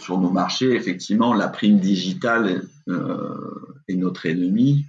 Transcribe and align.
sur 0.00 0.18
nos 0.18 0.30
marchés, 0.30 0.72
effectivement, 0.74 1.34
la 1.34 1.48
prime 1.48 1.78
digitale 1.78 2.68
est 3.88 3.94
notre 3.94 4.26
ennemi. 4.26 4.86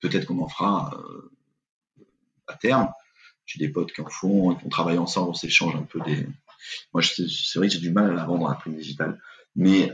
Peut-être 0.00 0.26
qu'on 0.26 0.40
en 0.42 0.48
fera 0.48 0.96
à 2.46 2.54
terme. 2.54 2.88
J'ai 3.46 3.58
des 3.58 3.68
potes 3.72 3.92
qui 3.92 4.00
en 4.00 4.08
font, 4.08 4.54
qui 4.54 4.64
ont 4.66 4.68
travaillé 4.68 4.98
ensemble, 4.98 5.30
on 5.30 5.34
s'échange 5.34 5.74
un 5.74 5.82
peu 5.82 6.00
des. 6.00 6.26
Moi, 6.92 7.02
c'est 7.02 7.56
vrai 7.56 7.68
que 7.68 7.74
j'ai 7.74 7.80
du 7.80 7.90
mal 7.90 8.10
à 8.10 8.14
la 8.14 8.24
vendre 8.24 8.48
la 8.48 8.54
prime 8.54 8.76
digitale. 8.76 9.20
Mais, 9.56 9.90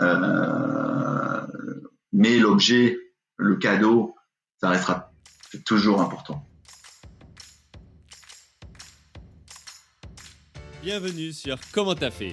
mais 2.13 2.39
l'objet, 2.39 2.99
le 3.37 3.57
cadeau, 3.57 4.15
ça 4.61 4.69
restera 4.69 5.11
toujours 5.65 6.01
important. 6.03 6.47
Bienvenue 10.83 11.33
sur 11.33 11.59
Comment 11.73 11.95
t'as 11.95 12.11
fait, 12.11 12.33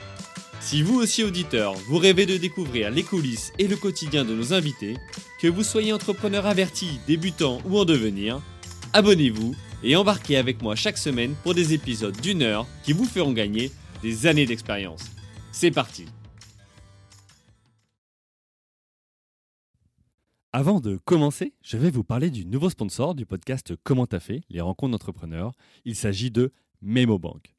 Si 0.61 0.83
vous 0.83 0.99
aussi 0.99 1.23
auditeur, 1.23 1.73
vous 1.87 1.97
rêvez 1.97 2.25
de 2.25 2.37
découvrir 2.37 2.91
les 2.91 3.03
coulisses 3.03 3.51
et 3.57 3.67
le 3.67 3.75
quotidien 3.75 4.23
de 4.23 4.33
nos 4.33 4.53
invités, 4.53 4.95
que 5.39 5.47
vous 5.47 5.63
soyez 5.63 5.91
entrepreneur 5.91 6.45
averti, 6.45 6.99
débutant 7.07 7.59
ou 7.65 7.79
en 7.79 7.85
devenir, 7.85 8.41
abonnez-vous 8.93 9.55
et 9.83 9.95
embarquez 9.95 10.37
avec 10.37 10.61
moi 10.61 10.75
chaque 10.75 10.97
semaine 10.97 11.33
pour 11.43 11.55
des 11.55 11.73
épisodes 11.73 12.15
d'une 12.21 12.43
heure 12.43 12.67
qui 12.83 12.93
vous 12.93 13.05
feront 13.05 13.33
gagner 13.33 13.71
des 14.03 14.27
années 14.27 14.45
d'expérience. 14.45 15.03
C'est 15.51 15.71
parti 15.71 16.05
Avant 20.53 20.79
de 20.79 20.97
commencer, 21.05 21.53
je 21.61 21.77
vais 21.77 21.89
vous 21.89 22.03
parler 22.03 22.29
du 22.29 22.45
nouveau 22.45 22.69
sponsor 22.69 23.15
du 23.15 23.25
podcast 23.25 23.73
Comment 23.83 24.05
t'as 24.05 24.19
fait, 24.19 24.41
les 24.49 24.61
rencontres 24.61 24.91
d'entrepreneurs. 24.91 25.53
Il 25.85 25.95
s'agit 25.95 26.29
de 26.29 26.51
MemoBank. 26.81 27.55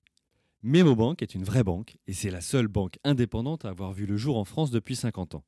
MemoBank 0.64 1.22
est 1.22 1.34
une 1.34 1.42
vraie 1.42 1.64
banque 1.64 1.96
et 2.06 2.12
c'est 2.12 2.30
la 2.30 2.41
seule 2.41 2.68
banque 2.68 3.00
indépendante 3.02 3.64
à 3.64 3.70
avoir 3.70 3.92
vu 3.92 4.06
le 4.06 4.16
jour 4.16 4.36
en 4.38 4.44
France 4.44 4.70
depuis 4.70 4.94
50 4.94 5.34
ans. 5.34 5.44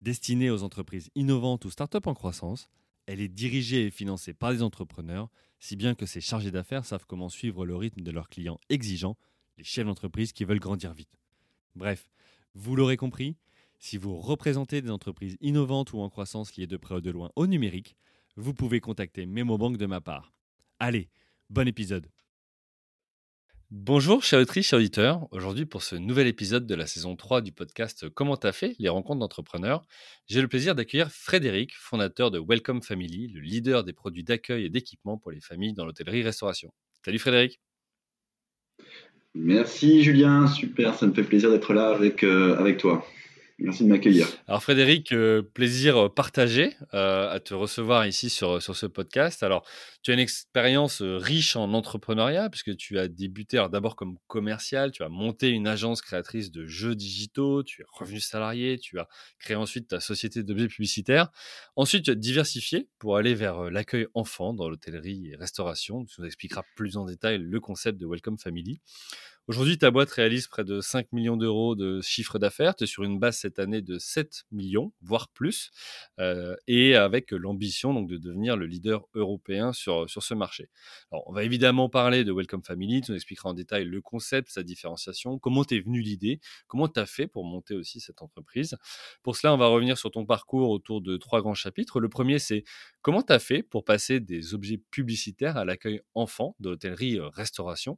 Destinée 0.00 0.48
aux 0.48 0.62
entreprises 0.62 1.10
innovantes 1.14 1.66
ou 1.66 1.70
start-up 1.70 2.06
en 2.06 2.14
croissance, 2.14 2.70
elle 3.04 3.20
est 3.20 3.28
dirigée 3.28 3.84
et 3.84 3.90
financée 3.90 4.32
par 4.32 4.52
des 4.52 4.62
entrepreneurs, 4.62 5.28
si 5.60 5.76
bien 5.76 5.94
que 5.94 6.06
ses 6.06 6.22
chargés 6.22 6.50
d'affaires 6.50 6.86
savent 6.86 7.04
comment 7.06 7.28
suivre 7.28 7.66
le 7.66 7.76
rythme 7.76 8.00
de 8.00 8.10
leurs 8.10 8.30
clients 8.30 8.58
exigeants, 8.70 9.18
les 9.58 9.64
chefs 9.64 9.84
d'entreprise 9.84 10.32
qui 10.32 10.46
veulent 10.46 10.60
grandir 10.60 10.94
vite. 10.94 11.20
Bref, 11.74 12.08
vous 12.54 12.74
l'aurez 12.74 12.96
compris, 12.96 13.36
si 13.78 13.98
vous 13.98 14.16
représentez 14.16 14.80
des 14.80 14.90
entreprises 14.90 15.36
innovantes 15.42 15.92
ou 15.92 16.00
en 16.00 16.08
croissance 16.08 16.56
liées 16.56 16.66
de 16.66 16.78
près 16.78 16.94
ou 16.94 17.00
de 17.02 17.10
loin 17.10 17.30
au 17.36 17.46
numérique, 17.46 17.96
vous 18.36 18.54
pouvez 18.54 18.80
contacter 18.80 19.26
MemoBank 19.26 19.76
de 19.76 19.84
ma 19.84 20.00
part. 20.00 20.32
Allez, 20.78 21.10
bon 21.50 21.68
épisode 21.68 22.08
Bonjour, 23.70 24.24
chers 24.24 24.40
autrices, 24.40 24.68
chers 24.68 24.78
auditeurs. 24.78 25.28
Aujourd'hui, 25.30 25.66
pour 25.66 25.82
ce 25.82 25.94
nouvel 25.94 26.26
épisode 26.26 26.66
de 26.66 26.74
la 26.74 26.86
saison 26.86 27.16
3 27.16 27.42
du 27.42 27.52
podcast 27.52 28.08
Comment 28.08 28.38
t'as 28.38 28.52
fait 28.52 28.74
Les 28.78 28.88
rencontres 28.88 29.20
d'entrepreneurs, 29.20 29.82
j'ai 30.26 30.40
le 30.40 30.48
plaisir 30.48 30.74
d'accueillir 30.74 31.10
Frédéric, 31.10 31.74
fondateur 31.76 32.30
de 32.30 32.38
Welcome 32.40 32.80
Family, 32.80 33.28
le 33.28 33.40
leader 33.40 33.84
des 33.84 33.92
produits 33.92 34.24
d'accueil 34.24 34.64
et 34.64 34.70
d'équipement 34.70 35.18
pour 35.18 35.32
les 35.32 35.42
familles 35.42 35.74
dans 35.74 35.84
l'hôtellerie-restauration. 35.84 36.72
Salut 37.04 37.18
Frédéric. 37.18 37.60
Merci 39.34 40.02
Julien, 40.02 40.46
super, 40.46 40.94
ça 40.94 41.06
me 41.06 41.12
fait 41.12 41.22
plaisir 41.22 41.50
d'être 41.50 41.74
là 41.74 41.90
avec, 41.90 42.24
euh, 42.24 42.56
avec 42.56 42.78
toi. 42.78 43.06
Merci 43.60 43.82
de 43.82 43.88
m'accueillir. 43.88 44.28
Alors 44.46 44.62
Frédéric, 44.62 45.10
euh, 45.10 45.42
plaisir 45.42 46.14
partagé 46.14 46.76
euh, 46.94 47.28
à 47.28 47.40
te 47.40 47.54
recevoir 47.54 48.06
ici 48.06 48.30
sur, 48.30 48.62
sur 48.62 48.76
ce 48.76 48.86
podcast. 48.86 49.42
Alors, 49.42 49.66
tu 50.02 50.12
as 50.12 50.14
une 50.14 50.20
expérience 50.20 51.02
euh, 51.02 51.16
riche 51.16 51.56
en 51.56 51.72
entrepreneuriat 51.72 52.50
puisque 52.50 52.76
tu 52.76 53.00
as 53.00 53.08
débuté 53.08 53.56
d'abord 53.72 53.96
comme 53.96 54.16
commercial, 54.28 54.92
tu 54.92 55.02
as 55.02 55.08
monté 55.08 55.48
une 55.48 55.66
agence 55.66 56.02
créatrice 56.02 56.52
de 56.52 56.66
jeux 56.66 56.94
digitaux, 56.94 57.64
tu 57.64 57.82
es 57.82 57.84
revenu 57.90 58.20
salarié, 58.20 58.78
tu 58.78 59.00
as 59.00 59.08
créé 59.40 59.56
ensuite 59.56 59.88
ta 59.88 59.98
société 59.98 60.44
d'objets 60.44 60.68
publicitaires. 60.68 61.28
Ensuite, 61.74 62.04
tu 62.04 62.10
as 62.12 62.14
diversifié 62.14 62.88
pour 63.00 63.16
aller 63.16 63.34
vers 63.34 63.72
l'accueil 63.72 64.06
enfant 64.14 64.54
dans 64.54 64.68
l'hôtellerie 64.68 65.30
et 65.32 65.36
restauration. 65.36 66.04
Tu 66.04 66.20
nous 66.20 66.26
expliqueras 66.28 66.62
plus 66.76 66.96
en 66.96 67.06
détail 67.06 67.38
le 67.38 67.58
concept 67.58 67.98
de 67.98 68.06
Welcome 68.06 68.38
Family. 68.38 68.80
Aujourd'hui, 69.48 69.78
ta 69.78 69.90
boîte 69.90 70.10
réalise 70.10 70.46
près 70.46 70.62
de 70.62 70.82
5 70.82 71.10
millions 71.10 71.38
d'euros 71.38 71.74
de 71.74 72.02
chiffre 72.02 72.38
d'affaires. 72.38 72.76
Tu 72.76 72.84
es 72.84 72.86
sur 72.86 73.02
une 73.02 73.18
base 73.18 73.38
cette 73.38 73.58
année 73.58 73.80
de 73.80 73.98
7 73.98 74.44
millions, 74.52 74.92
voire 75.00 75.28
plus, 75.28 75.70
euh, 76.20 76.54
et 76.66 76.96
avec 76.96 77.30
l'ambition 77.30 77.94
donc 77.94 78.10
de 78.10 78.18
devenir 78.18 78.58
le 78.58 78.66
leader 78.66 79.08
européen 79.14 79.72
sur, 79.72 80.10
sur 80.10 80.22
ce 80.22 80.34
marché. 80.34 80.68
Alors, 81.10 81.24
on 81.28 81.32
va 81.32 81.44
évidemment 81.44 81.88
parler 81.88 82.24
de 82.24 82.32
Welcome 82.32 82.62
Family. 82.62 83.00
Tu 83.00 83.12
nous 83.12 83.16
expliqueras 83.16 83.48
en 83.48 83.54
détail 83.54 83.86
le 83.86 84.02
concept, 84.02 84.50
sa 84.50 84.62
différenciation, 84.62 85.38
comment 85.38 85.64
t'es 85.64 85.80
venu 85.80 86.02
l'idée, 86.02 86.40
comment 86.66 86.86
tu 86.86 87.00
as 87.00 87.06
fait 87.06 87.26
pour 87.26 87.46
monter 87.46 87.74
aussi 87.74 88.00
cette 88.00 88.20
entreprise. 88.20 88.76
Pour 89.22 89.36
cela, 89.36 89.54
on 89.54 89.56
va 89.56 89.68
revenir 89.68 89.96
sur 89.96 90.10
ton 90.10 90.26
parcours 90.26 90.68
autour 90.68 91.00
de 91.00 91.16
trois 91.16 91.40
grands 91.40 91.54
chapitres. 91.54 92.00
Le 92.00 92.10
premier, 92.10 92.38
c'est 92.38 92.64
comment 93.00 93.22
tu 93.22 93.32
as 93.32 93.38
fait 93.38 93.62
pour 93.62 93.86
passer 93.86 94.20
des 94.20 94.52
objets 94.52 94.82
publicitaires 94.90 95.56
à 95.56 95.64
l'accueil 95.64 96.02
enfant 96.12 96.54
de 96.60 96.68
l'hôtellerie-restauration. 96.68 97.96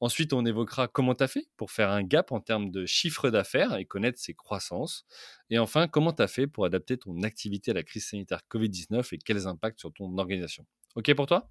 Ensuite, 0.00 0.32
on 0.32 0.44
évoquera 0.46 0.88
comment 0.88 1.14
tu 1.14 1.22
as 1.22 1.28
fait 1.28 1.46
pour 1.56 1.70
faire 1.70 1.90
un 1.90 2.02
gap 2.02 2.32
en 2.32 2.40
termes 2.40 2.70
de 2.70 2.86
chiffre 2.86 3.30
d'affaires 3.30 3.76
et 3.76 3.84
connaître 3.84 4.18
ses 4.18 4.34
croissances. 4.34 5.04
Et 5.50 5.58
enfin, 5.58 5.88
comment 5.88 6.12
tu 6.12 6.22
as 6.22 6.28
fait 6.28 6.46
pour 6.46 6.64
adapter 6.64 6.96
ton 6.96 7.22
activité 7.22 7.70
à 7.70 7.74
la 7.74 7.82
crise 7.82 8.06
sanitaire 8.06 8.40
Covid-19 8.50 9.14
et 9.14 9.18
quels 9.18 9.46
impacts 9.46 9.78
sur 9.80 9.92
ton 9.92 10.16
organisation. 10.18 10.64
OK 10.96 11.14
pour 11.14 11.26
toi? 11.26 11.50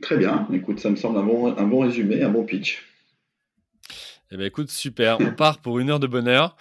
Très 0.00 0.16
bien. 0.16 0.48
Écoute, 0.52 0.78
ça 0.78 0.90
me 0.90 0.96
semble 0.96 1.18
un 1.18 1.24
bon, 1.24 1.56
un 1.56 1.66
bon 1.66 1.80
résumé, 1.80 2.22
un 2.22 2.30
bon 2.30 2.44
pitch. 2.44 2.86
Eh 4.32 4.36
bien, 4.36 4.46
écoute, 4.46 4.70
super. 4.70 5.20
On 5.20 5.34
part 5.34 5.60
pour 5.60 5.80
une 5.80 5.90
heure 5.90 5.98
de 5.98 6.06
bonheur. 6.06 6.56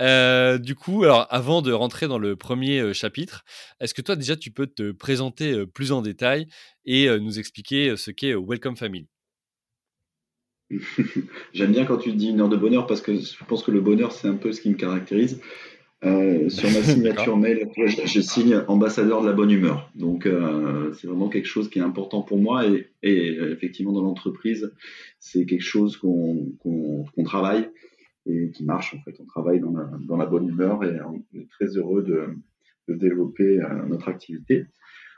Euh, 0.00 0.58
du 0.58 0.74
coup, 0.74 1.04
alors, 1.04 1.28
avant 1.30 1.62
de 1.62 1.70
rentrer 1.70 2.08
dans 2.08 2.18
le 2.18 2.34
premier 2.34 2.80
euh, 2.80 2.92
chapitre, 2.92 3.44
est-ce 3.78 3.94
que 3.94 4.02
toi, 4.02 4.16
déjà, 4.16 4.34
tu 4.34 4.50
peux 4.50 4.66
te 4.66 4.90
présenter 4.90 5.52
euh, 5.52 5.66
plus 5.66 5.92
en 5.92 6.02
détail 6.02 6.48
et 6.84 7.08
nous 7.20 7.38
expliquer 7.38 7.96
ce 7.96 8.10
qu'est 8.10 8.34
Welcome 8.34 8.76
Family? 8.76 9.06
J'aime 11.52 11.72
bien 11.72 11.84
quand 11.84 11.98
tu 11.98 12.12
dis 12.12 12.30
une 12.30 12.40
heure 12.40 12.48
de 12.48 12.56
bonheur 12.56 12.86
parce 12.86 13.00
que 13.00 13.14
je 13.14 13.44
pense 13.46 13.62
que 13.62 13.70
le 13.70 13.80
bonheur, 13.80 14.12
c'est 14.12 14.28
un 14.28 14.36
peu 14.36 14.52
ce 14.52 14.60
qui 14.60 14.70
me 14.70 14.76
caractérise. 14.76 15.40
Euh, 16.04 16.48
sur 16.48 16.68
ma 16.70 16.82
signature 16.82 17.36
mail, 17.36 17.68
je, 17.76 18.20
signe 18.20 18.60
ambassadeur 18.66 19.22
de 19.22 19.28
la 19.28 19.32
bonne 19.32 19.50
humeur. 19.50 19.90
Donc, 19.94 20.26
euh, 20.26 20.92
c'est 20.94 21.06
vraiment 21.06 21.28
quelque 21.28 21.46
chose 21.46 21.70
qui 21.70 21.78
est 21.78 21.82
important 21.82 22.22
pour 22.22 22.38
moi. 22.38 22.64
Et, 22.66 22.88
effectivement, 23.02 23.92
dans 23.92 24.02
l'entreprise, 24.02 24.72
c'est 25.20 25.46
quelque 25.46 25.62
chose 25.62 25.96
qu'on 25.96 27.24
travaille 27.24 27.68
et 28.26 28.50
qui 28.50 28.64
marche. 28.64 28.94
En 28.94 29.02
fait, 29.02 29.16
on 29.20 29.26
travaille 29.26 29.60
dans 29.60 29.72
la, 29.72 29.90
dans 30.06 30.16
la 30.16 30.26
bonne 30.26 30.48
humeur 30.48 30.84
et 30.84 31.00
on 31.02 31.24
est 31.38 31.48
très 31.50 31.66
heureux 31.76 32.02
de, 32.02 32.28
de 32.88 32.94
développer 32.94 33.60
euh, 33.60 33.86
notre 33.88 34.08
activité. 34.08 34.66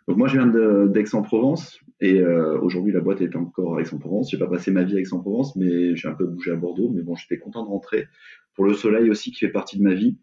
Donc 0.06 0.18
moi, 0.18 0.28
je 0.28 0.38
viens 0.38 0.86
d'Aix-en-Provence 0.88 1.80
et 2.00 2.20
euh, 2.20 2.58
aujourd'hui, 2.60 2.92
la 2.92 3.00
boîte 3.00 3.22
est 3.22 3.34
encore 3.36 3.78
à 3.78 3.80
Aix-en-Provence. 3.80 4.30
J'ai 4.30 4.38
pas 4.38 4.48
passé 4.48 4.70
ma 4.70 4.84
vie 4.84 4.96
à 4.96 5.00
Aix-en-Provence, 5.00 5.56
mais 5.56 5.96
j'ai 5.96 6.08
un 6.08 6.14
peu 6.14 6.26
bougé 6.26 6.50
à 6.50 6.56
Bordeaux. 6.56 6.90
Mais 6.90 7.02
bon, 7.02 7.14
j'étais 7.14 7.38
content 7.38 7.64
de 7.64 7.70
rentrer 7.70 8.08
pour 8.54 8.66
le 8.66 8.74
soleil 8.74 9.08
aussi 9.08 9.32
qui 9.32 9.38
fait 9.38 9.52
partie 9.52 9.78
de 9.78 9.82
ma 9.82 9.94
vie. 9.94 10.18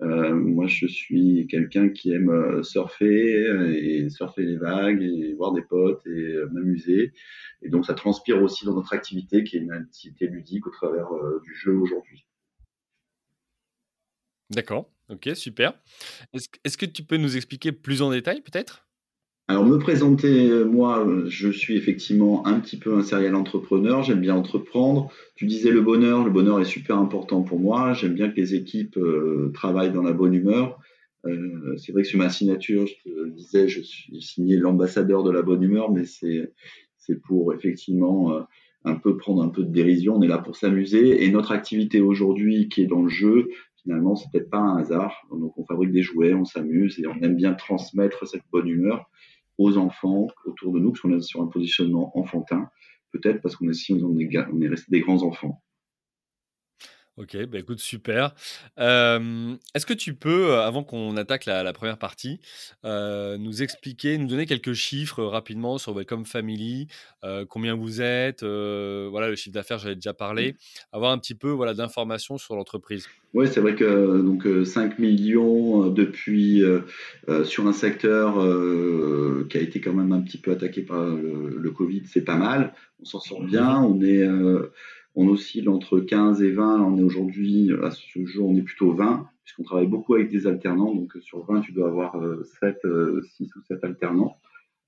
Euh, 0.00 0.32
moi, 0.34 0.66
je 0.66 0.86
suis 0.86 1.46
quelqu'un 1.50 1.90
qui 1.90 2.12
aime 2.12 2.30
euh, 2.30 2.62
surfer 2.62 3.44
et 3.76 4.08
surfer 4.08 4.44
les 4.44 4.56
vagues 4.56 5.02
et 5.02 5.34
voir 5.34 5.52
des 5.52 5.62
potes 5.62 6.06
et 6.06 6.36
m'amuser. 6.52 7.12
Et 7.60 7.68
donc, 7.68 7.84
ça 7.84 7.92
transpire 7.92 8.42
aussi 8.42 8.64
dans 8.64 8.74
notre 8.74 8.94
activité 8.94 9.44
qui 9.44 9.58
est 9.58 9.60
une 9.60 9.72
activité 9.72 10.26
ludique 10.26 10.66
au 10.66 10.70
travers 10.70 11.08
du 11.42 11.54
jeu 11.54 11.76
aujourd'hui. 11.76 12.24
D'accord, 14.50 14.90
ok, 15.10 15.30
super. 15.34 15.74
Est-ce 16.32 16.78
que 16.78 16.86
tu 16.86 17.02
peux 17.02 17.18
nous 17.18 17.36
expliquer 17.36 17.72
plus 17.72 18.00
en 18.00 18.10
détail 18.10 18.40
peut-être? 18.40 18.87
Alors 19.50 19.64
me 19.64 19.78
présenter, 19.78 20.50
euh, 20.50 20.64
moi, 20.66 21.06
euh, 21.08 21.24
je 21.26 21.48
suis 21.48 21.78
effectivement 21.78 22.46
un 22.46 22.60
petit 22.60 22.76
peu 22.76 22.94
un 22.94 23.02
serial 23.02 23.34
entrepreneur, 23.34 24.02
j'aime 24.02 24.20
bien 24.20 24.34
entreprendre. 24.34 25.10
Tu 25.36 25.46
disais 25.46 25.70
le 25.70 25.80
bonheur, 25.80 26.22
le 26.22 26.30
bonheur 26.30 26.60
est 26.60 26.66
super 26.66 26.98
important 26.98 27.42
pour 27.42 27.58
moi, 27.58 27.94
j'aime 27.94 28.12
bien 28.12 28.28
que 28.28 28.36
les 28.36 28.54
équipes 28.54 28.98
euh, 28.98 29.50
travaillent 29.54 29.92
dans 29.92 30.02
la 30.02 30.12
bonne 30.12 30.34
humeur. 30.34 30.78
c'est 31.78 31.92
vrai 31.92 32.02
que 32.02 32.08
sur 32.08 32.18
ma 32.18 32.28
signature, 32.28 32.86
je 32.86 33.10
te 33.10 33.28
disais, 33.30 33.68
je 33.68 33.80
suis 33.80 34.20
signé 34.20 34.56
l'ambassadeur 34.56 35.22
de 35.22 35.30
la 35.30 35.42
bonne 35.42 35.62
humeur, 35.62 35.90
mais 35.90 36.04
c'est 36.04 36.52
c'est 36.96 37.20
pour 37.22 37.54
effectivement 37.54 38.46
un 38.84 38.94
peu 38.96 39.16
prendre 39.16 39.42
un 39.42 39.48
peu 39.48 39.62
de 39.62 39.72
dérision. 39.72 40.16
On 40.16 40.22
est 40.22 40.28
là 40.28 40.38
pour 40.38 40.56
s'amuser 40.56 41.24
et 41.24 41.30
notre 41.30 41.52
activité 41.52 42.00
aujourd'hui 42.00 42.68
qui 42.68 42.82
est 42.82 42.86
dans 42.86 43.02
le 43.02 43.08
jeu 43.08 43.48
finalement, 43.82 44.16
c'est 44.16 44.30
peut-être 44.30 44.50
pas 44.50 44.58
un 44.58 44.76
hasard. 44.78 45.14
Donc, 45.30 45.56
on 45.56 45.64
fabrique 45.64 45.92
des 45.92 46.02
jouets, 46.02 46.34
on 46.34 46.44
s'amuse 46.44 46.98
et 46.98 47.06
on 47.06 47.14
aime 47.22 47.36
bien 47.36 47.54
transmettre 47.54 48.26
cette 48.28 48.42
bonne 48.52 48.68
humeur 48.68 49.08
aux 49.58 49.76
enfants 49.76 50.28
autour 50.44 50.72
de 50.72 50.78
nous, 50.78 50.92
parce 50.92 51.00
qu'on 51.00 51.16
est 51.16 51.20
sur 51.20 51.42
un 51.42 51.48
positionnement 51.48 52.16
enfantin. 52.16 52.70
Peut-être 53.12 53.40
parce 53.42 53.56
qu'on 53.56 53.68
est, 53.68 53.90
on 53.90 54.18
est, 54.18 54.36
on 54.52 54.60
est 54.60 54.68
resté 54.68 54.86
des 54.90 55.00
grands 55.00 55.22
enfants. 55.22 55.62
Ok, 57.18 57.36
bah 57.46 57.58
écoute, 57.58 57.80
super. 57.80 58.32
Est-ce 58.76 59.86
que 59.86 59.92
tu 59.92 60.14
peux, 60.14 60.54
avant 60.54 60.84
qu'on 60.84 61.16
attaque 61.16 61.46
la, 61.46 61.72
première 61.72 61.98
partie, 61.98 62.38
nous 62.84 63.62
expliquer, 63.62 64.18
nous 64.18 64.28
donner 64.28 64.46
quelques 64.46 64.74
chiffres 64.74 65.24
rapidement 65.24 65.78
sur 65.78 65.94
Welcome 65.94 66.24
Family, 66.24 66.86
combien 67.48 67.74
vous 67.74 68.00
êtes, 68.00 68.44
voilà 68.44 69.28
le 69.28 69.34
chiffre 69.34 69.54
d'affaires, 69.54 69.78
j'avais 69.78 69.96
déjà 69.96 70.14
parlé, 70.14 70.54
avoir 70.92 71.10
un 71.10 71.18
petit 71.18 71.34
peu 71.34 71.50
voilà 71.50 71.74
d'informations 71.74 72.38
sur 72.38 72.54
l'entreprise? 72.54 73.08
Oui, 73.34 73.46
c'est 73.50 73.60
vrai 73.60 73.74
que 73.74 74.22
donc 74.22 74.46
5 74.64 75.00
millions 75.00 75.88
depuis 75.88 76.62
sur 77.42 77.66
un 77.66 77.72
secteur 77.72 78.34
qui 79.48 79.58
a 79.58 79.60
été 79.60 79.80
quand 79.80 79.92
même 79.92 80.12
un 80.12 80.20
petit 80.20 80.38
peu 80.38 80.52
attaqué 80.52 80.82
par 80.82 81.04
le, 81.04 81.58
le 81.58 81.70
Covid, 81.72 82.02
c'est 82.06 82.24
pas 82.24 82.36
mal. 82.36 82.74
On 83.00 83.04
s'en 83.04 83.20
sort 83.20 83.42
bien. 83.42 83.80
On 83.80 84.00
est 84.02 84.26
on 85.18 85.26
oscille 85.26 85.68
entre 85.68 85.98
15 85.98 86.42
et 86.42 86.52
20. 86.52 86.80
on 86.80 86.96
est 86.96 87.02
aujourd'hui, 87.02 87.72
à 87.82 87.90
ce 87.90 88.24
jour, 88.24 88.48
on 88.48 88.56
est 88.56 88.62
plutôt 88.62 88.92
20, 88.92 89.28
puisqu'on 89.42 89.64
travaille 89.64 89.88
beaucoup 89.88 90.14
avec 90.14 90.30
des 90.30 90.46
alternants. 90.46 90.94
Donc, 90.94 91.12
sur 91.20 91.44
20, 91.44 91.60
tu 91.62 91.72
dois 91.72 91.88
avoir 91.88 92.16
7, 92.60 92.78
euh, 92.84 93.20
6 93.22 93.42
euh, 93.42 93.58
ou 93.58 93.62
7 93.64 93.82
alternants. 93.82 94.36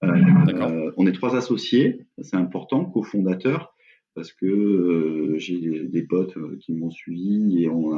Euh, 0.04 0.92
on 0.96 1.06
est 1.08 1.12
trois 1.12 1.34
associés, 1.36 2.06
c'est 2.22 2.36
important, 2.36 2.84
cofondateurs, 2.84 3.74
parce 4.14 4.32
que 4.32 5.34
j'ai 5.36 5.58
des, 5.88 6.02
potes 6.02 6.38
qui 6.60 6.74
m'ont 6.74 6.92
suivi 6.92 7.64
et 7.64 7.68
on 7.68 7.92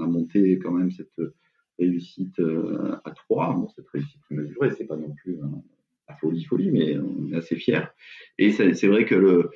a, 0.00 0.06
monté 0.06 0.60
quand 0.60 0.70
même 0.70 0.92
cette 0.92 1.20
réussite 1.80 2.40
à 3.04 3.10
trois. 3.10 3.52
Bon, 3.52 3.68
cette 3.74 3.88
réussite 3.88 4.22
mesurée, 4.30 4.70
c'est 4.78 4.86
pas 4.86 4.96
non 4.96 5.10
plus 5.10 5.38
la 6.08 6.14
folie, 6.14 6.44
folie, 6.44 6.70
mais 6.70 6.96
on 6.98 7.32
est 7.32 7.36
assez 7.36 7.56
fiers. 7.56 7.88
Et 8.38 8.52
c'est 8.52 8.86
vrai 8.86 9.04
que 9.04 9.50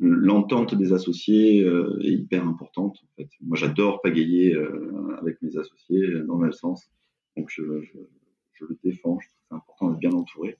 l'entente 0.00 0.74
des 0.74 0.92
associés 0.92 1.62
euh, 1.62 1.98
est 2.02 2.12
hyper 2.12 2.46
importante. 2.46 2.98
Moi, 3.40 3.56
j'adore 3.56 4.00
pagayer 4.00 4.54
euh, 4.54 5.16
avec 5.20 5.40
mes 5.42 5.56
associés 5.56 6.06
dans 6.26 6.36
le 6.36 6.42
même 6.42 6.52
sens. 6.52 6.90
Donc, 7.36 7.50
je, 7.50 7.62
le 7.62 8.78
défends. 8.82 9.18
Je 9.20 9.28
trouve 9.28 9.38
c'est 9.48 9.54
important 9.54 9.90
d'être 9.90 10.00
bien 10.00 10.12
entouré. 10.12 10.58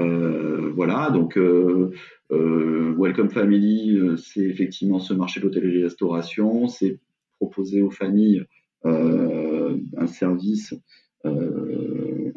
Euh, 0.00 0.72
voilà, 0.74 1.10
donc 1.10 1.36
Welcome 2.30 3.30
Family, 3.30 3.98
c'est 4.16 4.44
effectivement 4.44 5.00
ce 5.00 5.14
marché 5.14 5.40
d'hôtellerie-restauration. 5.40 6.68
C'est 6.68 6.98
proposer 7.38 7.82
aux 7.82 7.90
familles 7.90 8.44
un 8.84 10.06
service 10.06 10.74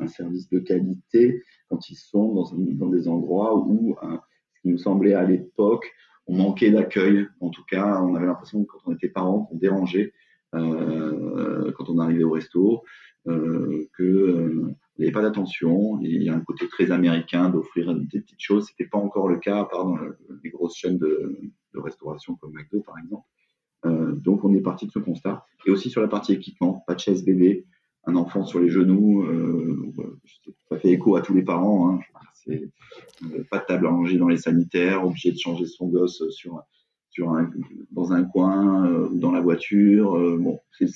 un 0.01 0.07
service 0.07 0.49
de 0.49 0.59
qualité 0.59 1.43
quand 1.69 1.89
ils 1.89 1.95
sont 1.95 2.33
dans, 2.33 2.51
dans 2.53 2.89
des 2.89 3.07
endroits 3.07 3.55
où, 3.55 3.95
euh, 4.03 4.17
ce 4.55 4.61
qui 4.61 4.69
nous 4.69 4.77
semblait 4.77 5.13
à 5.13 5.23
l'époque, 5.23 5.89
on 6.27 6.35
manquait 6.35 6.71
d'accueil. 6.71 7.27
En 7.39 7.49
tout 7.49 7.63
cas, 7.69 8.01
on 8.01 8.15
avait 8.15 8.25
l'impression 8.25 8.63
que 8.63 8.71
quand 8.71 8.79
on 8.85 8.93
était 8.93 9.09
parents, 9.09 9.43
qu'on 9.43 9.57
dérangeait 9.57 10.13
euh, 10.53 11.71
quand 11.77 11.89
on 11.89 11.99
arrivait 11.99 12.23
au 12.23 12.31
resto, 12.31 12.83
euh, 13.27 13.87
que 13.97 14.03
euh, 14.03 14.75
n'y 15.01 15.05
avait 15.05 15.11
pas 15.11 15.21
d'attention. 15.21 15.99
Il 16.01 16.23
y 16.23 16.29
a 16.29 16.35
un 16.35 16.41
côté 16.41 16.67
très 16.67 16.91
américain 16.91 17.49
d'offrir 17.49 17.93
des 17.95 18.21
petites 18.21 18.41
choses. 18.41 18.67
C'était 18.67 18.89
pas 18.89 18.97
encore 18.97 19.27
le 19.27 19.37
cas, 19.37 19.59
à 19.59 19.65
part 19.65 19.85
dans 19.85 19.97
les 20.43 20.49
grosses 20.49 20.75
chaînes 20.75 20.97
de, 20.97 21.37
de, 21.73 21.79
restauration 21.79 22.35
comme 22.35 22.53
McDo, 22.53 22.81
par 22.81 22.97
exemple. 22.97 23.27
Euh, 23.85 24.13
donc, 24.13 24.43
on 24.43 24.53
est 24.53 24.61
parti 24.61 24.85
de 24.85 24.91
ce 24.91 24.99
constat. 24.99 25.45
Et 25.65 25.71
aussi 25.71 25.89
sur 25.89 26.01
la 26.01 26.07
partie 26.07 26.33
équipement, 26.33 26.83
pas 26.87 26.95
de 26.95 26.99
chaise 26.99 27.23
bébé, 27.23 27.65
un 28.05 28.15
enfant 28.15 28.45
sur 28.45 28.59
les 28.59 28.69
genoux, 28.69 29.23
euh, 29.23 29.93
ça 30.69 30.79
fait 30.79 30.89
écho 30.89 31.15
à 31.15 31.21
tous 31.21 31.33
les 31.33 31.43
parents. 31.43 31.91
Hein. 31.91 31.99
C'est 32.33 32.69
euh, 33.23 33.43
pas 33.49 33.59
de 33.59 33.65
table 33.65 33.87
à 33.87 33.91
manger 33.91 34.17
dans 34.17 34.27
les 34.27 34.37
sanitaires, 34.37 35.05
obligé 35.05 35.31
de 35.31 35.37
changer 35.37 35.67
son 35.67 35.87
gosse 35.87 36.23
sur, 36.31 36.63
dans 37.91 38.13
un 38.13 38.23
coin 38.23 38.87
euh, 38.87 39.09
ou 39.09 39.19
dans 39.19 39.31
la 39.31 39.41
voiture. 39.41 40.13
bon, 40.39 40.59
c'est 40.77 40.89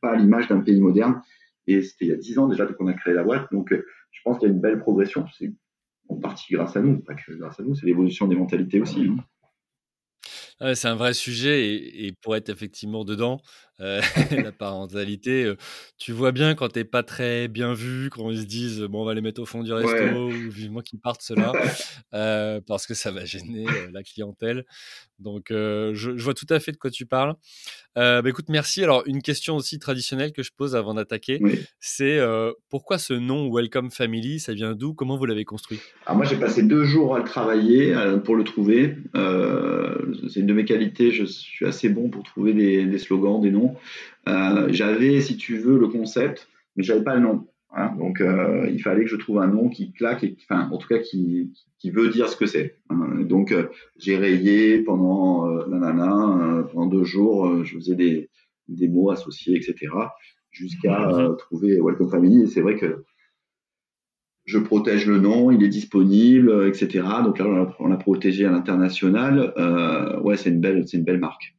pas 0.00 0.16
l'image 0.16 0.48
d'un 0.48 0.60
pays 0.60 0.80
moderne. 0.80 1.22
Et 1.66 1.82
c'était 1.82 2.06
il 2.06 2.08
y 2.08 2.12
a 2.12 2.16
dix 2.16 2.38
ans 2.38 2.48
déjà 2.48 2.66
qu'on 2.66 2.86
a 2.86 2.94
créé 2.94 3.14
la 3.14 3.24
boîte. 3.24 3.50
Donc, 3.52 3.72
je 3.72 4.20
pense 4.24 4.38
qu'il 4.38 4.48
y 4.48 4.50
a 4.50 4.54
une 4.54 4.60
belle 4.60 4.80
progression. 4.80 5.26
C'est 5.38 5.52
en 6.08 6.16
partie 6.16 6.54
grâce 6.54 6.76
à 6.76 6.80
nous, 6.80 7.00
pas 7.00 7.14
que 7.14 7.32
grâce 7.32 7.60
à 7.60 7.62
nous, 7.62 7.74
c'est 7.74 7.86
l'évolution 7.86 8.26
des 8.26 8.36
mentalités 8.36 8.80
aussi. 8.80 9.06
Hein 9.06 9.16
c'est 10.74 10.88
un 10.88 10.94
vrai 10.94 11.14
sujet 11.14 11.74
et, 11.74 12.12
pour 12.20 12.36
être 12.36 12.48
effectivement 12.48 13.04
dedans, 13.04 13.40
euh, 13.80 14.00
la 14.30 14.52
parentalité, 14.52 15.52
tu 15.98 16.12
vois 16.12 16.32
bien 16.32 16.54
quand 16.54 16.68
t'es 16.68 16.84
pas 16.84 17.02
très 17.02 17.48
bien 17.48 17.74
vu, 17.74 18.10
quand 18.10 18.30
ils 18.30 18.40
se 18.40 18.46
disent 18.46 18.80
bon 18.82 19.02
on 19.02 19.04
va 19.04 19.14
les 19.14 19.20
mettre 19.20 19.40
au 19.40 19.46
fond 19.46 19.62
du 19.62 19.72
resto 19.72 20.26
ou 20.26 20.50
vivement 20.50 20.80
qu'ils 20.80 20.98
partent 20.98 21.22
cela, 21.22 21.52
parce 22.66 22.86
que 22.86 22.94
ça 22.94 23.10
va 23.10 23.24
gêner 23.24 23.66
la 23.92 24.02
clientèle. 24.02 24.64
Donc 25.18 25.46
je, 25.50 26.22
vois 26.22 26.34
tout 26.34 26.46
à 26.50 26.60
fait 26.60 26.72
de 26.72 26.76
quoi 26.76 26.90
tu 26.90 27.06
parles. 27.06 27.34
Bah, 27.96 28.22
écoute, 28.24 28.46
merci. 28.48 28.82
Alors 28.82 29.02
une 29.06 29.22
question 29.22 29.56
aussi 29.56 29.78
traditionnelle 29.78 30.32
que 30.32 30.42
je 30.42 30.50
pose 30.56 30.76
avant 30.76 30.94
d'attaquer, 30.94 31.40
c'est 31.80 32.20
pourquoi 32.68 32.98
ce 32.98 33.14
nom 33.14 33.52
Welcome 33.54 33.90
Family, 33.90 34.40
ça 34.40 34.54
vient 34.54 34.74
d'où? 34.74 34.94
Comment 34.94 35.16
vous 35.16 35.26
l'avez 35.26 35.44
construit? 35.44 35.80
Alors 36.06 36.16
moi 36.16 36.26
j'ai 36.26 36.36
passé 36.36 36.62
deux 36.62 36.84
jours 36.84 37.14
à 37.14 37.18
le 37.18 37.24
travailler 37.24 37.94
pour 38.24 38.36
le 38.36 38.44
trouver. 38.44 38.96
c'est 40.32 40.44
de 40.44 40.52
mes 40.52 40.64
qualités, 40.64 41.12
je 41.12 41.24
suis 41.24 41.66
assez 41.66 41.88
bon 41.88 42.08
pour 42.10 42.22
trouver 42.24 42.52
des, 42.52 42.98
slogans, 42.98 43.40
des 43.40 43.50
noms. 43.50 43.67
Euh, 44.28 44.68
j'avais, 44.70 45.20
si 45.20 45.36
tu 45.36 45.58
veux, 45.58 45.78
le 45.78 45.88
concept, 45.88 46.48
mais 46.76 46.82
j'avais 46.82 47.02
pas 47.02 47.14
le 47.14 47.22
nom. 47.22 47.46
Hein. 47.70 47.94
donc, 47.98 48.22
euh, 48.22 48.66
il 48.72 48.80
fallait 48.80 49.02
que 49.02 49.10
je 49.10 49.16
trouve 49.16 49.40
un 49.40 49.46
nom 49.46 49.68
qui 49.68 49.92
claque, 49.92 50.24
et, 50.24 50.36
enfin, 50.42 50.70
en 50.72 50.78
tout 50.78 50.88
cas, 50.88 50.98
qui, 50.98 51.52
qui 51.78 51.90
veut 51.90 52.08
dire 52.08 52.28
ce 52.28 52.36
que 52.36 52.46
c'est. 52.46 52.76
Hein. 52.88 53.20
donc, 53.20 53.52
euh, 53.52 53.68
j'ai 53.98 54.16
rayé 54.16 54.80
pendant, 54.80 55.46
nanana, 55.66 56.66
pendant 56.72 56.86
deux 56.86 57.04
jours, 57.04 57.64
je 57.64 57.74
faisais 57.76 57.94
des, 57.94 58.30
des 58.68 58.88
mots 58.88 59.10
associés, 59.10 59.56
etc., 59.56 59.92
jusqu'à 60.50 61.12
trouver 61.38 61.78
Welcome 61.80 62.10
Family. 62.10 62.42
Et 62.42 62.46
c'est 62.46 62.62
vrai 62.62 62.76
que 62.76 63.04
je 64.44 64.58
protège 64.58 65.06
le 65.06 65.18
nom, 65.18 65.50
il 65.50 65.62
est 65.62 65.68
disponible, 65.68 66.66
etc. 66.66 67.04
Donc 67.22 67.38
là, 67.38 67.74
on 67.78 67.88
l'a 67.88 67.96
protégé 67.98 68.46
à 68.46 68.50
l'international. 68.50 69.52
Ouais, 70.22 70.38
c'est 70.38 70.48
une 70.48 70.60
belle, 70.60 70.88
c'est 70.88 70.96
une 70.96 71.04
belle 71.04 71.20
marque. 71.20 71.57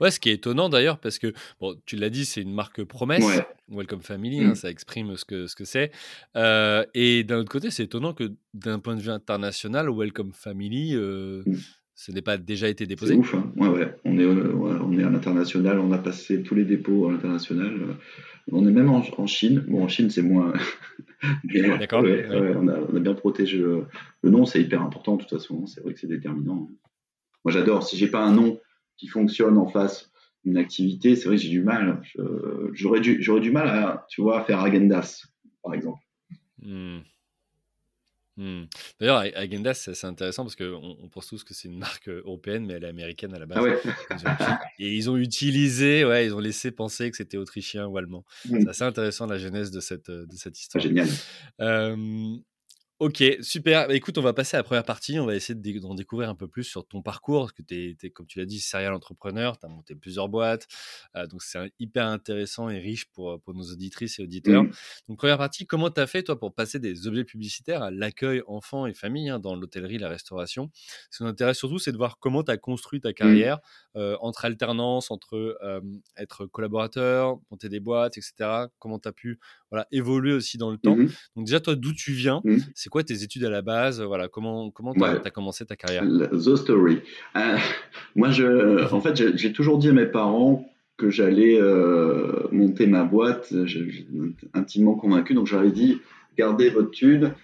Ouais, 0.00 0.10
ce 0.10 0.20
qui 0.20 0.30
est 0.30 0.34
étonnant 0.34 0.68
d'ailleurs, 0.68 0.98
parce 0.98 1.18
que 1.18 1.32
bon, 1.60 1.74
tu 1.86 1.96
l'as 1.96 2.10
dit, 2.10 2.24
c'est 2.24 2.42
une 2.42 2.54
marque 2.54 2.82
promesse. 2.84 3.24
Welcome 3.70 4.00
Family, 4.00 4.44
hein, 4.44 4.50
mm. 4.50 4.54
ça 4.54 4.70
exprime 4.70 5.16
ce 5.16 5.24
que 5.24 5.46
ce 5.46 5.54
que 5.54 5.64
c'est. 5.64 5.90
Euh, 6.36 6.84
et 6.94 7.24
d'un 7.24 7.38
autre 7.38 7.50
côté, 7.50 7.70
c'est 7.70 7.84
étonnant 7.84 8.14
que 8.14 8.32
d'un 8.54 8.78
point 8.78 8.96
de 8.96 9.00
vue 9.00 9.10
international, 9.10 9.88
Welcome 9.90 10.32
Family, 10.32 10.94
mm. 10.94 11.42
ce 11.94 12.12
n'est 12.12 12.22
pas 12.22 12.38
déjà 12.38 12.68
été 12.68 12.86
déposé. 12.86 13.14
C'est 13.14 13.20
ouf, 13.20 13.34
hein. 13.34 13.52
ouais, 13.56 13.68
ouais. 13.68 13.94
On 14.04 14.18
est, 14.18 14.26
on 14.26 14.98
est 14.98 15.04
à 15.04 15.10
l'international, 15.10 15.78
on 15.78 15.92
a 15.92 15.98
passé 15.98 16.42
tous 16.42 16.54
les 16.54 16.64
dépôts 16.64 17.08
à 17.08 17.12
l'international. 17.12 17.96
On 18.52 18.66
est 18.66 18.72
même 18.72 18.90
en, 18.90 19.26
Chine. 19.26 19.64
Bon, 19.68 19.84
en 19.84 19.88
Chine, 19.88 20.10
c'est 20.10 20.22
moins. 20.22 20.52
D'accord. 21.78 22.04
on, 22.04 22.68
a, 22.68 23.00
bien 23.00 23.14
protégé 23.14 23.58
le, 23.58 23.86
nom, 24.22 24.46
c'est 24.46 24.60
hyper 24.60 24.82
important 24.82 25.16
de 25.16 25.22
toute 25.22 25.30
façon. 25.30 25.66
C'est 25.66 25.82
vrai 25.82 25.92
que 25.92 26.00
c'est 26.00 26.06
déterminant. 26.06 26.70
Moi, 27.44 27.52
j'adore. 27.52 27.82
Si 27.82 27.96
j'ai 27.96 28.08
pas 28.08 28.24
un 28.24 28.32
nom 28.32 28.58
qui 28.98 29.06
fonctionne 29.06 29.56
en 29.56 29.68
face 29.68 30.10
d'une 30.44 30.58
activité, 30.58 31.16
c'est 31.16 31.26
vrai 31.26 31.36
que 31.36 31.42
j'ai 31.42 31.48
du 31.48 31.62
mal. 31.62 32.02
J'aurais 32.72 33.00
du, 33.00 33.18
du 33.18 33.50
mal 33.50 33.68
à, 33.68 34.06
tu 34.08 34.20
vois, 34.20 34.40
à 34.40 34.44
faire 34.44 34.60
Agendas, 34.60 35.26
par 35.62 35.74
exemple. 35.74 36.00
Hmm. 36.60 36.98
Hmm. 38.36 38.66
D'ailleurs, 39.00 39.24
Agendas, 39.34 39.74
c'est 39.92 40.06
intéressant 40.06 40.44
parce 40.44 40.54
qu'on 40.54 40.96
on 41.02 41.08
pense 41.08 41.26
tous 41.26 41.42
que 41.42 41.54
c'est 41.54 41.66
une 41.66 41.78
marque 41.78 42.08
euh, 42.08 42.22
européenne, 42.24 42.66
mais 42.66 42.74
elle 42.74 42.84
est 42.84 42.88
américaine 42.88 43.34
à 43.34 43.38
la 43.40 43.46
base. 43.46 43.64
Ah 44.10 44.60
et 44.78 44.94
ils 44.94 45.10
ont 45.10 45.16
utilisé, 45.16 46.04
ouais, 46.04 46.26
ils 46.26 46.34
ont 46.34 46.38
laissé 46.38 46.70
penser 46.70 47.10
que 47.10 47.16
c'était 47.16 47.36
autrichien 47.36 47.86
ou 47.86 47.96
allemand. 47.96 48.24
Hmm. 48.48 48.60
C'est 48.60 48.68
assez 48.68 48.84
intéressant 48.84 49.26
la 49.26 49.38
genèse 49.38 49.72
de 49.72 49.80
cette, 49.80 50.10
de 50.10 50.36
cette 50.36 50.58
histoire. 50.58 50.82
Génial. 50.82 51.08
Ok, 53.00 53.22
super. 53.42 53.86
Bah, 53.86 53.94
écoute, 53.94 54.18
on 54.18 54.22
va 54.22 54.32
passer 54.32 54.56
à 54.56 54.58
la 54.58 54.64
première 54.64 54.82
partie. 54.82 55.20
On 55.20 55.26
va 55.26 55.36
essayer 55.36 55.54
d'en 55.78 55.94
découvrir 55.94 56.28
un 56.28 56.34
peu 56.34 56.48
plus 56.48 56.64
sur 56.64 56.84
ton 56.84 57.00
parcours. 57.00 57.42
Parce 57.42 57.52
que 57.52 57.62
tu 57.62 57.96
es, 58.02 58.10
comme 58.10 58.26
tu 58.26 58.40
l'as 58.40 58.44
dit, 58.44 58.58
serial 58.58 58.92
entrepreneur. 58.92 59.56
Tu 59.56 59.66
as 59.66 59.68
monté 59.68 59.94
plusieurs 59.94 60.28
boîtes. 60.28 60.66
Euh, 61.14 61.28
donc, 61.28 61.42
c'est 61.42 61.72
hyper 61.78 62.06
intéressant 62.06 62.68
et 62.68 62.80
riche 62.80 63.04
pour, 63.12 63.40
pour 63.40 63.54
nos 63.54 63.62
auditrices 63.70 64.18
et 64.18 64.24
auditeurs. 64.24 64.64
Mmh. 64.64 64.72
Donc, 65.08 65.18
première 65.18 65.38
partie, 65.38 65.64
comment 65.64 65.90
tu 65.90 66.00
as 66.00 66.08
fait, 66.08 66.24
toi, 66.24 66.40
pour 66.40 66.52
passer 66.52 66.80
des 66.80 67.06
objets 67.06 67.22
publicitaires 67.22 67.84
à 67.84 67.92
l'accueil 67.92 68.42
enfants 68.48 68.84
et 68.84 68.94
famille 68.94 69.28
hein, 69.28 69.38
dans 69.38 69.54
l'hôtellerie, 69.54 69.98
la 69.98 70.08
restauration? 70.08 70.68
Ce 71.12 71.18
qui 71.18 71.22
nous 71.22 71.28
intéresse 71.28 71.58
surtout, 71.58 71.78
c'est 71.78 71.92
de 71.92 71.98
voir 71.98 72.18
comment 72.18 72.42
tu 72.42 72.50
as 72.50 72.56
construit 72.56 73.00
ta 73.00 73.10
mmh. 73.10 73.14
carrière 73.14 73.58
euh, 73.94 74.16
entre 74.20 74.44
alternance, 74.44 75.12
entre 75.12 75.56
euh, 75.62 75.80
être 76.16 76.46
collaborateur, 76.46 77.38
monter 77.52 77.68
des 77.68 77.78
boîtes, 77.78 78.18
etc. 78.18 78.66
Comment 78.80 78.98
tu 78.98 79.06
as 79.06 79.12
pu 79.12 79.38
voilà, 79.70 79.86
évoluer 79.92 80.32
aussi 80.32 80.58
dans 80.58 80.72
le 80.72 80.78
temps? 80.78 80.96
Mmh 80.96 81.08
donc, 81.36 81.46
déjà, 81.46 81.60
toi, 81.60 81.76
d'où 81.76 81.92
tu 81.94 82.10
viens? 82.10 82.42
C'est 82.88 82.90
quoi 82.90 83.02
tes 83.02 83.22
études 83.22 83.44
à 83.44 83.50
la 83.50 83.60
base? 83.60 84.00
Voilà, 84.00 84.28
comment 84.28 84.70
comment 84.70 84.94
tu 84.94 85.04
as, 85.04 85.30
commencé 85.30 85.66
ta 85.66 85.76
carrière? 85.76 86.04
The 86.32 86.56
story. 86.56 87.00
Euh, 87.36 87.58
moi, 88.16 88.30
je, 88.30 88.90
en 88.94 89.00
fait, 89.02 89.36
j'ai 89.36 89.52
toujours 89.52 89.76
dit 89.76 89.90
à 89.90 89.92
mes 89.92 90.06
parents 90.06 90.66
que 90.96 91.10
j'allais 91.10 91.60
monter 92.50 92.86
ma 92.86 93.04
boîte. 93.04 93.52
J'étais 93.66 94.48
intimement 94.54 94.94
convaincu. 94.94 95.34
Donc, 95.34 95.46
j'avais 95.46 95.70
dit 95.70 96.00
gardez 96.38 96.70
votre 96.70 96.90
thune. 96.90 97.34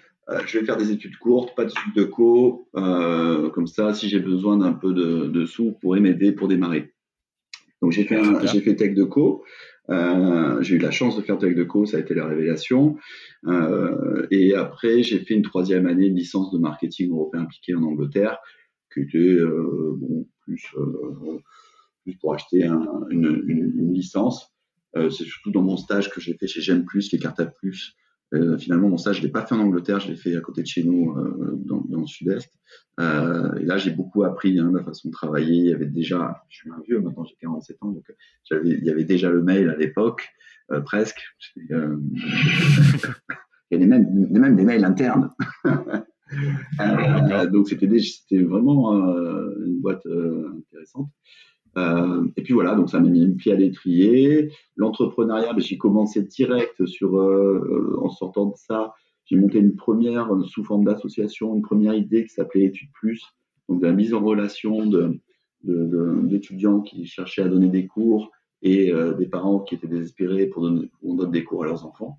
je 0.46 0.58
vais 0.58 0.64
faire 0.64 0.78
des 0.78 0.90
études 0.90 1.18
courtes, 1.18 1.54
pas 1.54 1.66
de 1.66 1.70
suite 1.70 1.94
de 1.94 2.04
co. 2.04 2.66
comme 2.72 3.66
ça, 3.66 3.92
si 3.92 4.08
j'ai 4.08 4.20
besoin 4.20 4.56
d'un 4.56 4.72
peu 4.72 4.94
de, 4.94 5.26
de 5.26 5.44
sous, 5.44 5.64
vous 5.64 5.72
pourrez 5.72 6.00
m'aider 6.00 6.32
pour 6.32 6.48
démarrer. 6.48 6.94
Donc 7.82 7.92
j'ai 7.92 8.04
fait, 8.04 8.18
j'ai 8.50 8.62
fait 8.62 8.76
Tech 8.76 8.94
de 8.94 9.04
Co. 9.04 9.44
Euh, 9.90 10.62
j'ai 10.62 10.76
eu 10.76 10.78
la 10.78 10.90
chance 10.90 11.16
de 11.16 11.22
faire 11.22 11.38
Tech 11.38 11.54
de 11.54 11.64
Co, 11.64 11.84
ça 11.86 11.98
a 11.98 12.00
été 12.00 12.14
la 12.14 12.26
révélation. 12.26 12.96
Euh, 13.46 14.26
et 14.30 14.54
après, 14.54 15.02
j'ai 15.02 15.18
fait 15.18 15.34
une 15.34 15.42
troisième 15.42 15.86
année 15.86 16.10
de 16.10 16.16
licence 16.16 16.50
de 16.52 16.58
marketing 16.58 17.10
européen 17.10 17.42
appliqué 17.42 17.74
en 17.74 17.82
Angleterre, 17.82 18.38
qui 18.92 19.00
était 19.00 19.18
euh, 19.18 19.94
bon, 19.96 20.26
plus, 20.40 20.74
plus 22.02 22.16
pour 22.16 22.34
acheter 22.34 22.64
une, 22.64 23.42
une, 23.46 23.92
licence. 23.92 24.52
c'est 24.94 25.24
surtout 25.24 25.50
dans 25.50 25.62
mon 25.62 25.76
stage 25.76 26.10
que 26.10 26.20
j'ai 26.20 26.34
fait 26.34 26.46
chez 26.46 26.60
J'aime 26.60 26.84
Plus, 26.84 27.12
les 27.12 27.18
cartes 27.18 27.40
à 27.40 27.46
plus, 27.46 27.96
euh, 28.34 28.58
finalement, 28.58 28.88
mon 28.88 28.96
stage, 28.96 29.18
je 29.18 29.22
l'ai 29.22 29.28
pas 29.28 29.46
fait 29.46 29.54
en 29.54 29.60
Angleterre, 29.60 30.00
je 30.00 30.08
l'ai 30.08 30.16
fait 30.16 30.36
à 30.36 30.40
côté 30.40 30.62
de 30.62 30.66
chez 30.66 30.82
nous, 30.82 31.16
euh, 31.16 31.52
dans, 31.64 31.82
dans, 31.82 32.00
le 32.00 32.06
sud-est. 32.06 32.50
Euh, 33.00 33.54
et 33.56 33.64
là, 33.64 33.76
j'ai 33.78 33.90
beaucoup 33.90 34.24
appris 34.24 34.58
hein, 34.58 34.72
la 34.74 34.82
façon 34.82 35.08
de 35.08 35.12
travailler. 35.12 35.56
Il 35.56 35.66
y 35.66 35.72
avait 35.72 35.86
déjà, 35.86 36.42
je 36.48 36.58
suis 36.58 36.70
un 36.70 36.80
vieux, 36.86 37.00
maintenant 37.00 37.24
j'ai 37.24 37.36
47 37.40 37.76
ans, 37.82 37.92
donc 37.92 38.04
il 38.64 38.84
y 38.84 38.90
avait 38.90 39.04
déjà 39.04 39.30
le 39.30 39.42
mail 39.42 39.70
à 39.70 39.76
l'époque, 39.76 40.28
presque. 40.84 41.22
il 41.56 41.66
y 41.70 41.74
a 43.74 43.86
même, 43.86 44.28
même 44.30 44.56
des 44.56 44.64
mails 44.64 44.84
internes. 44.84 45.30
donc 47.52 47.68
c'était 47.68 47.88
c'était 48.00 48.42
vraiment 48.42 48.92
une 49.64 49.80
boîte 49.80 50.06
intéressante. 50.06 51.08
Euh, 51.76 52.26
et 52.36 52.42
puis 52.42 52.54
voilà, 52.54 52.74
donc 52.74 52.90
ça 52.90 53.00
m'a 53.00 53.08
mis 53.08 53.24
un 53.24 53.32
pied 53.32 53.52
à 53.52 53.56
l'étrier. 53.56 54.52
L'entrepreneuriat, 54.76 55.52
ben, 55.52 55.60
j'ai 55.60 55.76
commencé 55.76 56.22
direct 56.22 56.84
sur, 56.86 57.18
euh, 57.18 57.98
en 58.00 58.08
sortant 58.10 58.46
de 58.46 58.54
ça, 58.56 58.94
j'ai 59.24 59.36
monté 59.36 59.58
une 59.58 59.74
première 59.74 60.32
euh, 60.32 60.44
sous 60.44 60.64
forme 60.64 60.84
d'association, 60.84 61.54
une 61.54 61.62
première 61.62 61.94
idée 61.94 62.24
qui 62.24 62.30
s'appelait 62.30 62.64
Études 62.64 62.92
Plus, 62.92 63.22
donc 63.68 63.80
de 63.80 63.86
la 63.86 63.92
mise 63.92 64.14
en 64.14 64.20
relation 64.20 64.86
d'étudiants 65.62 66.80
qui 66.80 67.06
cherchaient 67.06 67.42
à 67.42 67.48
donner 67.48 67.68
des 67.68 67.86
cours 67.86 68.30
et 68.62 68.92
des 69.18 69.26
parents 69.26 69.60
qui 69.60 69.74
étaient 69.74 69.86
désespérés 69.86 70.46
pour 70.46 70.62
donner, 70.62 70.88
des 71.30 71.44
cours 71.44 71.64
à 71.64 71.66
leurs 71.66 71.84
enfants. 71.86 72.18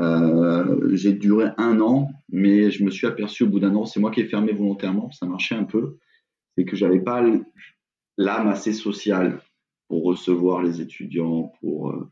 Euh, 0.00 0.96
j'ai 0.96 1.12
duré 1.12 1.50
un 1.58 1.80
an, 1.80 2.10
mais 2.30 2.70
je 2.70 2.84
me 2.84 2.90
suis 2.90 3.06
aperçu 3.06 3.42
au 3.42 3.48
bout 3.48 3.60
d'un 3.60 3.74
an, 3.74 3.84
c'est 3.84 4.00
moi 4.00 4.10
qui 4.10 4.20
ai 4.20 4.24
fermé 4.24 4.52
volontairement, 4.52 5.10
ça 5.10 5.26
marchait 5.26 5.54
un 5.54 5.64
peu, 5.64 5.98
c'est 6.56 6.64
que 6.64 6.74
j'avais 6.74 7.00
pas 7.00 7.22
l'âme 8.20 8.48
assez 8.48 8.72
sociale 8.72 9.40
pour 9.88 10.04
recevoir 10.04 10.62
les 10.62 10.80
étudiants, 10.80 11.52
pour 11.60 11.90
euh, 11.90 12.10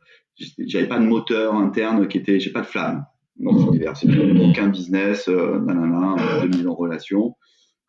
j'avais 0.58 0.88
pas 0.88 0.98
de 0.98 1.06
moteur 1.06 1.54
interne 1.54 2.08
qui 2.08 2.18
était, 2.18 2.40
j'ai 2.40 2.50
pas 2.50 2.62
de 2.62 2.66
flamme 2.66 3.04
dans 3.36 3.56
cet 3.56 3.68
univers, 3.68 3.96
c'est 3.96 4.08
aucun 4.40 4.68
business, 4.68 5.28
euh, 5.28 5.60
nanana, 5.60 6.42
de 6.42 6.48
mise 6.48 6.66
en 6.66 6.74
relation, 6.74 7.36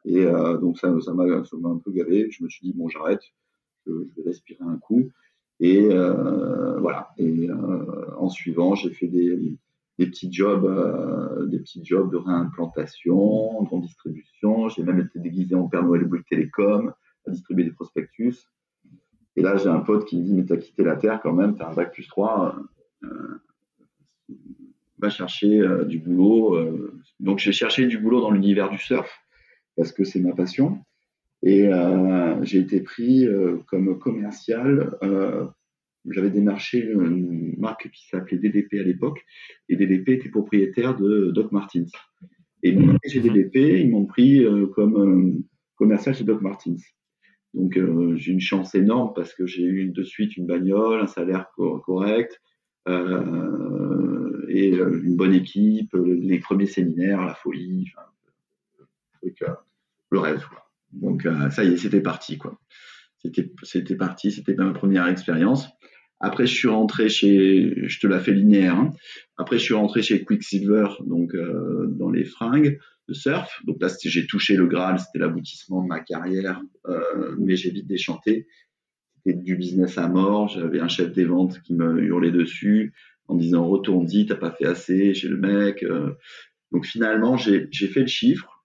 et 0.05 0.19
euh, 0.19 0.57
donc 0.57 0.77
ça, 0.77 0.93
ça 1.01 1.13
m'a, 1.13 1.23
un 1.23 1.77
peu 1.83 1.91
gavé. 1.91 2.29
Je 2.29 2.43
me 2.43 2.49
suis 2.49 2.67
dit 2.67 2.73
bon, 2.75 2.87
j'arrête, 2.87 3.21
je, 3.87 3.91
vais 3.91 4.23
respirer 4.27 4.63
un 4.63 4.77
coup, 4.77 5.09
et 5.59 5.87
euh, 5.91 6.79
voilà. 6.79 7.09
Et 7.17 7.49
euh, 7.49 8.15
en 8.17 8.29
suivant, 8.29 8.75
j'ai 8.75 8.91
fait 8.91 9.07
des, 9.07 9.57
des 9.97 10.05
petits 10.05 10.31
jobs, 10.31 10.65
euh, 10.65 11.45
des 11.47 11.59
petits 11.59 11.83
jobs 11.83 12.11
de 12.11 12.17
réimplantation, 12.17 13.63
de 13.63 13.81
distribution. 13.81 14.69
J'ai 14.69 14.83
même 14.83 14.99
été 14.99 15.19
déguisé 15.19 15.55
en 15.55 15.67
Père 15.67 15.83
Noël 15.83 16.05
Bouygues 16.05 16.27
Télécom 16.29 16.93
distribuer 17.27 17.65
des 17.65 17.71
prospectus. 17.71 18.49
Et 19.35 19.41
là, 19.41 19.55
j'ai 19.55 19.69
un 19.69 19.79
pote 19.79 20.05
qui 20.05 20.17
me 20.17 20.23
dit, 20.23 20.33
mais 20.33 20.45
t'as 20.45 20.57
quitté 20.57 20.83
la 20.83 20.95
Terre 20.95 21.19
quand 21.21 21.33
même, 21.33 21.55
t'as 21.55 21.69
un 21.69 21.73
bac 21.73 21.93
plus 21.93 22.07
3, 22.07 22.57
euh, 23.03 23.37
va 24.97 25.09
chercher 25.09 25.61
euh, 25.61 25.85
du 25.85 25.99
boulot. 25.99 26.55
Euh. 26.55 26.99
Donc, 27.19 27.39
j'ai 27.39 27.53
cherché 27.53 27.85
du 27.87 27.97
boulot 27.97 28.21
dans 28.21 28.31
l'univers 28.31 28.69
du 28.69 28.77
surf, 28.77 29.09
parce 29.75 29.91
que 29.91 30.03
c'est 30.03 30.19
ma 30.19 30.33
passion. 30.33 30.79
Et 31.41 31.69
j'ai 32.41 32.59
été 32.59 32.81
pris 32.81 33.25
comme 33.67 33.97
commercial. 33.97 34.97
J'avais 36.09 36.31
démarché 36.31 36.83
une 36.83 37.55
marque 37.57 37.89
qui 37.91 38.09
s'appelait 38.09 38.39
DDP 38.39 38.73
à 38.73 38.83
l'époque, 38.83 39.23
et 39.69 39.77
DDP 39.77 40.09
était 40.09 40.27
propriétaire 40.27 40.97
de 40.97 41.31
Doc 41.31 41.53
Martins. 41.53 41.85
Et 42.61 42.77
chez 43.07 43.21
DDP, 43.21 43.55
ils 43.55 43.89
m'ont 43.89 44.05
pris 44.05 44.45
comme 44.75 45.41
commercial 45.77 46.13
chez 46.13 46.25
Doc 46.25 46.41
Martins. 46.41 46.75
Donc 47.53 47.77
euh, 47.77 48.15
j'ai 48.15 48.31
une 48.31 48.39
chance 48.39 48.75
énorme 48.75 49.13
parce 49.15 49.33
que 49.33 49.45
j'ai 49.45 49.63
eu 49.63 49.89
de 49.89 50.03
suite 50.03 50.37
une 50.37 50.45
bagnole, 50.45 51.01
un 51.01 51.07
salaire 51.07 51.47
correct 51.55 52.41
euh, 52.87 54.45
et 54.49 54.73
euh, 54.73 55.01
une 55.03 55.15
bonne 55.15 55.33
équipe, 55.33 55.93
les 55.93 56.39
premiers 56.39 56.67
séminaires, 56.67 57.25
la 57.25 57.33
folie, 57.33 57.91
enfin, 57.95 59.55
le 60.11 60.19
rêve. 60.19 60.45
Quoi. 60.47 60.69
Donc 60.91 61.27
ça 61.51 61.63
y 61.63 61.73
est, 61.73 61.77
c'était 61.77 62.01
parti 62.01 62.37
quoi. 62.37 62.59
C'était 63.21 63.51
c'était 63.63 63.95
parti, 63.95 64.31
c'était 64.31 64.53
ma 64.53 64.71
première 64.71 65.07
expérience. 65.07 65.69
Après, 66.19 66.45
je 66.45 66.53
suis 66.53 66.67
rentré 66.67 67.09
chez, 67.09 67.87
je 67.87 67.99
te 67.99 68.07
la 68.07 68.19
fais 68.19 68.33
linéaire. 68.33 68.75
Hein. 68.75 68.91
Après, 69.37 69.57
je 69.57 69.63
suis 69.63 69.73
rentré 69.73 70.01
chez 70.01 70.23
Quicksilver, 70.23 70.87
donc 71.05 71.33
dans 71.97 72.09
les 72.09 72.25
fringues 72.25 72.77
de 73.09 73.13
surf. 73.13 73.61
Donc 73.65 73.81
là, 73.81 73.89
j'ai 74.01 74.25
touché 74.25 74.55
le 74.55 74.67
Graal, 74.67 74.99
c'était 74.99 75.19
l'aboutissement 75.19 75.83
de 75.83 75.87
ma 75.87 75.99
carrière, 75.99 76.61
euh, 76.87 77.35
mais 77.39 77.55
j'ai 77.55 77.71
vite 77.71 77.87
déchanté. 77.87 78.47
C'était 79.15 79.37
du 79.37 79.55
business 79.55 79.97
à 79.97 80.07
mort. 80.07 80.47
J'avais 80.47 80.79
un 80.79 80.87
chef 80.87 81.11
des 81.11 81.25
ventes 81.25 81.59
qui 81.63 81.73
me 81.73 82.01
hurlait 82.01 82.31
dessus 82.31 82.93
en 83.27 83.35
disant 83.35 83.67
retourne-y, 83.67 84.25
t'as 84.25 84.35
pas 84.35 84.51
fait 84.51 84.65
assez 84.65 85.13
chez 85.13 85.27
le 85.27 85.37
mec. 85.37 85.83
Euh. 85.83 86.11
Donc 86.71 86.85
finalement, 86.85 87.35
j'ai 87.35 87.67
fait 87.69 88.01
le 88.01 88.07
chiffre 88.07 88.58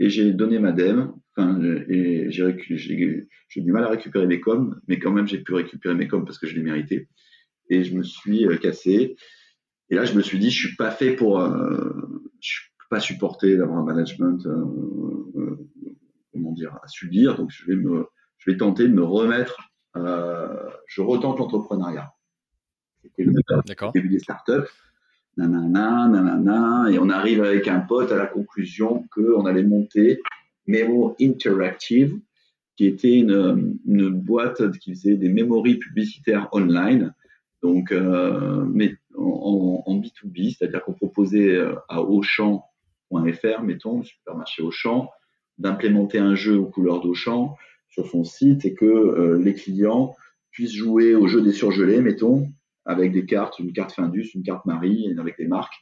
et 0.00 0.10
j'ai 0.10 0.32
donné 0.32 0.58
ma 0.58 0.72
dème. 0.72 1.12
Enfin, 1.36 1.60
et 1.88 2.26
j'ai 2.30 3.28
du 3.56 3.72
mal 3.72 3.84
à 3.84 3.88
récupérer 3.88 4.26
mes 4.26 4.40
coms, 4.40 4.74
mais 4.88 4.98
quand 4.98 5.12
même 5.12 5.28
j'ai 5.28 5.38
pu 5.38 5.54
récupérer 5.54 5.94
mes 5.94 6.08
coms 6.08 6.24
parce 6.24 6.38
que 6.38 6.48
je 6.48 6.56
les 6.56 6.62
méritais. 6.62 7.08
Et 7.68 7.84
je 7.84 7.94
me 7.94 8.02
suis 8.02 8.46
euh, 8.46 8.56
cassé. 8.56 9.14
Et 9.90 9.94
là, 9.94 10.04
je 10.04 10.14
me 10.14 10.22
suis 10.22 10.38
dit, 10.38 10.50
je 10.50 10.66
suis 10.66 10.76
pas 10.76 10.90
fait 10.90 11.14
pour, 11.14 11.40
pas 12.90 13.00
supporter 13.00 13.56
d'avoir 13.56 13.78
un 13.78 13.84
management, 13.84 14.44
euh, 14.46 15.30
euh, 15.36 15.68
comment 16.32 16.52
dire, 16.52 16.76
à 16.82 16.88
subir. 16.88 17.36
Donc, 17.36 17.50
je 17.50 17.64
vais 17.64 17.76
me, 17.76 18.06
je 18.38 18.50
vais 18.50 18.56
tenter 18.56 18.88
de 18.88 18.92
me 18.92 19.04
remettre. 19.04 19.70
Euh, 19.96 20.68
je 20.86 21.00
retente 21.00 21.38
l'entrepreneuriat. 21.38 22.12
C'était 23.02 23.24
le 23.24 23.92
début 23.92 24.08
des 24.08 24.18
startups. 24.18 24.68
Nanana, 25.36 26.08
nanana, 26.08 26.90
et 26.90 26.98
on 26.98 27.08
arrive 27.08 27.42
avec 27.42 27.68
un 27.68 27.80
pote 27.80 28.12
à 28.12 28.16
la 28.16 28.26
conclusion 28.26 29.04
qu'on 29.14 29.46
allait 29.46 29.62
monter 29.62 30.20
Memo 30.66 31.16
Interactive, 31.20 32.18
qui 32.76 32.86
était 32.86 33.18
une, 33.18 34.10
boîte 34.10 34.70
qui 34.78 34.94
faisait 34.94 35.16
des 35.16 35.28
mémories 35.28 35.76
publicitaires 35.76 36.48
online, 36.52 37.14
donc 37.62 37.92
mais 37.92 38.96
en, 39.16 39.82
en 39.86 39.96
B2B, 39.98 40.56
c'est-à-dire 40.56 40.82
qu'on 40.82 40.94
proposait 40.94 41.60
à 41.88 42.02
Auchan 42.02 42.64
.fr, 43.10 43.62
mettons, 43.62 43.98
le 43.98 44.04
supermarché 44.04 44.62
Auchan, 44.62 45.10
d'implémenter 45.58 46.18
un 46.18 46.34
jeu 46.34 46.56
aux 46.56 46.66
couleurs 46.66 47.00
d'Auchan 47.00 47.56
sur 47.88 48.06
son 48.06 48.24
site 48.24 48.64
et 48.64 48.74
que 48.74 48.84
euh, 48.84 49.38
les 49.38 49.54
clients 49.54 50.14
puissent 50.52 50.74
jouer 50.74 51.14
au 51.14 51.26
jeu 51.26 51.42
des 51.42 51.52
surgelés, 51.52 52.00
mettons, 52.00 52.48
avec 52.90 53.12
des 53.12 53.26
cartes, 53.26 53.58
une 53.58 53.72
carte 53.72 53.92
Findus, 53.92 54.30
une 54.34 54.42
carte 54.42 54.66
Marie, 54.66 55.14
avec 55.18 55.36
des 55.38 55.46
marques, 55.46 55.74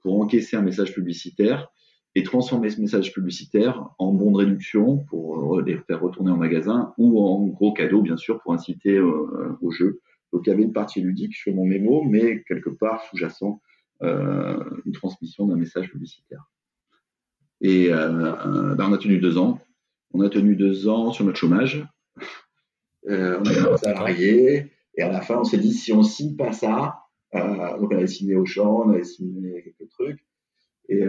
pour 0.00 0.20
encaisser 0.20 0.56
un 0.56 0.62
message 0.62 0.94
publicitaire 0.94 1.68
et 2.14 2.22
transformer 2.22 2.70
ce 2.70 2.80
message 2.80 3.12
publicitaire 3.12 3.88
en 3.98 4.12
bon 4.12 4.32
de 4.32 4.38
réduction 4.38 4.98
pour 4.98 5.58
euh, 5.58 5.62
les 5.62 5.78
faire 5.78 6.00
retourner 6.00 6.30
en 6.30 6.36
magasin 6.36 6.92
ou 6.98 7.20
en 7.20 7.46
gros 7.46 7.72
cadeau, 7.72 8.02
bien 8.02 8.16
sûr, 8.16 8.40
pour 8.40 8.52
inciter 8.52 8.96
euh, 8.96 9.56
au 9.60 9.70
jeu. 9.70 10.00
Donc 10.32 10.42
il 10.46 10.50
y 10.50 10.52
avait 10.52 10.62
une 10.62 10.72
partie 10.72 11.00
ludique 11.00 11.34
sur 11.34 11.54
mon 11.54 11.64
mémo, 11.64 12.02
mais 12.04 12.42
quelque 12.48 12.70
part 12.70 13.02
sous-jacent 13.04 13.60
une 14.00 14.92
transmission 14.92 15.46
d'un 15.46 15.54
message 15.54 15.88
publicitaire. 15.88 16.50
Et 17.62 17.92
euh, 17.92 18.74
ben, 18.74 18.88
on 18.90 18.92
a 18.92 18.98
tenu 18.98 19.18
deux 19.18 19.38
ans. 19.38 19.60
On 20.12 20.20
a 20.20 20.28
tenu 20.28 20.56
deux 20.56 20.88
ans 20.88 21.12
sur 21.12 21.24
notre 21.24 21.38
chômage. 21.38 21.86
Euh, 23.08 23.40
on 23.40 23.46
a 23.46 23.78
salarié. 23.78 24.71
Et 24.96 25.02
à 25.02 25.10
la 25.10 25.20
fin, 25.20 25.38
on 25.38 25.44
s'est 25.44 25.58
dit, 25.58 25.72
si 25.72 25.92
on 25.92 26.02
signe 26.02 26.36
pas 26.36 26.52
ça, 26.52 27.02
euh, 27.34 27.78
donc 27.78 27.90
on 27.92 27.96
avait 27.96 28.06
signé 28.06 28.34
au 28.34 28.44
champ, 28.44 28.84
on 28.84 28.90
avait 28.90 29.04
signé 29.04 29.62
quelques 29.62 29.90
trucs. 29.90 30.26
Et 30.88 31.06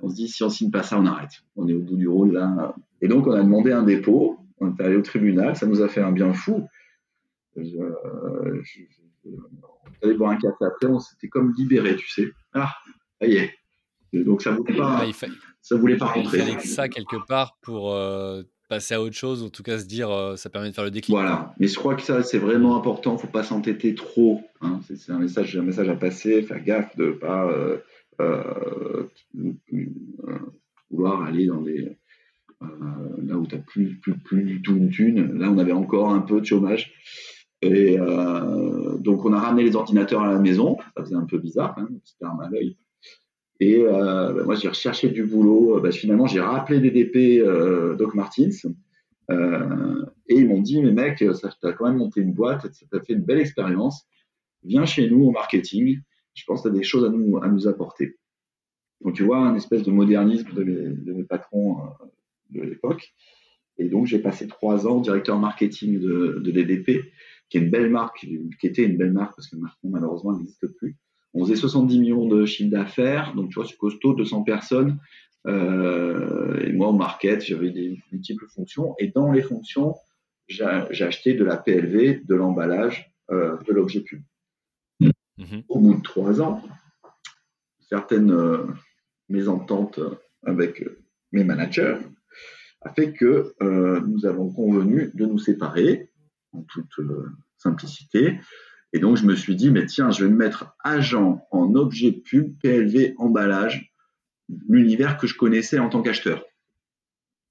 on 0.00 0.08
se 0.08 0.14
dit, 0.14 0.28
si 0.28 0.42
on 0.42 0.48
signe 0.48 0.70
pas 0.70 0.82
ça, 0.82 0.98
on 0.98 1.04
arrête. 1.04 1.42
On 1.56 1.68
est 1.68 1.74
au 1.74 1.80
bout 1.80 1.96
du 1.96 2.08
rôle 2.08 2.32
là. 2.32 2.74
Et 3.02 3.08
donc, 3.08 3.26
on 3.26 3.32
a 3.32 3.42
demandé 3.42 3.72
un 3.72 3.82
dépôt. 3.82 4.38
On 4.58 4.74
est 4.74 4.80
allé 4.80 4.96
au 4.96 5.02
tribunal. 5.02 5.56
Ça 5.56 5.66
nous 5.66 5.82
a 5.82 5.88
fait 5.88 6.00
un 6.00 6.12
bien 6.12 6.32
fou. 6.32 6.66
on 7.56 7.62
est 7.62 7.74
allé 10.02 10.14
boire 10.14 10.30
un 10.30 10.36
café 10.36 10.64
après. 10.64 10.86
On 10.86 11.00
s'était 11.00 11.28
comme 11.28 11.52
libéré, 11.58 11.96
tu 11.96 12.08
sais. 12.08 12.28
Ah, 12.54 12.72
ça 13.20 13.26
y 13.26 13.36
est. 13.36 13.52
donc, 14.14 14.40
ça 14.40 14.52
ne 14.52 14.56
voulait 14.56 14.76
pas. 14.76 15.02
Ah, 15.02 15.26
ça 15.60 15.76
voulait 15.76 15.96
pas 15.96 16.06
rentrer. 16.06 16.38
Il 16.38 16.44
fallait 16.44 16.60
ça 16.60 16.88
quelque 16.88 17.16
part 17.26 17.58
pour. 17.60 17.92
Euh, 17.92 18.44
passer 18.72 18.94
à 18.94 19.02
autre 19.02 19.14
chose, 19.14 19.42
en 19.42 19.50
tout 19.50 19.62
cas 19.62 19.78
se 19.78 19.84
dire, 19.84 20.08
ça 20.36 20.48
permet 20.48 20.70
de 20.70 20.74
faire 20.74 20.84
le 20.84 20.90
déclic. 20.90 21.14
Voilà, 21.14 21.54
mais 21.58 21.66
je 21.66 21.74
crois 21.74 21.94
que 21.94 22.02
ça, 22.02 22.22
c'est 22.22 22.38
vraiment 22.38 22.74
important. 22.76 23.18
Faut 23.18 23.26
pas 23.26 23.42
s'entêter 23.42 23.94
trop. 23.94 24.40
Hein. 24.62 24.80
C'est 24.88 25.12
un 25.12 25.18
message, 25.18 25.56
un 25.56 25.62
message 25.62 25.88
à 25.90 25.96
passer. 25.96 26.42
Faire 26.42 26.64
gaffe 26.64 26.96
de 26.96 27.10
pas 27.10 27.52
vouloir 30.90 31.22
aller 31.22 31.46
dans 31.46 31.60
des 31.60 31.98
là 33.22 33.36
où 33.36 33.46
tu 33.46 33.56
n'as 33.56 33.62
plus, 33.62 33.98
plus, 34.00 34.18
plus 34.18 34.44
du 34.44 34.62
tout 34.62 34.76
une 34.76 34.90
thune. 34.90 35.38
Là, 35.38 35.50
on 35.50 35.58
avait 35.58 35.72
encore 35.72 36.10
un 36.10 36.20
peu 36.20 36.40
de 36.40 36.46
chômage. 36.46 36.94
Et 37.60 37.98
euh, 37.98 38.96
donc, 38.98 39.24
on 39.24 39.32
a 39.32 39.40
ramené 39.40 39.62
les 39.62 39.76
ordinateurs 39.76 40.22
à 40.22 40.32
la 40.32 40.38
maison. 40.38 40.76
Ça 40.96 41.04
faisait 41.04 41.14
un 41.14 41.26
peu 41.26 41.38
bizarre, 41.38 41.74
hein, 41.78 41.88
c'était 42.04 42.26
mal 42.36 42.52
oeil. 42.54 42.76
Et 43.62 43.80
euh, 43.80 44.32
bah, 44.32 44.42
moi, 44.42 44.56
j'ai 44.56 44.66
recherché 44.66 45.08
du 45.08 45.24
boulot. 45.24 45.80
Bah, 45.80 45.92
finalement, 45.92 46.26
j'ai 46.26 46.40
rappelé 46.40 46.80
DDP 46.80 47.40
euh, 47.40 47.94
Doc 47.94 48.12
Martins. 48.16 48.50
et 49.30 50.34
ils 50.34 50.48
m'ont 50.48 50.60
dit, 50.60 50.82
mais 50.82 50.90
mec, 50.90 51.18
tu 51.18 51.28
as 51.28 51.72
quand 51.72 51.86
même 51.86 51.98
monté 51.98 52.20
une 52.20 52.32
boîte, 52.32 52.62
ça 52.74 52.86
t'a 52.90 53.00
fait 53.00 53.12
une 53.12 53.22
belle 53.22 53.38
expérience. 53.38 54.04
Viens 54.64 54.84
chez 54.84 55.08
nous 55.08 55.26
au 55.26 55.30
marketing. 55.30 56.00
Je 56.34 56.42
pense 56.44 56.62
que 56.62 56.70
tu 56.70 56.74
as 56.74 56.78
des 56.78 56.82
choses 56.82 57.04
à 57.04 57.08
nous, 57.08 57.38
à 57.38 57.46
nous 57.46 57.68
apporter. 57.68 58.16
Donc, 59.00 59.14
tu 59.14 59.22
vois, 59.22 59.38
un 59.38 59.54
espèce 59.54 59.84
de 59.84 59.92
modernisme 59.92 60.52
de 60.54 60.64
mes, 60.64 60.88
de 60.88 61.12
mes 61.12 61.24
patrons 61.24 61.76
de 62.50 62.62
l'époque. 62.62 63.14
Et 63.78 63.88
donc, 63.88 64.06
j'ai 64.06 64.18
passé 64.18 64.48
trois 64.48 64.88
ans 64.88 65.00
directeur 65.00 65.38
marketing 65.38 66.00
de, 66.00 66.40
de 66.42 66.50
DDP 66.50 67.12
qui 67.48 67.58
est 67.58 67.60
une 67.60 67.70
belle 67.70 67.90
marque, 67.90 68.26
qui 68.58 68.66
était 68.66 68.84
une 68.84 68.96
belle 68.96 69.12
marque 69.12 69.36
parce 69.36 69.46
que 69.48 69.56
maintenant 69.56 69.90
malheureusement 69.90 70.32
elle 70.32 70.38
n'existe 70.38 70.66
plus. 70.78 70.96
On 71.34 71.44
faisait 71.44 71.56
70 71.56 71.98
millions 71.98 72.28
de 72.28 72.44
chiffre 72.44 72.70
d'affaires, 72.70 73.34
donc 73.34 73.48
tu 73.50 73.54
vois 73.54 73.66
c'est 73.66 73.76
costaud, 73.76 74.14
200 74.14 74.42
personnes. 74.42 74.98
Euh, 75.46 76.60
et 76.60 76.72
moi 76.72 76.88
au 76.88 76.92
market 76.92 77.44
j'avais 77.44 77.70
des 77.70 78.00
multiples 78.12 78.46
fonctions 78.46 78.94
et 79.00 79.08
dans 79.08 79.32
les 79.32 79.42
fonctions 79.42 79.96
j'ai 80.46 80.64
acheté 80.64 81.34
de 81.34 81.42
la 81.42 81.56
PLV, 81.56 82.24
de 82.24 82.34
l'emballage, 82.34 83.12
euh, 83.30 83.56
de 83.66 83.72
l'objet 83.72 84.02
pub. 84.02 84.22
Mm-hmm. 85.00 85.64
Au 85.68 85.80
bout 85.80 85.94
de 85.94 86.02
trois 86.02 86.40
ans, 86.42 86.62
certaines 87.88 88.30
euh, 88.30 88.66
mésententes 89.28 89.98
avec 90.44 90.84
mes 91.32 91.42
managers 91.42 91.96
a 92.82 92.92
fait 92.92 93.12
que 93.12 93.54
nous 94.04 94.26
avons 94.26 94.52
convenu 94.52 95.12
de 95.14 95.24
nous 95.24 95.38
séparer 95.38 96.10
en 96.52 96.62
toute 96.62 97.00
simplicité. 97.56 98.40
Et 98.92 98.98
donc, 98.98 99.16
je 99.16 99.24
me 99.24 99.34
suis 99.34 99.56
dit, 99.56 99.70
mais 99.70 99.86
tiens, 99.86 100.10
je 100.10 100.24
vais 100.24 100.30
me 100.30 100.36
mettre 100.36 100.74
agent 100.84 101.46
en 101.50 101.74
objet 101.74 102.12
pub, 102.12 102.52
PLV, 102.62 103.14
emballage, 103.16 103.92
l'univers 104.68 105.16
que 105.16 105.26
je 105.26 105.36
connaissais 105.36 105.78
en 105.78 105.88
tant 105.88 106.02
qu'acheteur. 106.02 106.44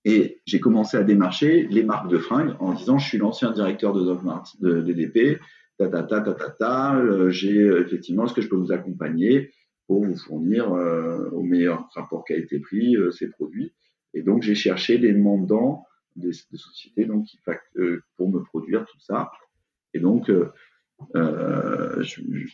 Et 0.06 0.42
j'ai 0.46 0.60
commencé 0.60 0.98
à 0.98 1.04
démarcher 1.04 1.68
les 1.70 1.84
marques 1.84 2.10
de 2.10 2.18
fringues 2.18 2.56
en 2.60 2.74
disant, 2.74 2.98
je 2.98 3.08
suis 3.08 3.18
l'ancien 3.18 3.52
directeur 3.52 3.94
de, 3.94 4.18
de 4.62 4.82
DDP, 4.82 5.40
ta 5.78 5.88
ta 5.88 6.04
ta 6.04 6.22
ta 6.22 6.34
ta, 6.34 6.50
ta 6.50 6.96
euh, 6.96 7.30
j'ai 7.30 7.60
euh, 7.60 7.82
effectivement, 7.86 8.26
est-ce 8.26 8.34
que 8.34 8.42
je 8.42 8.50
peux 8.50 8.56
vous 8.56 8.72
accompagner 8.72 9.52
pour 9.88 10.06
vous 10.06 10.16
fournir 10.16 10.72
au 10.72 11.44
meilleur 11.44 11.90
rapport 11.96 12.24
qualité-prix 12.24 12.96
ces 13.12 13.30
produits 13.30 13.74
Et 14.14 14.22
donc, 14.22 14.42
j'ai 14.42 14.56
cherché 14.56 14.98
les 14.98 15.12
mandants 15.12 15.86
des, 16.16 16.34
sociétés 16.34 17.06
donc, 17.06 17.26
qui, 17.26 17.40
euh, 17.78 18.02
pour 18.18 18.30
me 18.30 18.42
produire 18.44 18.86
tout 18.86 19.00
ça. 19.00 19.32
Et 19.94 20.00
donc, 20.00 20.32
euh, 21.16 21.98
euh, 21.98 22.04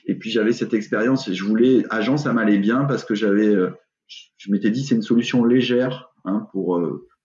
et 0.05 0.15
puis 0.15 0.29
j'avais 0.29 0.53
cette 0.53 0.73
expérience 0.73 1.27
et 1.27 1.33
je 1.33 1.43
voulais, 1.43 1.83
agent, 1.89 2.17
ça 2.17 2.33
m'allait 2.33 2.57
bien 2.57 2.85
parce 2.85 3.05
que 3.05 3.15
j'avais, 3.15 3.55
je, 4.37 4.51
m'étais 4.51 4.71
dit, 4.71 4.83
c'est 4.83 4.95
une 4.95 5.01
solution 5.01 5.45
légère 5.45 6.11
hein, 6.25 6.47
pour 6.51 6.81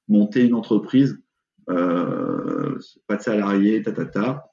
monter 0.09 0.45
une 0.45 0.55
entreprise, 0.55 1.23
pas 1.67 3.17
de 3.17 3.21
salariés, 3.21 3.83
ta. 3.83 4.45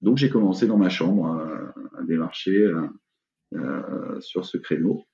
Donc 0.00 0.18
j'ai 0.18 0.30
commencé 0.30 0.66
dans 0.66 0.78
ma 0.78 0.88
chambre 0.88 1.26
à, 1.26 2.02
démarcher 2.04 2.70
sur 4.20 4.44
ce 4.44 4.58
créneau. 4.58 5.04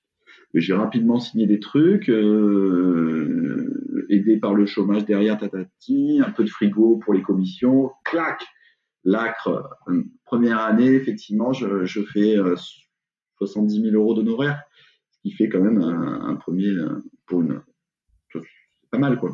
J'ai 0.55 0.75
rapidement 0.75 1.21
signé 1.21 1.47
des 1.47 1.61
trucs, 1.61 2.11
euh, 2.11 4.07
aidé 4.09 4.37
par 4.37 4.55
le 4.55 4.67
chômage 4.67 5.05
derrière 5.05 5.39
tatati, 5.39 6.21
un 6.25 6.31
peu 6.31 6.43
de 6.43 6.51
frigo 6.51 6.97
pour 6.97 7.15
les 7.15 7.23
commissions, 7.23 7.93
clac, 8.05 8.43
l'acre. 9.05 9.71
Première 10.25 10.61
année, 10.61 10.93
effectivement, 10.93 11.53
je, 11.53 11.85
je 11.85 12.03
fais 12.03 12.37
70 13.39 13.79
euh, 13.79 13.91
000 13.91 13.97
euros 13.97 14.15
d'honoraires, 14.15 14.63
ce 15.11 15.19
qui 15.23 15.33
fait 15.33 15.49
quand 15.49 15.61
même 15.61 15.81
un, 15.81 16.35
premier 16.37 16.69
euh, 16.69 17.03
pour 17.27 17.43
une. 17.43 17.61
pas 18.91 18.99
mal, 18.99 19.19
quoi. 19.19 19.33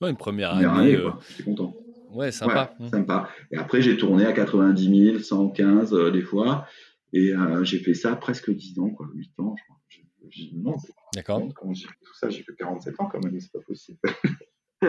Ouais, 0.00 0.10
une 0.10 0.16
première, 0.16 0.52
année. 0.52 1.00
quoi. 1.00 1.18
J'étais 1.30 1.44
content. 1.44 1.74
Ouais, 2.10 2.30
sympa. 2.30 2.74
Ouais, 2.78 2.88
sympa. 2.88 3.28
Et 3.50 3.56
après, 3.56 3.82
j'ai 3.82 3.96
tourné 3.96 4.26
à 4.26 4.32
90 4.32 5.12
000, 5.12 5.18
115 5.20 6.12
des 6.12 6.22
fois. 6.22 6.66
Et 7.12 7.32
j'ai 7.62 7.78
fait 7.78 7.94
ça 7.94 8.14
presque 8.16 8.50
10 8.50 8.78
ans, 8.80 8.90
quoi, 8.90 9.08
8 9.14 9.40
ans, 9.40 9.54
je 9.56 9.64
crois. 9.64 9.76
D'accord. 11.14 11.42
Quand 11.54 11.72
j'ai 11.72 11.86
fait 11.86 11.94
tout 12.04 12.14
ça, 12.14 12.28
j'ai 12.28 12.42
fait 12.42 12.54
47 12.56 13.00
ans 13.00 13.08
quand 13.10 13.22
même, 13.24 13.38
c'est 13.40 13.52
pas 13.52 13.60
possible. 13.60 13.98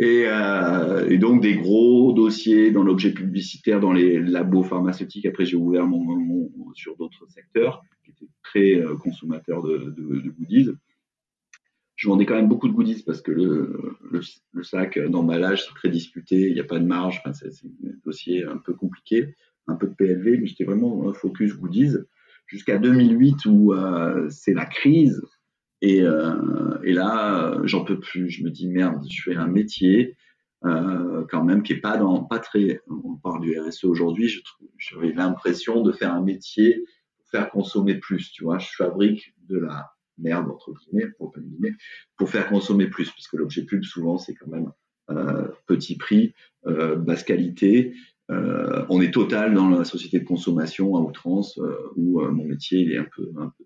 Euh, 0.00 1.08
et, 1.08 1.18
donc 1.18 1.42
des 1.42 1.56
gros 1.56 2.12
dossiers 2.12 2.70
dans 2.70 2.84
l'objet 2.84 3.10
publicitaire, 3.10 3.80
dans 3.80 3.92
les 3.92 4.20
labos 4.20 4.62
pharmaceutiques. 4.62 5.26
Après, 5.26 5.44
j'ai 5.44 5.56
ouvert 5.56 5.88
mon, 5.88 6.48
sur 6.74 6.96
d'autres 6.96 7.26
secteurs 7.28 7.82
qui 8.04 8.12
étaient 8.12 8.30
très 8.44 8.76
euh, 8.76 8.94
consommateurs 8.94 9.60
de, 9.64 9.92
goodies. 10.38 10.70
Je 11.96 12.08
vendais 12.08 12.26
quand 12.26 12.36
même 12.36 12.48
beaucoup 12.48 12.68
de 12.68 12.74
goodies 12.74 13.02
parce 13.04 13.20
que 13.20 13.32
le, 13.32 14.62
sac 14.62 15.00
d'emballage, 15.00 15.66
c'est 15.66 15.74
très 15.74 15.88
disputé, 15.88 16.46
il 16.46 16.54
n'y 16.54 16.60
a 16.60 16.64
pas 16.64 16.78
de 16.78 16.86
marge, 16.86 17.20
c'est 17.32 17.48
un 17.48 17.90
dossier 18.04 18.44
un 18.44 18.58
peu 18.58 18.74
compliqué, 18.74 19.34
un 19.66 19.74
peu 19.74 19.88
de 19.88 19.94
PLV, 19.94 20.38
mais 20.38 20.46
j'étais 20.46 20.64
vraiment 20.64 21.12
focus 21.12 21.54
goodies 21.56 21.96
jusqu'à 22.48 22.78
2008 22.78 23.46
où 23.46 23.72
euh, 23.72 24.28
c'est 24.30 24.54
la 24.54 24.66
crise. 24.66 25.22
Et, 25.80 26.02
euh, 26.02 26.78
et 26.82 26.92
là, 26.92 27.60
j'en 27.64 27.84
peux 27.84 27.98
plus. 27.98 28.30
Je 28.30 28.44
me 28.44 28.50
dis 28.50 28.68
merde, 28.68 29.04
je 29.08 29.22
fais 29.22 29.36
un 29.36 29.46
métier 29.46 30.16
euh, 30.64 31.24
quand 31.30 31.44
même 31.44 31.62
qui 31.62 31.74
est 31.74 31.80
pas 31.80 31.96
dans 31.96 32.24
pas 32.24 32.38
très. 32.38 32.80
On 32.88 33.16
parle 33.16 33.42
du 33.42 33.58
RSE 33.58 33.84
aujourd'hui. 33.84 34.32
J'avais 34.76 35.12
l'impression 35.12 35.82
de 35.82 35.92
faire 35.92 36.12
un 36.12 36.22
métier 36.22 36.84
pour 37.16 37.28
faire 37.30 37.50
consommer 37.50 37.94
plus. 37.94 38.32
Tu 38.32 38.44
vois, 38.44 38.58
je 38.58 38.68
fabrique 38.76 39.34
de 39.48 39.58
la 39.58 39.92
merde 40.18 40.50
entre 40.50 40.72
guillemets 40.72 41.12
pour, 42.16 42.28
faire 42.28 42.48
consommer 42.48 42.88
plus, 42.88 43.10
parce 43.10 43.28
que 43.28 43.36
l'objet 43.36 43.64
pub 43.64 43.84
souvent 43.84 44.18
c'est 44.18 44.34
quand 44.34 44.48
même 44.48 44.72
euh, 45.10 45.46
petit 45.66 45.96
prix, 45.96 46.34
euh, 46.66 46.96
basse 46.96 47.22
qualité, 47.22 47.94
euh, 48.30 48.84
on 48.90 49.00
est 49.00 49.12
total 49.12 49.54
dans 49.54 49.70
la 49.70 49.84
société 49.84 50.20
de 50.20 50.24
consommation 50.24 50.96
à 50.96 51.00
outrance 51.00 51.58
euh, 51.58 51.92
où 51.96 52.20
euh, 52.20 52.30
mon 52.30 52.44
métier 52.44 52.80
il 52.80 52.92
est 52.92 52.98
un 52.98 53.06
peu. 53.14 53.30
Un 53.38 53.52
peu... 53.56 53.64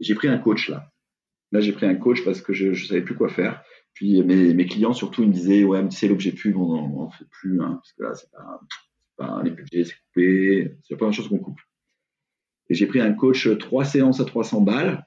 J'ai 0.00 0.14
pris 0.14 0.28
un 0.28 0.38
coach 0.38 0.68
là. 0.68 0.92
Là, 1.54 1.60
j'ai 1.60 1.72
pris 1.72 1.86
un 1.86 1.94
coach 1.94 2.24
parce 2.24 2.40
que 2.40 2.52
je 2.52 2.68
ne 2.68 2.74
savais 2.74 3.00
plus 3.00 3.14
quoi 3.14 3.28
faire. 3.28 3.62
Puis 3.94 4.22
mes, 4.24 4.66
clients 4.66 4.92
surtout 4.92 5.22
ils 5.22 5.28
me 5.28 5.32
disaient 5.32 5.62
ouais, 5.62 5.80
c'est 5.90 6.08
l'objet 6.08 6.32
pub, 6.32 6.56
on 6.56 6.88
n'en 6.88 7.10
fait 7.10 7.26
plus 7.30 7.62
hein, 7.62 7.80
parce 7.80 7.92
que 7.92 8.02
là 8.02 8.14
c'est 8.14 8.30
pas, 8.32 8.60
pas, 9.16 9.42
les 9.44 9.52
budgets 9.52 9.84
c'est 9.84 9.94
coupé, 9.94 10.76
c'est 10.82 10.96
pas 10.96 11.06
une 11.06 11.12
chose 11.12 11.28
qu'on 11.28 11.38
coupe. 11.38 11.60
Et 12.68 12.74
j'ai 12.74 12.86
pris 12.86 13.00
un 13.00 13.12
coach 13.12 13.48
trois 13.58 13.84
séances 13.84 14.18
à 14.18 14.24
300 14.24 14.62
balles 14.62 15.06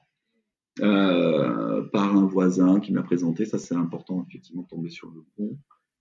euh, 0.80 1.82
par 1.92 2.16
un 2.16 2.24
voisin 2.24 2.80
qui 2.80 2.94
m'a 2.94 3.02
présenté. 3.02 3.44
Ça 3.44 3.58
c'est 3.58 3.74
important 3.74 4.24
effectivement 4.26 4.62
de 4.62 4.68
tomber 4.68 4.88
sur 4.88 5.10
le 5.10 5.22
bon 5.36 5.58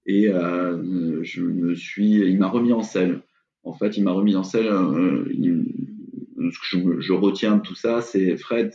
et 0.08 0.30
euh, 0.30 1.22
je 1.24 1.42
me 1.42 1.76
suis, 1.76 2.14
il 2.14 2.40
m'a 2.40 2.48
remis 2.48 2.72
en 2.72 2.82
selle. 2.82 3.22
En 3.64 3.74
fait, 3.74 3.98
il 3.98 4.04
m'a 4.04 4.14
remis 4.14 4.38
en 4.38 4.44
selle. 4.44 4.68
Euh, 4.68 5.26
ce 6.50 6.78
que 6.78 7.02
je, 7.02 7.12
retiens 7.12 7.58
de 7.58 7.62
tout 7.62 7.76
ça, 7.76 8.02
c'est 8.02 8.38
Fred, 8.38 8.74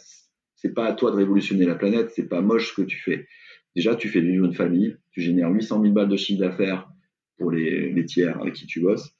c'est 0.63 0.73
pas 0.73 0.87
à 0.87 0.93
toi 0.93 1.11
de 1.11 1.17
révolutionner 1.17 1.67
la 1.67 1.75
planète, 1.75 2.13
c'est 2.15 2.29
pas 2.29 2.41
moche 2.41 2.71
ce 2.71 2.81
que 2.81 2.87
tu 2.87 2.97
fais. 2.99 3.27
Déjà, 3.75 3.97
tu 3.97 4.09
fais 4.09 4.21
vivre 4.21 4.45
une 4.45 4.55
famille, 4.55 4.97
tu 5.11 5.21
génères 5.21 5.51
800 5.51 5.83
000 5.83 5.93
balles 5.93 6.09
de 6.09 6.17
chiffre 6.17 6.41
d'affaires 6.41 6.89
pour 7.37 7.51
les, 7.51 8.05
tiers 8.07 8.41
avec 8.41 8.55
qui 8.55 8.67
tu 8.67 8.81
bosses. 8.81 9.13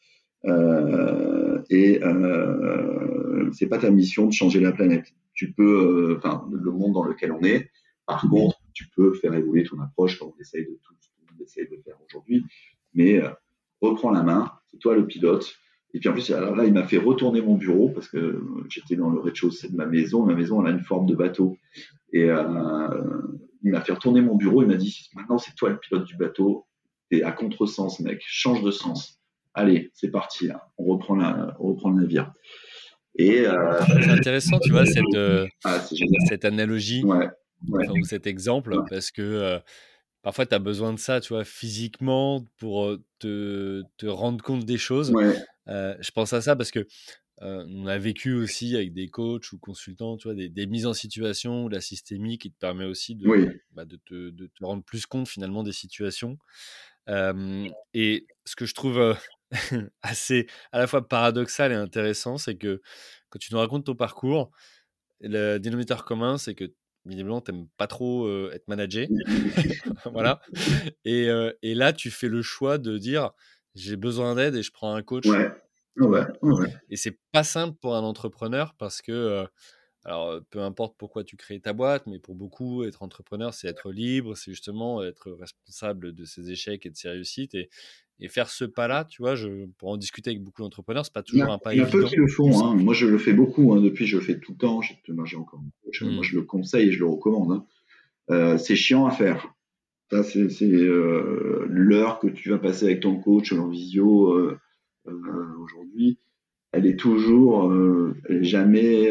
Euh, 0.45 1.61
et 1.69 2.01
euh, 2.05 3.51
c'est 3.53 3.67
pas 3.67 3.79
ta 3.79 3.91
mission 3.91 4.27
de 4.27 4.33
changer 4.33 4.61
la 4.61 4.71
planète. 4.71 5.13
Tu 5.35 5.53
peux, 5.53 6.13
euh, 6.13 6.17
enfin, 6.19 6.49
le 6.53 6.71
monde 6.71 6.93
dans 6.93 7.05
lequel 7.05 7.33
on 7.33 7.43
est. 7.43 7.71
Par 8.07 8.29
contre, 8.29 8.61
tu 8.73 8.87
peux 8.95 9.13
faire 9.15 9.35
évoluer 9.35 9.65
ton 9.65 9.81
approche 9.81 10.19
quand 10.21 10.33
on 10.37 10.41
essaye 10.41 10.65
de 10.65 10.79
tout 10.83 10.95
d'essayer 11.39 11.67
de 11.67 11.77
faire 11.83 11.97
aujourd'hui. 12.07 12.45
Mais 12.95 13.21
euh, 13.21 13.31
reprends 13.81 14.13
la 14.13 14.23
main, 14.23 14.53
c'est 14.71 14.79
toi 14.79 14.95
le 14.95 15.07
pilote. 15.07 15.53
Et 15.95 15.99
puis 15.99 16.09
en 16.09 16.13
plus, 16.13 16.31
alors 16.31 16.57
là, 16.57 16.65
il 16.65 16.73
m'a 16.73 16.85
fait 16.85 16.97
retourner 16.97 17.43
mon 17.43 17.55
bureau 17.55 17.91
parce 17.91 18.09
que 18.09 18.43
j'étais 18.69 18.97
dans 18.97 19.11
le 19.11 19.21
rez-de-chaussée 19.21 19.69
de 19.69 19.77
ma 19.77 19.87
maison. 19.87 20.25
Ma 20.25 20.35
maison, 20.35 20.65
elle 20.65 20.73
a 20.73 20.77
une 20.77 20.85
forme 20.85 21.07
de 21.07 21.15
bateau. 21.15 21.57
Et 22.13 22.31
euh, 22.31 22.89
il 23.63 23.73
m'a 23.73 23.83
fait 23.83 23.93
retourner 23.93 24.23
mon 24.23 24.37
bureau. 24.37 24.63
Il 24.63 24.69
m'a 24.69 24.77
dit 24.77 25.11
maintenant, 25.15 25.39
c'est 25.39 25.55
toi 25.55 25.69
le 25.69 25.79
pilote 25.79 26.05
du 26.05 26.17
bateau. 26.17 26.67
T'es 27.11 27.23
à 27.23 27.33
contresens, 27.33 28.01
mec. 28.01 28.23
Change 28.27 28.63
de 28.63 28.71
sens. 28.71 29.21
Allez, 29.53 29.91
c'est 29.93 30.11
parti. 30.11 30.49
On, 30.79 30.85
reprend 30.85 31.15
la, 31.15 31.55
on 31.61 31.69
reprend 31.69 31.91
le 31.91 32.01
navire. 32.01 32.33
Et 33.17 33.47
euh, 33.47 33.79
c'est 33.87 34.09
intéressant, 34.09 34.59
tu 34.61 34.71
vois, 34.71 34.87
cette, 34.87 35.05
ah, 35.65 35.79
cette 36.29 36.47
analogie 36.47 37.05
ouais, 37.05 37.29
ou 37.69 38.05
cet 38.05 38.27
exemple, 38.27 38.75
parce 38.89 39.11
que 39.11 39.61
parfois 40.23 40.47
tu 40.47 40.55
as 40.55 40.59
besoin 40.59 40.95
de 40.95 40.99
ça, 40.99 41.21
tu 41.21 41.35
vois, 41.35 41.45
physiquement 41.45 42.43
pour 42.57 42.97
te, 43.19 43.83
te 43.99 44.07
rendre 44.07 44.43
compte 44.43 44.65
des 44.65 44.79
choses. 44.79 45.13
Je 45.67 46.11
pense 46.11 46.33
à 46.33 46.41
ça 46.41 46.57
parce 46.57 46.71
que 46.71 46.87
on 47.41 47.87
a 47.87 47.99
vécu 47.99 48.35
aussi 48.35 48.77
avec 48.77 48.93
des 48.93 49.09
coachs 49.09 49.53
ou 49.53 49.59
consultants, 49.59 50.17
tu 50.17 50.29
vois, 50.29 50.35
des, 50.35 50.67
mises 50.67 50.87
en 50.87 50.95
situation, 50.95 51.69
la 51.69 51.81
systémique 51.81 52.43
qui 52.43 52.53
te 52.53 52.59
permet 52.59 52.85
aussi 52.85 53.17
de, 53.17 53.27
bah, 53.73 53.85
de, 53.85 53.99
te, 54.05 54.31
de, 54.31 54.47
te, 54.47 54.65
rendre 54.65 54.85
plus 54.85 55.07
compte 55.07 55.27
finalement 55.29 55.65
des 55.65 55.73
situations. 55.73 56.39
et 57.09 58.27
ce 58.45 58.57
que 58.57 58.67
je 58.67 58.75
trouve 58.75 59.17
assez 60.03 60.47
à 60.71 60.79
la 60.79 60.87
fois 60.87 61.07
paradoxal 61.07 61.73
et 61.73 61.75
intéressant, 61.75 62.39
c'est 62.39 62.57
que 62.57 62.81
quand 63.29 63.39
tu 63.39 63.53
nous 63.53 63.59
racontes 63.59 63.87
ton 63.87 63.97
parcours, 63.97 64.51
le 65.21 65.59
dénominateur 65.59 66.05
commun, 66.05 66.39
c'est 66.39 66.55
que 66.55 66.73
visiblement, 67.05 67.41
tu 67.41 67.53
n'aimes 67.53 67.67
pas 67.77 67.87
trop 67.87 68.29
être 68.51 68.69
managé. 68.69 69.09
voilà. 70.13 70.41
Et, 71.05 71.29
et, 71.63 71.75
là, 71.75 71.93
tu 71.93 72.11
fais 72.11 72.29
le 72.29 72.43
choix 72.43 72.79
de 72.79 72.99
dire 72.99 73.33
j'ai 73.75 73.97
besoin 73.97 74.35
d'aide 74.35 74.55
et 74.55 74.63
je 74.63 74.71
prends 74.71 74.95
un 74.95 75.03
coach. 75.03 75.27
Ouais. 75.27 75.51
Ouais, 75.97 76.25
ouais. 76.41 76.67
Et 76.89 76.97
c'est 76.97 77.19
pas 77.33 77.45
simple 77.45 77.77
pour 77.79 77.95
un 77.95 78.03
entrepreneur 78.03 78.75
parce 78.79 79.03
que, 79.03 79.45
alors, 80.05 80.41
peu 80.49 80.61
importe 80.61 80.97
pourquoi 80.97 81.23
tu 81.23 81.37
crées 81.37 81.61
ta 81.61 81.75
boîte, 81.75 82.07
mais 82.07 82.19
pour 82.19 82.35
beaucoup, 82.35 82.83
être 82.85 83.03
entrepreneur, 83.03 83.53
c'est 83.53 83.69
être 83.69 83.93
libre, 83.93 84.35
c'est 84.35 84.53
justement 84.53 85.03
être 85.03 85.31
responsable 85.33 86.15
de 86.15 86.25
ses 86.25 86.51
échecs 86.51 86.87
et 86.87 86.91
de 86.91 86.97
ses 86.97 87.11
réussites. 87.11 87.55
Et, 87.55 87.69
et 88.21 88.29
faire 88.29 88.49
ce 88.49 88.65
pas-là, 88.65 89.05
tu 89.05 89.21
vois, 89.21 89.35
je, 89.35 89.67
pour 89.79 89.91
en 89.91 89.97
discuter 89.97 90.31
avec 90.31 90.43
beaucoup 90.43 90.63
d'entrepreneurs, 90.63 91.05
c'est 91.05 91.13
pas 91.13 91.23
toujours 91.23 91.51
un 91.51 91.59
pas 91.59 91.75
évident. 91.75 91.89
Il 91.93 91.95
y 91.95 91.99
a 91.99 92.03
peu 92.03 92.09
qui 92.09 92.17
le 92.17 92.29
font. 92.29 92.65
Hein. 92.65 92.75
Moi, 92.75 92.95
je 92.95 93.07
le 93.07 93.19
fais 93.19 93.33
beaucoup. 93.33 93.75
Hein. 93.75 93.81
Depuis, 93.81 94.07
je 94.07 94.17
le 94.17 94.23
fais 94.23 94.39
tout 94.39 94.53
le 94.53 94.59
temps. 94.59 94.81
J'ai 94.81 95.37
encore 95.37 95.61
Moi, 95.61 95.71
mmh. 96.01 96.23
je 96.23 96.37
le 96.37 96.43
conseille 96.43 96.89
et 96.89 96.93
je 96.93 97.01
le 97.01 97.07
recommande. 97.07 97.53
Hein. 97.53 97.67
Euh, 98.31 98.59
c'est 98.59 98.77
chiant 98.77 99.07
à 99.07 99.11
faire. 99.11 99.53
Ça, 100.13 100.23
c'est 100.23 100.63
euh, 100.63 101.65
l'heure 101.71 102.19
que 102.19 102.27
tu 102.27 102.51
vas 102.51 102.59
passer 102.59 102.85
avec 102.85 103.01
ton 103.01 103.19
coach 103.19 103.51
en 103.55 103.69
visio 103.69 104.35
euh, 104.35 104.59
aujourd'hui. 105.59 106.19
Elle 106.73 106.87
est 106.87 106.99
toujours, 106.99 107.73
elle 108.29 108.37
est 108.37 108.45
jamais 108.45 109.11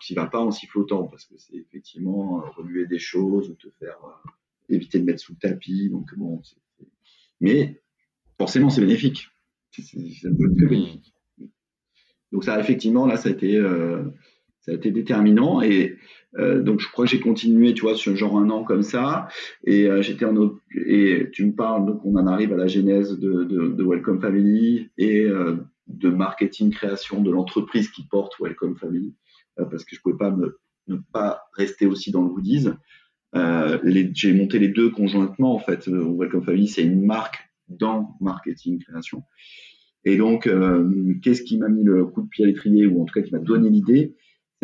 qui 0.00 0.14
va 0.14 0.26
pas 0.26 0.40
en 0.40 0.50
sifflotant 0.50 1.06
parce 1.08 1.24
que 1.24 1.34
c'est 1.36 1.56
effectivement 1.56 2.44
remuer 2.56 2.86
des 2.86 2.98
choses 2.98 3.50
ou 3.50 3.54
te 3.54 3.68
faire 3.78 3.98
éviter 4.68 5.00
de 5.00 5.04
mettre 5.04 5.20
sous 5.20 5.32
le 5.32 5.38
tapis. 5.38 5.88
Donc 5.90 6.16
bon, 6.16 6.40
mais 7.40 7.82
forcément, 8.38 8.70
c'est 8.70 8.80
bénéfique. 8.80 9.28
Ça 9.72 9.82
peut 10.36 10.50
être 10.50 10.60
que 10.60 10.66
bénéfique. 10.66 11.14
Donc 12.32 12.44
ça, 12.44 12.58
effectivement, 12.58 13.06
là, 13.06 13.16
ça 13.16 13.28
a 13.28 13.32
été, 13.32 13.56
euh, 13.56 14.02
ça 14.64 14.72
a 14.72 14.74
été 14.74 14.90
déterminant. 14.90 15.60
Et 15.60 15.96
euh, 16.38 16.62
donc, 16.62 16.80
je 16.80 16.88
crois 16.88 17.04
que 17.04 17.10
j'ai 17.10 17.20
continué, 17.20 17.74
tu 17.74 17.82
vois, 17.82 17.94
sur 17.94 18.16
genre 18.16 18.38
un 18.38 18.50
an 18.50 18.64
comme 18.64 18.82
ça. 18.82 19.28
Et 19.64 19.88
euh, 19.88 20.02
j'étais 20.02 20.24
en 20.24 20.34
et 20.86 21.28
tu 21.32 21.46
me 21.46 21.52
parles, 21.52 21.86
donc 21.86 22.04
on 22.04 22.16
en 22.16 22.26
arrive 22.26 22.52
à 22.52 22.56
la 22.56 22.66
genèse 22.66 23.18
de, 23.18 23.82
Welcome 23.84 24.20
Family 24.20 24.88
et 24.98 25.26
de 25.86 26.08
marketing 26.08 26.70
création 26.70 27.22
de 27.22 27.30
l'entreprise 27.30 27.90
qui 27.90 28.06
porte 28.06 28.32
Welcome 28.40 28.76
Family, 28.76 29.14
parce 29.56 29.84
que 29.84 29.94
je 29.94 30.00
pouvais 30.00 30.16
pas 30.16 30.30
me, 30.30 30.58
ne 30.88 30.96
pas 31.12 31.42
rester 31.52 31.86
aussi 31.86 32.10
dans 32.10 32.22
le 32.22 32.30
goodies. 32.30 32.70
j'ai 34.14 34.32
monté 34.32 34.58
les 34.58 34.68
deux 34.68 34.90
conjointement 34.90 35.54
en 35.54 35.60
fait. 35.60 35.86
Welcome 35.86 36.42
Family, 36.42 36.66
c'est 36.66 36.82
une 36.82 37.04
marque 37.04 37.38
dans 37.68 38.16
marketing 38.20 38.78
création. 38.80 39.22
Et 40.04 40.16
donc, 40.16 40.46
euh, 40.46 41.14
qu'est-ce 41.22 41.42
qui 41.42 41.56
m'a 41.58 41.68
mis 41.68 41.82
le 41.82 42.04
coup 42.04 42.22
de 42.22 42.28
pied 42.28 42.44
à 42.44 42.48
l'étrier, 42.48 42.86
ou 42.86 43.02
en 43.02 43.04
tout 43.04 43.14
cas 43.14 43.22
qui 43.22 43.32
m'a 43.32 43.40
donné 43.40 43.70
l'idée? 43.70 44.14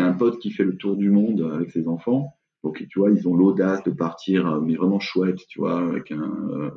C'est 0.00 0.06
un 0.06 0.14
pote 0.14 0.38
qui 0.38 0.50
fait 0.50 0.64
le 0.64 0.78
tour 0.78 0.96
du 0.96 1.10
monde 1.10 1.46
avec 1.52 1.72
ses 1.72 1.86
enfants. 1.86 2.34
Donc, 2.64 2.82
tu 2.88 2.98
vois, 2.98 3.10
ils 3.10 3.28
ont 3.28 3.34
l'audace 3.34 3.84
de 3.84 3.90
partir, 3.90 4.46
euh, 4.46 4.60
mais 4.62 4.74
vraiment 4.74 4.98
chouette, 4.98 5.40
tu 5.46 5.58
vois, 5.58 5.78
avec 5.78 6.10
un, 6.10 6.48
euh, 6.48 6.70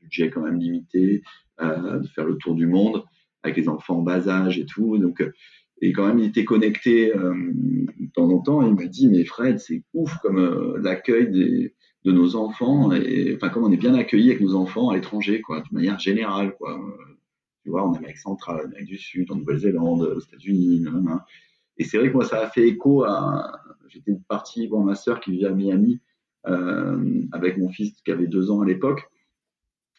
budget 0.00 0.30
quand 0.30 0.40
même 0.40 0.58
limité, 0.58 1.22
euh, 1.60 2.00
de 2.00 2.08
faire 2.08 2.24
le 2.24 2.36
tour 2.38 2.56
du 2.56 2.66
monde 2.66 3.04
avec 3.44 3.56
les 3.56 3.68
enfants 3.68 3.98
en 3.98 4.02
bas 4.02 4.28
âge 4.28 4.58
et 4.58 4.66
tout. 4.66 4.98
Donc, 4.98 5.22
et 5.80 5.92
quand 5.92 6.08
même, 6.08 6.18
il 6.18 6.24
était 6.24 6.44
connecté 6.44 7.12
de 7.14 8.10
temps 8.14 8.28
en 8.28 8.40
temps. 8.40 8.62
Et 8.66 8.68
il 8.68 8.74
m'a 8.74 8.86
dit, 8.86 9.06
mais 9.06 9.24
Fred, 9.24 9.60
c'est 9.60 9.84
ouf 9.94 10.12
comme 10.20 10.76
l'accueil 10.82 11.30
de 12.04 12.10
nos 12.10 12.34
enfants 12.34 12.90
et 12.90 13.32
enfin 13.36 13.50
comme 13.50 13.62
on 13.62 13.70
est 13.70 13.76
bien 13.76 13.94
accueilli 13.94 14.30
avec 14.30 14.40
nos 14.40 14.54
enfants 14.54 14.88
à 14.88 14.96
l'étranger 14.96 15.42
quoi 15.42 15.60
de 15.60 15.66
manière 15.70 15.98
générale 15.98 16.56
quoi 16.56 16.80
tu 17.62 17.68
vois 17.68 17.82
en 17.82 17.92
Amérique 17.92 18.16
centrale 18.16 18.62
en 18.62 18.68
Amérique 18.68 18.88
du 18.88 18.96
Sud 18.96 19.30
en 19.30 19.36
Nouvelle-Zélande 19.36 20.00
aux 20.00 20.20
États-Unis 20.20 20.82
et 21.80 21.84
c'est 21.84 21.98
vrai 21.98 22.08
que 22.08 22.14
moi 22.14 22.24
ça 22.24 22.40
a 22.42 22.48
fait 22.48 22.68
écho 22.68 23.04
à 23.04 23.60
j'étais 23.88 24.12
parti 24.28 24.66
voir 24.68 24.84
ma 24.84 24.94
sœur 24.94 25.18
qui 25.20 25.32
vivait 25.32 25.48
à 25.48 25.52
Miami 25.52 26.00
euh, 26.46 27.22
avec 27.32 27.58
mon 27.58 27.68
fils 27.68 28.00
qui 28.02 28.12
avait 28.12 28.28
deux 28.28 28.50
ans 28.50 28.60
à 28.60 28.66
l'époque 28.66 29.08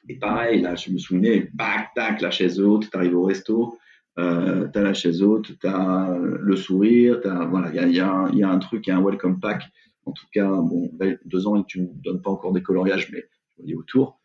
et 0.07 0.17
pareil 0.17 0.61
là 0.61 0.75
je 0.75 0.91
me 0.91 0.97
souvenais 0.97 1.51
tac 1.57 1.89
tac 1.95 2.21
la 2.21 2.31
chaise 2.31 2.61
haute 2.61 2.89
t'arrives 2.89 3.17
au 3.17 3.23
resto 3.23 3.77
euh, 4.19 4.67
t'as 4.71 4.81
la 4.81 4.93
chaise 4.93 5.21
haute 5.21 5.57
t'as 5.59 6.17
le 6.17 6.55
sourire 6.55 7.19
t'as 7.21 7.45
voilà 7.45 7.69
il 7.69 7.75
y 7.75 7.99
a, 7.99 8.29
y, 8.31 8.43
a, 8.43 8.49
un 8.49 8.59
truc 8.59 8.87
il 8.87 8.91
y 8.91 8.93
a 8.93 8.97
un 8.97 9.03
welcome 9.03 9.39
pack 9.39 9.63
en 10.05 10.11
tout 10.11 10.25
cas, 10.33 10.47
bon, 10.47 10.91
deux 11.25 11.47
ans 11.47 11.57
et 11.57 11.63
tu 11.67 11.81
ne 11.81 11.87
donnes 11.87 12.21
pas 12.21 12.31
encore 12.31 12.53
des 12.53 12.63
coloriages, 12.63 13.11
mais 13.11 13.23
je 13.57 13.63
dis 13.63 13.75
autour. 13.75 14.19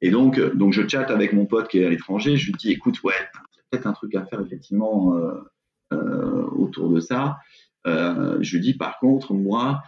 Et 0.00 0.10
donc, 0.10 0.38
euh, 0.38 0.54
donc, 0.54 0.72
je 0.72 0.86
chatte 0.86 1.10
avec 1.10 1.32
mon 1.32 1.46
pote 1.46 1.68
qui 1.68 1.78
est 1.78 1.86
à 1.86 1.90
l'étranger. 1.90 2.36
Je 2.36 2.46
lui 2.46 2.54
dis, 2.54 2.70
écoute, 2.70 3.02
ouais, 3.02 3.14
il 3.54 3.60
peut-être 3.70 3.86
un 3.86 3.92
truc 3.92 4.14
à 4.14 4.24
faire 4.26 4.40
effectivement 4.40 5.16
autour 5.90 6.90
de 6.90 7.00
ça. 7.00 7.36
je 7.84 8.56
lui 8.56 8.60
dis, 8.60 8.74
par 8.74 8.98
contre, 8.98 9.34
moi, 9.34 9.82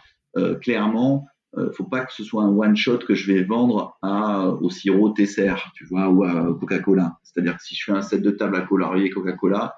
clairement, 0.61 1.27
ne 1.57 1.69
faut 1.69 1.83
pas 1.83 2.05
que 2.05 2.13
ce 2.13 2.23
soit 2.23 2.43
un 2.43 2.55
one 2.55 2.75
shot 2.75 2.99
que 2.99 3.15
je 3.15 3.31
vais 3.31 3.43
vendre 3.43 3.97
à, 4.01 4.47
au 4.47 4.69
sirop 4.69 5.09
Tesser, 5.09 5.55
tu 5.73 5.85
vois, 5.85 6.09
ou 6.09 6.23
à 6.23 6.55
Coca-Cola. 6.59 7.17
C'est-à-dire 7.23 7.57
que 7.57 7.63
si 7.63 7.75
je 7.75 7.83
fais 7.85 7.91
un 7.91 8.01
set 8.01 8.21
de 8.21 8.31
table 8.31 8.55
à 8.55 8.61
colorier 8.61 9.09
Coca-Cola, 9.09 9.75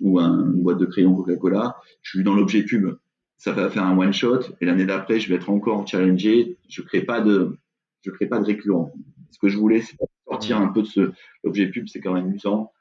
ou 0.00 0.18
un, 0.18 0.52
une 0.52 0.62
boîte 0.62 0.78
de 0.78 0.86
crayon 0.86 1.14
Coca-Cola, 1.14 1.76
je 2.02 2.10
suis 2.10 2.24
dans 2.24 2.34
l'objet 2.34 2.62
pub. 2.62 2.96
Ça 3.38 3.52
va 3.52 3.68
faire 3.68 3.84
un 3.84 3.96
one 3.96 4.12
shot 4.12 4.40
et 4.60 4.66
l'année 4.66 4.86
d'après 4.86 5.20
je 5.20 5.28
vais 5.28 5.34
être 5.36 5.50
encore 5.50 5.86
challengé. 5.86 6.58
Je 6.68 6.82
crée 6.82 7.02
pas 7.02 7.20
de 7.20 7.58
je 8.02 8.10
crée 8.10 8.26
pas 8.26 8.38
de 8.38 8.44
récurrent. 8.44 8.92
Ce 9.30 9.38
que 9.38 9.48
je 9.48 9.58
voulais 9.58 9.80
c'est 9.80 9.96
sortir 10.26 10.58
un 10.58 10.68
peu 10.68 10.82
de 10.82 10.86
ce 10.86 11.12
l'objet 11.42 11.66
pub 11.66 11.88
c'est 11.88 12.00
quand 12.00 12.14
même 12.14 12.26
amusant 12.26 12.72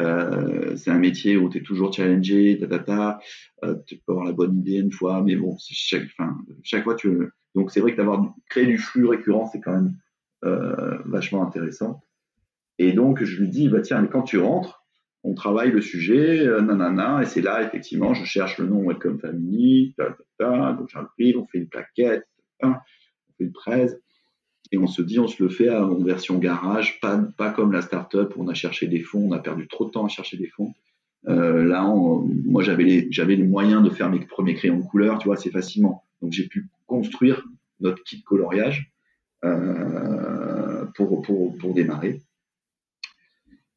euh, 0.00 0.76
c'est 0.76 0.90
un 0.90 0.98
métier 0.98 1.36
où 1.36 1.48
tu 1.48 1.58
es 1.58 1.62
toujours 1.62 1.92
challengé 1.92 2.58
ta, 2.86 3.20
euh, 3.64 3.76
tu 3.86 3.96
peux 3.96 4.12
avoir 4.12 4.26
la 4.26 4.32
bonne 4.32 4.58
idée 4.58 4.78
une 4.78 4.92
fois 4.92 5.22
mais 5.22 5.36
bon 5.36 5.56
chaque 6.62 6.84
fois 6.84 6.94
tu 6.96 7.28
donc 7.54 7.70
c'est 7.70 7.80
vrai 7.80 7.92
que 7.92 7.96
d'avoir 7.96 8.34
créé 8.48 8.66
du 8.66 8.78
flux 8.78 9.06
récurrent 9.06 9.48
c'est 9.52 9.60
quand 9.60 9.72
même 9.72 9.94
euh, 10.44 10.98
vachement 11.04 11.46
intéressant. 11.46 12.02
Et 12.78 12.92
donc 12.92 13.22
je 13.22 13.40
lui 13.40 13.48
dis 13.48 13.68
bah 13.68 13.80
tiens 13.80 14.04
quand 14.06 14.22
tu 14.22 14.38
rentres 14.38 14.84
on 15.24 15.34
travaille 15.34 15.70
le 15.70 15.80
sujet, 15.80 16.46
euh, 16.46 16.60
nanana, 16.60 17.22
et 17.22 17.26
c'est 17.26 17.40
là, 17.40 17.62
effectivement, 17.62 18.12
je 18.12 18.24
cherche 18.24 18.58
le 18.58 18.66
nom 18.66 18.86
Welcome 18.86 19.18
Family, 19.18 19.94
donc 19.98 20.88
j'arrive, 20.90 21.38
on 21.38 21.46
fait 21.46 21.58
une 21.58 21.68
plaquette, 21.68 22.24
on 22.62 22.74
fait 23.38 23.44
une 23.44 23.52
presse, 23.52 23.96
et 24.72 24.78
on 24.78 24.86
se 24.86 25.02
dit, 25.02 25.18
on 25.18 25.28
se 25.28 25.42
le 25.42 25.48
fait 25.48 25.70
en 25.70 25.96
version 26.02 26.38
garage, 26.38 27.00
pas, 27.00 27.18
pas 27.36 27.50
comme 27.50 27.72
la 27.72 27.82
startup 27.82 28.34
où 28.36 28.42
on 28.42 28.48
a 28.48 28.54
cherché 28.54 28.86
des 28.86 29.00
fonds, 29.00 29.28
on 29.28 29.32
a 29.32 29.38
perdu 29.38 29.68
trop 29.68 29.84
de 29.84 29.90
temps 29.90 30.04
à 30.04 30.08
chercher 30.08 30.36
des 30.36 30.48
fonds. 30.48 30.72
Euh, 31.28 31.64
là, 31.64 31.84
moi, 32.44 32.62
j'avais 32.62 32.84
les, 32.84 33.08
j'avais 33.10 33.36
les 33.36 33.44
moyens 33.44 33.82
de 33.82 33.90
faire 33.90 34.10
mes 34.10 34.20
premiers 34.20 34.54
crayons 34.54 34.78
de 34.78 34.84
couleur, 34.84 35.18
tu 35.18 35.26
vois, 35.28 35.36
assez 35.36 35.50
facilement. 35.50 36.04
Donc, 36.20 36.32
j'ai 36.32 36.46
pu 36.46 36.66
construire 36.86 37.44
notre 37.80 38.02
kit 38.04 38.22
coloriage 38.22 38.92
euh, 39.44 40.84
pour, 40.96 41.22
pour, 41.22 41.56
pour 41.56 41.74
démarrer. 41.74 42.20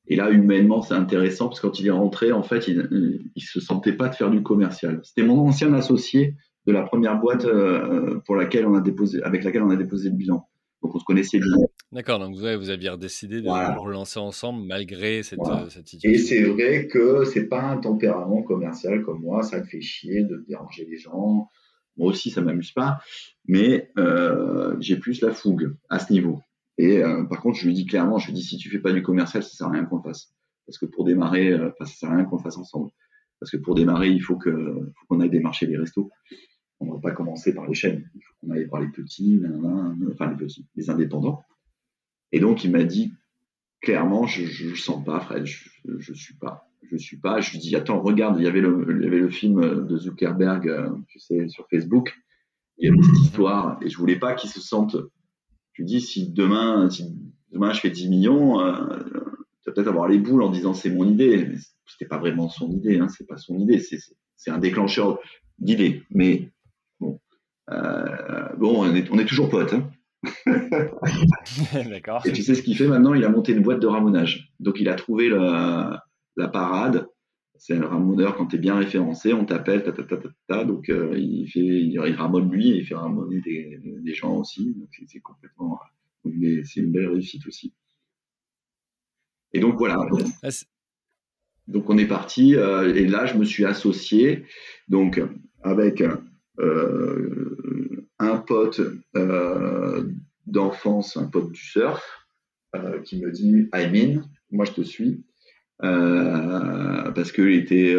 Et 0.09 0.15
là, 0.15 0.29
humainement, 0.31 0.81
c'est 0.81 0.93
intéressant 0.93 1.47
parce 1.47 1.59
que 1.59 1.67
quand 1.67 1.79
il 1.79 1.87
est 1.87 1.91
rentré, 1.91 2.31
en 2.31 2.43
fait, 2.43 2.67
il, 2.67 3.29
il 3.35 3.41
se 3.41 3.59
sentait 3.59 3.93
pas 3.93 4.07
de 4.07 4.15
faire 4.15 4.31
du 4.31 4.41
commercial. 4.41 5.01
C'était 5.03 5.23
mon 5.23 5.39
ancien 5.39 5.73
associé 5.73 6.35
de 6.65 6.71
la 6.71 6.83
première 6.83 7.19
boîte 7.19 7.45
euh, 7.45 8.19
pour 8.25 8.35
laquelle 8.35 8.65
on 8.65 8.75
a 8.75 8.81
déposé, 8.81 9.21
avec 9.23 9.43
laquelle 9.43 9.63
on 9.63 9.69
a 9.69 9.75
déposé 9.75 10.09
le 10.09 10.15
bilan. 10.15 10.47
Donc, 10.81 10.95
on 10.95 10.99
se 10.99 11.05
connaissait 11.05 11.39
bien. 11.39 11.55
D'accord. 11.91 12.19
Donc, 12.19 12.35
vous, 12.35 12.59
vous 12.59 12.69
aviez 12.69 12.95
décidé 12.97 13.41
de 13.41 13.49
relancer 13.79 14.19
ensemble 14.19 14.65
malgré 14.65 15.23
cette, 15.23 15.39
euh, 15.39 15.69
cette 15.69 15.87
situation. 15.87 16.11
Et 16.11 16.23
c'est 16.23 16.43
vrai 16.43 16.87
que 16.87 17.25
c'est 17.25 17.47
pas 17.47 17.61
un 17.61 17.77
tempérament 17.77 18.43
commercial 18.43 19.03
comme 19.03 19.21
moi. 19.21 19.43
Ça 19.43 19.59
me 19.59 19.65
fait 19.65 19.81
chier 19.81 20.23
de 20.23 20.43
déranger 20.47 20.85
les 20.89 20.97
gens. 20.97 21.49
Moi 21.97 22.09
aussi, 22.09 22.29
ça 22.29 22.41
m'amuse 22.41 22.71
pas. 22.71 22.99
Mais 23.47 23.91
euh, 23.97 24.75
j'ai 24.79 24.97
plus 24.97 25.21
la 25.21 25.33
fougue 25.33 25.75
à 25.89 25.99
ce 25.99 26.13
niveau. 26.13 26.39
Et 26.77 27.03
euh, 27.03 27.23
par 27.23 27.41
contre, 27.41 27.57
je 27.57 27.65
lui 27.65 27.73
dis 27.73 27.85
clairement, 27.85 28.19
je 28.19 28.27
lui 28.27 28.33
dis 28.33 28.43
si 28.43 28.57
tu 28.57 28.69
fais 28.69 28.79
pas 28.79 28.93
du 28.93 29.01
commercial, 29.01 29.43
ça 29.43 29.49
sert 29.49 29.67
à 29.67 29.71
rien 29.71 29.85
qu'on 29.85 30.01
fasse. 30.01 30.33
Parce 30.67 30.77
que 30.77 30.85
pour 30.85 31.05
démarrer, 31.05 31.51
euh, 31.51 31.71
ça 31.79 31.85
sert 31.85 32.11
à 32.11 32.15
rien 32.15 32.25
qu'on 32.25 32.37
fasse 32.37 32.57
ensemble. 32.57 32.91
Parce 33.39 33.51
que 33.51 33.57
pour 33.57 33.75
démarrer, 33.75 34.09
il 34.09 34.21
faut 34.21 34.37
que 34.37 34.51
faut 34.51 35.05
qu'on 35.07 35.19
aille 35.19 35.29
démarcher 35.29 35.65
les 35.65 35.77
restos. 35.77 36.09
On 36.79 36.85
ne 36.85 36.91
va 36.93 36.99
pas 36.99 37.11
commencer 37.11 37.53
par 37.53 37.67
les 37.67 37.73
chaînes. 37.73 38.09
Il 38.15 38.21
faut 38.21 38.33
qu'on 38.39 38.51
aille 38.51 38.67
par 38.67 38.79
les 38.79 38.89
petits, 38.89 39.41
enfin 40.11 40.29
les 40.29 40.37
petits, 40.37 40.65
les 40.75 40.89
indépendants. 40.89 41.43
Et 42.31 42.39
donc 42.39 42.63
il 42.63 42.71
m'a 42.71 42.83
dit 42.83 43.13
clairement, 43.81 44.27
je, 44.27 44.45
je, 44.45 44.75
sens 44.75 45.03
pas, 45.03 45.19
Fred, 45.19 45.45
je, 45.45 45.69
je 45.97 46.13
suis 46.13 46.35
pas, 46.35 46.69
je 46.89 46.97
suis 46.97 47.17
pas. 47.17 47.41
Je 47.41 47.51
lui 47.51 47.59
dis 47.59 47.75
attends, 47.75 48.01
regarde, 48.01 48.37
il 48.39 48.43
y 48.43 48.47
avait 48.47 48.61
le, 48.61 48.83
le 48.83 49.29
film 49.29 49.85
de 49.87 49.97
Zuckerberg, 49.97 50.67
euh, 50.67 50.89
tu 51.07 51.19
sais, 51.19 51.47
sur 51.47 51.67
Facebook. 51.69 52.15
Il 52.77 52.87
y 52.87 52.89
avait 52.89 53.01
cette 53.01 53.23
histoire 53.23 53.79
et 53.81 53.89
je 53.89 53.97
voulais 53.97 54.19
pas 54.19 54.35
qu'il 54.35 54.49
se 54.49 54.61
sente 54.61 54.97
tu 55.77 55.83
dis 55.83 56.01
si 56.01 56.27
demain, 56.27 56.89
si 56.89 57.05
demain 57.51 57.71
je 57.71 57.81
fais 57.81 57.91
10 57.91 58.09
millions, 58.09 58.59
euh, 58.59 58.83
tu 59.61 59.69
vas 59.69 59.73
peut-être 59.73 59.87
avoir 59.87 60.07
les 60.07 60.17
boules 60.17 60.41
en 60.41 60.49
disant 60.49 60.73
c'est 60.73 60.89
mon 60.89 61.07
idée. 61.07 61.45
Mais 61.45 61.57
c'était 61.85 62.07
pas 62.07 62.17
vraiment 62.17 62.49
son 62.49 62.71
idée, 62.71 62.97
hein, 62.97 63.07
c'est 63.09 63.27
pas 63.27 63.37
son 63.37 63.59
idée, 63.59 63.79
c'est 63.79 64.49
un 64.49 64.57
déclencheur 64.57 65.19
d'idée. 65.59 66.01
Mais 66.09 66.49
bon, 67.67 67.75
euh, 67.75 68.55
bon 68.57 68.83
on, 68.83 68.95
est, 68.95 69.09
on 69.11 69.19
est 69.19 69.25
toujours 69.25 69.49
potes. 69.49 69.73
Hein. 69.73 69.89
D'accord. 71.89 72.25
Et 72.25 72.31
tu 72.31 72.43
sais 72.43 72.55
ce 72.55 72.61
qu'il 72.61 72.75
fait 72.75 72.87
maintenant? 72.87 73.13
Il 73.13 73.23
a 73.23 73.29
monté 73.29 73.53
une 73.53 73.61
boîte 73.61 73.79
de 73.79 73.87
ramonage. 73.87 74.53
Donc 74.59 74.79
il 74.79 74.89
a 74.89 74.95
trouvé 74.95 75.29
la, 75.29 76.03
la 76.35 76.47
parade. 76.47 77.07
C'est 77.59 77.75
un 77.75 77.87
ramoneur 77.87 78.35
quand 78.35 78.45
tu 78.45 78.57
es 78.57 78.59
bien 78.59 78.77
référencé, 78.77 79.33
on 79.33 79.43
t'appelle, 79.43 79.83
ta, 79.83 79.91
ta, 79.91 80.03
ta, 80.03 80.17
ta, 80.47 80.63
donc 80.63 80.89
euh, 80.89 81.17
il 81.17 81.47
fait, 81.47 81.59
il, 81.59 81.99
lui 82.51 82.69
et 82.69 82.75
il 82.77 82.85
fait 82.85 82.93
ramonner 82.93 83.41
des, 83.41 83.79
des 83.83 84.13
gens 84.13 84.35
aussi. 84.35 84.75
Donc 84.75 84.89
c'est 85.07 85.19
complètement, 85.21 85.79
c'est 86.23 86.81
une 86.81 86.91
belle 86.91 87.09
réussite 87.09 87.47
aussi. 87.47 87.73
Et 89.53 89.59
donc 89.59 89.75
voilà. 89.77 89.97
Ah, 90.43 90.49
donc 91.67 91.89
on 91.89 91.97
est 91.97 92.07
parti 92.07 92.55
euh, 92.55 92.93
et 92.93 93.07
là 93.07 93.25
je 93.25 93.35
me 93.37 93.43
suis 93.43 93.65
associé 93.65 94.45
donc 94.87 95.21
avec 95.63 96.01
euh, 96.01 96.15
un 96.59 98.37
pote 98.37 98.81
euh, 99.15 100.03
d'enfance, 100.45 101.17
un 101.17 101.27
pote 101.27 101.51
du 101.51 101.59
surf, 101.59 102.27
euh, 102.75 102.99
qui 103.01 103.19
me 103.19 103.31
dit 103.31 103.67
Aymin, 103.73 104.23
moi 104.51 104.65
je 104.65 104.71
te 104.71 104.81
suis. 104.81 105.23
parce 105.79 107.31
qu'il 107.31 107.53
était, 107.53 107.95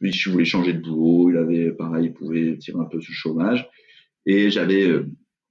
je 0.00 0.30
voulais 0.30 0.44
changer 0.44 0.72
de 0.72 0.80
boulot, 0.80 1.30
il 1.30 1.36
avait, 1.36 1.72
pareil, 1.72 2.06
il 2.06 2.12
pouvait 2.12 2.56
tirer 2.58 2.78
un 2.80 2.84
peu 2.84 3.00
ce 3.00 3.12
chômage. 3.12 3.68
Et 4.26 4.50
j'avais 4.50 5.02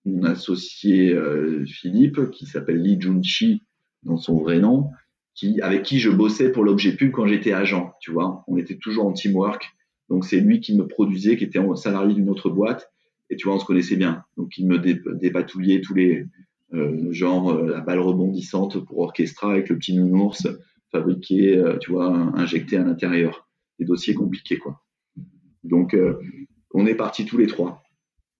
mon 0.05 0.23
associé 0.23 1.17
Philippe, 1.65 2.29
qui 2.31 2.45
s'appelle 2.45 2.81
Lee 2.81 2.99
Junchi, 2.99 3.63
dans 4.03 4.17
son 4.17 4.37
vrai 4.37 4.59
nom, 4.59 4.89
qui, 5.35 5.61
avec 5.61 5.83
qui 5.83 5.99
je 5.99 6.09
bossais 6.09 6.51
pour 6.51 6.63
l'objet 6.63 6.95
pub 6.95 7.11
quand 7.11 7.27
j'étais 7.27 7.53
agent, 7.53 7.93
tu 8.01 8.11
vois. 8.11 8.43
On 8.47 8.57
était 8.57 8.77
toujours 8.77 9.05
en 9.05 9.13
teamwork. 9.13 9.69
Donc 10.09 10.25
c'est 10.25 10.39
lui 10.39 10.59
qui 10.59 10.75
me 10.75 10.87
produisait, 10.87 11.37
qui 11.37 11.43
était 11.43 11.59
salarié 11.75 12.13
d'une 12.15 12.29
autre 12.29 12.49
boîte. 12.49 12.91
Et 13.29 13.35
tu 13.35 13.47
vois, 13.47 13.55
on 13.55 13.59
se 13.59 13.65
connaissait 13.65 13.95
bien. 13.95 14.23
Donc 14.37 14.57
il 14.57 14.67
me 14.67 14.79
dépatouillait 14.79 15.81
tous 15.81 15.93
les 15.93 16.25
euh, 16.73 17.11
genre 17.11 17.49
euh, 17.49 17.67
la 17.67 17.79
balle 17.79 17.99
rebondissante 17.99 18.85
pour 18.85 18.99
orchestra 18.99 19.53
avec 19.53 19.69
le 19.69 19.77
petit 19.77 19.95
nounours 19.95 20.47
fabriqué, 20.91 21.57
euh, 21.57 21.77
tu 21.77 21.91
vois, 21.91 22.11
injecté 22.35 22.77
à 22.77 22.83
l'intérieur. 22.83 23.47
Des 23.79 23.85
dossiers 23.85 24.13
compliqués, 24.13 24.57
quoi. 24.57 24.81
Donc 25.63 25.95
on 26.73 26.85
est 26.85 26.95
partis 26.95 27.25
tous 27.25 27.37
les 27.37 27.47
trois. 27.47 27.83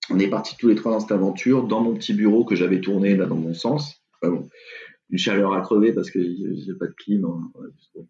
On 0.10 0.20
est 0.20 0.30
partis 0.30 0.56
tous 0.58 0.68
les 0.68 0.76
trois 0.76 0.92
dans 0.92 1.00
cette 1.00 1.12
aventure, 1.12 1.68
dans 1.68 1.82
mon 1.82 1.94
petit 1.94 2.14
bureau 2.14 2.44
que 2.44 2.56
j'avais 2.56 2.82
tourné 2.82 3.16
là 3.16 3.26
dans 3.26 3.36
mon 3.36 3.54
sens. 3.54 4.04
une 4.22 5.18
chaleur 5.18 5.54
à 5.54 5.62
crever 5.62 5.94
parce 5.94 6.12
que 6.12 6.20
j'ai 6.22 6.74
pas 6.74 6.88
de 6.88 6.94
clim, 6.94 7.26
hein, 7.26 7.52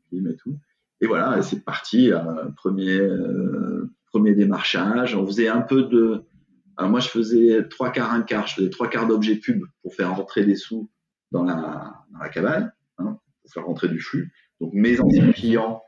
clim 0.10 0.28
et 0.28 0.36
tout. 0.38 0.58
Et 1.01 1.07
voilà, 1.07 1.41
c'est 1.41 1.63
parti. 1.63 2.12
Euh, 2.12 2.19
premier, 2.55 2.99
euh, 2.99 3.89
premier 4.07 4.33
démarchage. 4.33 5.15
On 5.15 5.25
faisait 5.25 5.47
un 5.47 5.62
peu 5.62 5.83
de. 5.83 6.23
Alors 6.77 6.91
moi, 6.91 6.99
je 6.99 7.09
faisais 7.09 7.67
trois 7.69 7.91
quarts, 7.91 8.13
un 8.13 8.21
quart. 8.21 8.47
Je 8.47 8.55
faisais 8.55 8.69
trois 8.69 8.89
quarts 8.89 9.07
d'objets 9.07 9.35
pub 9.35 9.63
pour 9.81 9.93
faire 9.95 10.15
rentrer 10.15 10.45
des 10.45 10.55
sous 10.55 10.89
dans 11.31 11.43
la, 11.43 12.05
dans 12.12 12.19
la 12.19 12.29
cabane, 12.29 12.73
hein, 12.97 13.19
pour 13.41 13.51
faire 13.51 13.65
rentrer 13.65 13.88
du 13.89 13.99
flux. 13.99 14.33
Donc 14.59 14.73
mes 14.73 14.99
anciens 14.99 15.31
clients, 15.31 15.83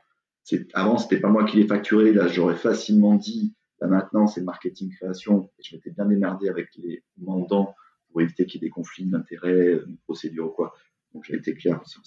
avant, 0.74 0.98
c'était 0.98 1.20
pas 1.20 1.28
moi 1.28 1.44
qui 1.44 1.56
les 1.58 1.66
facturais. 1.66 2.12
Là, 2.12 2.28
j'aurais 2.28 2.56
facilement 2.56 3.16
dit. 3.16 3.54
Là 3.80 3.88
maintenant, 3.88 4.26
c'est 4.26 4.42
marketing 4.42 4.90
création. 4.94 5.50
Et 5.58 5.62
je 5.62 5.74
m'étais 5.74 5.90
bien 5.90 6.06
démerdé 6.06 6.48
avec 6.48 6.68
les 6.76 7.02
mandants 7.18 7.74
pour 8.10 8.20
éviter 8.20 8.46
qu'il 8.46 8.60
y 8.62 8.64
ait 8.64 8.68
des 8.68 8.70
conflits 8.70 9.06
d'intérêts, 9.06 9.80
une 9.86 9.96
procédure 9.98 10.46
ou 10.46 10.50
quoi. 10.50 10.74
Donc 11.12 11.24
j'ai 11.24 11.34
été 11.34 11.54
clair, 11.54 11.80
ça, 11.84 11.98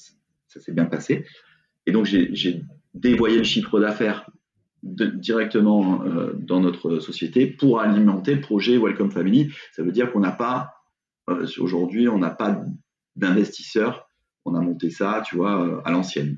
ça 0.48 0.60
s'est 0.60 0.72
bien 0.72 0.86
passé. 0.86 1.26
Et 1.86 1.92
donc 1.92 2.06
j'ai 2.06 2.64
dévoyer 2.96 3.38
le 3.38 3.44
chiffre 3.44 3.80
d'affaires 3.80 4.26
directement 4.84 6.04
euh, 6.06 6.34
dans 6.34 6.60
notre 6.60 7.00
société 7.00 7.48
pour 7.48 7.80
alimenter 7.80 8.36
le 8.36 8.42
projet 8.42 8.78
Welcome 8.78 9.12
Family. 9.12 9.52
Ça 9.74 9.84
veut 9.84 9.92
dire 9.92 10.12
qu'on 10.12 10.20
n'a 10.20 10.32
pas, 10.32 10.74
euh, 11.30 11.46
aujourd'hui, 11.58 12.08
on 12.08 12.20
n'a 12.20 12.30
pas 12.30 12.64
d'investisseurs. 13.16 14.08
On 14.46 14.54
a 14.54 14.62
monté 14.62 14.92
ça, 14.92 15.24
tu 15.26 15.36
vois, 15.36 15.66
euh, 15.66 15.82
à 15.86 15.92
l'ancienne. 15.92 16.38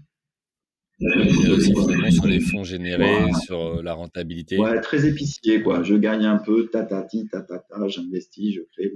aussi 1.01 1.73
sur 2.11 2.25
les 2.25 2.39
fonds 2.39 2.63
générés, 2.63 3.31
sur 3.45 3.83
la 3.83 3.93
rentabilité. 3.93 4.57
Ouais, 4.57 4.79
très 4.79 5.05
épicier, 5.05 5.61
quoi. 5.61 5.83
Je 5.83 5.95
gagne 5.95 6.25
un 6.25 6.37
peu, 6.37 6.69
tatati, 6.71 7.27
tatata, 7.27 7.87
j'investis, 7.87 8.55
je 8.55 8.61
crée, 8.71 8.93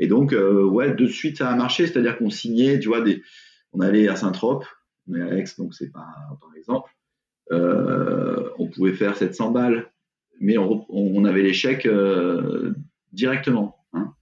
Et 0.00 0.08
donc, 0.08 0.34
ouais, 0.34 0.94
de 0.94 1.06
suite, 1.06 1.38
ça 1.38 1.48
a 1.48 1.54
marché. 1.54 1.86
C'est-à-dire 1.86 2.18
qu'on 2.18 2.30
signait, 2.30 2.80
tu 2.80 2.88
vois, 2.88 3.02
des, 3.02 3.22
on 3.72 3.80
allait 3.80 4.08
à 4.08 4.16
Saint-Trope, 4.16 4.66
mais 5.10 5.22
à 5.22 5.36
Aix, 5.36 5.44
donc 5.58 5.74
c'est 5.74 5.90
pas, 5.90 6.06
par 6.40 6.54
exemple, 6.56 6.90
euh, 7.52 8.50
on 8.58 8.68
pouvait 8.68 8.92
faire 8.92 9.16
700 9.16 9.50
balles, 9.50 9.90
mais 10.40 10.56
on, 10.56 11.24
avait 11.24 11.42
les 11.42 11.52
chèques 11.52 11.86
euh, 11.86 12.72
directement. 13.12 13.84
Hein. 13.92 14.14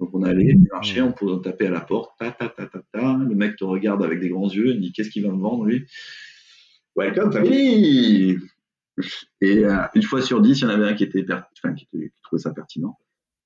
Donc 0.00 0.10
on 0.14 0.22
allait 0.22 0.54
marcher, 0.72 1.02
on 1.02 1.12
pouvait 1.12 1.42
taper 1.42 1.66
à 1.66 1.70
la 1.70 1.80
porte, 1.80 2.12
ta, 2.18 2.30
ta, 2.30 2.48
ta, 2.48 2.66
ta, 2.66 2.80
ta, 2.92 3.18
le 3.18 3.34
mec 3.34 3.56
te 3.56 3.64
regarde 3.64 4.02
avec 4.02 4.20
des 4.20 4.30
grands 4.30 4.48
yeux, 4.48 4.70
il 4.70 4.80
dit 4.80 4.92
qu'est-ce 4.92 5.10
qu'il 5.10 5.24
va 5.24 5.32
me 5.32 5.40
vendre 5.40 5.64
lui? 5.64 5.86
Welcome 6.96 7.32
family 7.32 8.38
Et 9.40 9.64
euh, 9.64 9.76
une 9.94 10.02
fois 10.02 10.22
sur 10.22 10.40
dix, 10.40 10.60
il 10.60 10.62
y 10.62 10.66
en 10.66 10.70
avait 10.70 10.86
un 10.86 10.94
qui 10.94 11.04
était, 11.04 11.24
enfin, 11.30 11.74
qui, 11.74 11.86
trouvait 12.22 12.42
ça 12.42 12.52
pertinent. 12.52 12.98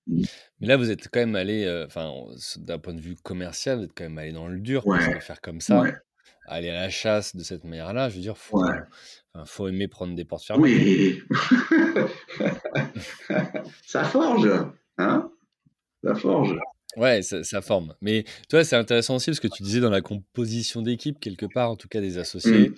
Mais 0.07 0.66
là, 0.66 0.76
vous 0.76 0.90
êtes 0.90 1.09
quand 1.09 1.20
même 1.20 1.35
allé, 1.35 1.66
enfin, 1.87 2.12
d'un 2.59 2.78
point 2.78 2.94
de 2.94 3.00
vue 3.00 3.16
commercial, 3.16 3.78
vous 3.78 3.85
êtes 3.85 3.94
quand 3.94 4.04
même 4.04 4.18
allé 4.18 4.33
dans 4.33 4.48
le 4.48 4.61
dur 4.61 4.83
pour 4.85 4.96
faire 4.96 5.40
comme 5.40 5.61
ça 5.61 5.83
aller 6.47 6.71
à 6.71 6.75
la 6.75 6.91
chasse 6.91 7.37
de 7.37 7.43
cette 7.43 7.65
manière-là, 7.65 8.09
je 8.09 8.17
veux 8.17 8.21
dire, 8.21 8.37
faut, 8.37 8.63
faut 9.47 9.69
aimer 9.69 9.89
prendre 9.89 10.15
des 10.15 10.25
portes 10.25 10.45
fermées. 10.45 10.63
Oui. 10.63 11.23
ça 13.87 14.05
forge, 14.05 14.51
hein? 14.99 15.31
Ça 16.03 16.15
forge. 16.15 16.57
Ouais, 16.97 17.23
ça, 17.23 17.61
forme. 17.61 17.95
Mais 18.01 18.25
toi, 18.49 18.63
c'est 18.63 18.77
intéressant 18.77 19.17
aussi 19.17 19.31
parce 19.31 19.41
que 19.41 19.49
tu 19.49 19.63
disais 19.63 19.81
dans 19.81 19.91
la 19.91 20.01
composition 20.01 20.83
d'équipe, 20.83 21.19
quelque 21.19 21.47
part, 21.47 21.71
en 21.71 21.77
tout 21.77 21.89
cas 21.89 22.01
des 22.01 22.19
associés, 22.19 22.69
mmh. 22.69 22.75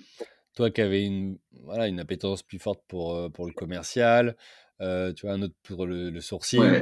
toi 0.55 0.71
qui 0.71 0.81
avais 0.81 1.05
une, 1.05 1.37
voilà, 1.63 1.87
une 1.87 1.99
appétence 1.99 2.41
plus 2.41 2.57
forte 2.57 2.81
pour, 2.87 3.13
euh, 3.13 3.29
pour 3.29 3.45
le 3.45 3.53
commercial, 3.53 4.35
euh, 4.81 5.13
tu 5.13 5.27
vois, 5.27 5.35
un 5.35 5.41
autre 5.43 5.53
pour 5.63 5.85
le, 5.85 6.09
le 6.09 6.21
sourcing. 6.21 6.81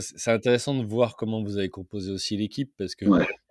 C'est 0.00 0.30
intéressant 0.30 0.74
de 0.74 0.84
voir 0.84 1.16
comment 1.16 1.42
vous 1.42 1.58
avez 1.58 1.68
composé 1.68 2.10
aussi 2.10 2.36
l'équipe 2.36 2.72
parce 2.76 2.94
que 2.94 3.04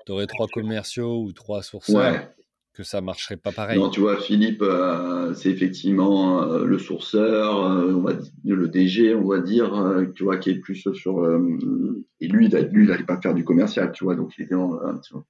tu 0.06 0.12
aurais 0.12 0.28
trois 0.28 0.48
commerciaux 0.48 1.22
ou 1.22 1.32
trois 1.32 1.62
sourceurs 1.62 2.28
que 2.74 2.84
ça 2.84 3.02
marcherait 3.02 3.38
pas 3.38 3.52
pareil. 3.52 3.78
Non, 3.78 3.90
tu 3.90 4.00
vois, 4.00 4.18
Philippe, 4.18 4.64
euh, 4.64 5.34
c'est 5.36 5.50
effectivement 5.50 6.44
euh, 6.44 6.66
le 6.66 6.80
sourceur, 6.80 7.64
euh, 7.64 7.94
on 7.94 8.02
va 8.02 8.14
dire, 8.14 8.56
le 8.56 8.68
DG, 8.68 9.14
on 9.14 9.28
va 9.28 9.40
dire, 9.40 9.72
tu 10.16 10.24
vois, 10.24 10.38
qui 10.38 10.50
est 10.50 10.60
plus 10.60 10.88
sur. 10.94 11.24
et 12.20 12.28
lui, 12.28 12.48
lui, 12.48 12.84
il 12.84 12.88
n'allait 12.88 13.04
pas 13.04 13.22
faire 13.22 13.36
du 13.36 13.44
commercial, 13.44 13.92
tu 13.92 14.04
vois, 14.04 14.16
donc 14.16 14.34
il 14.38 14.46
était 14.46 14.56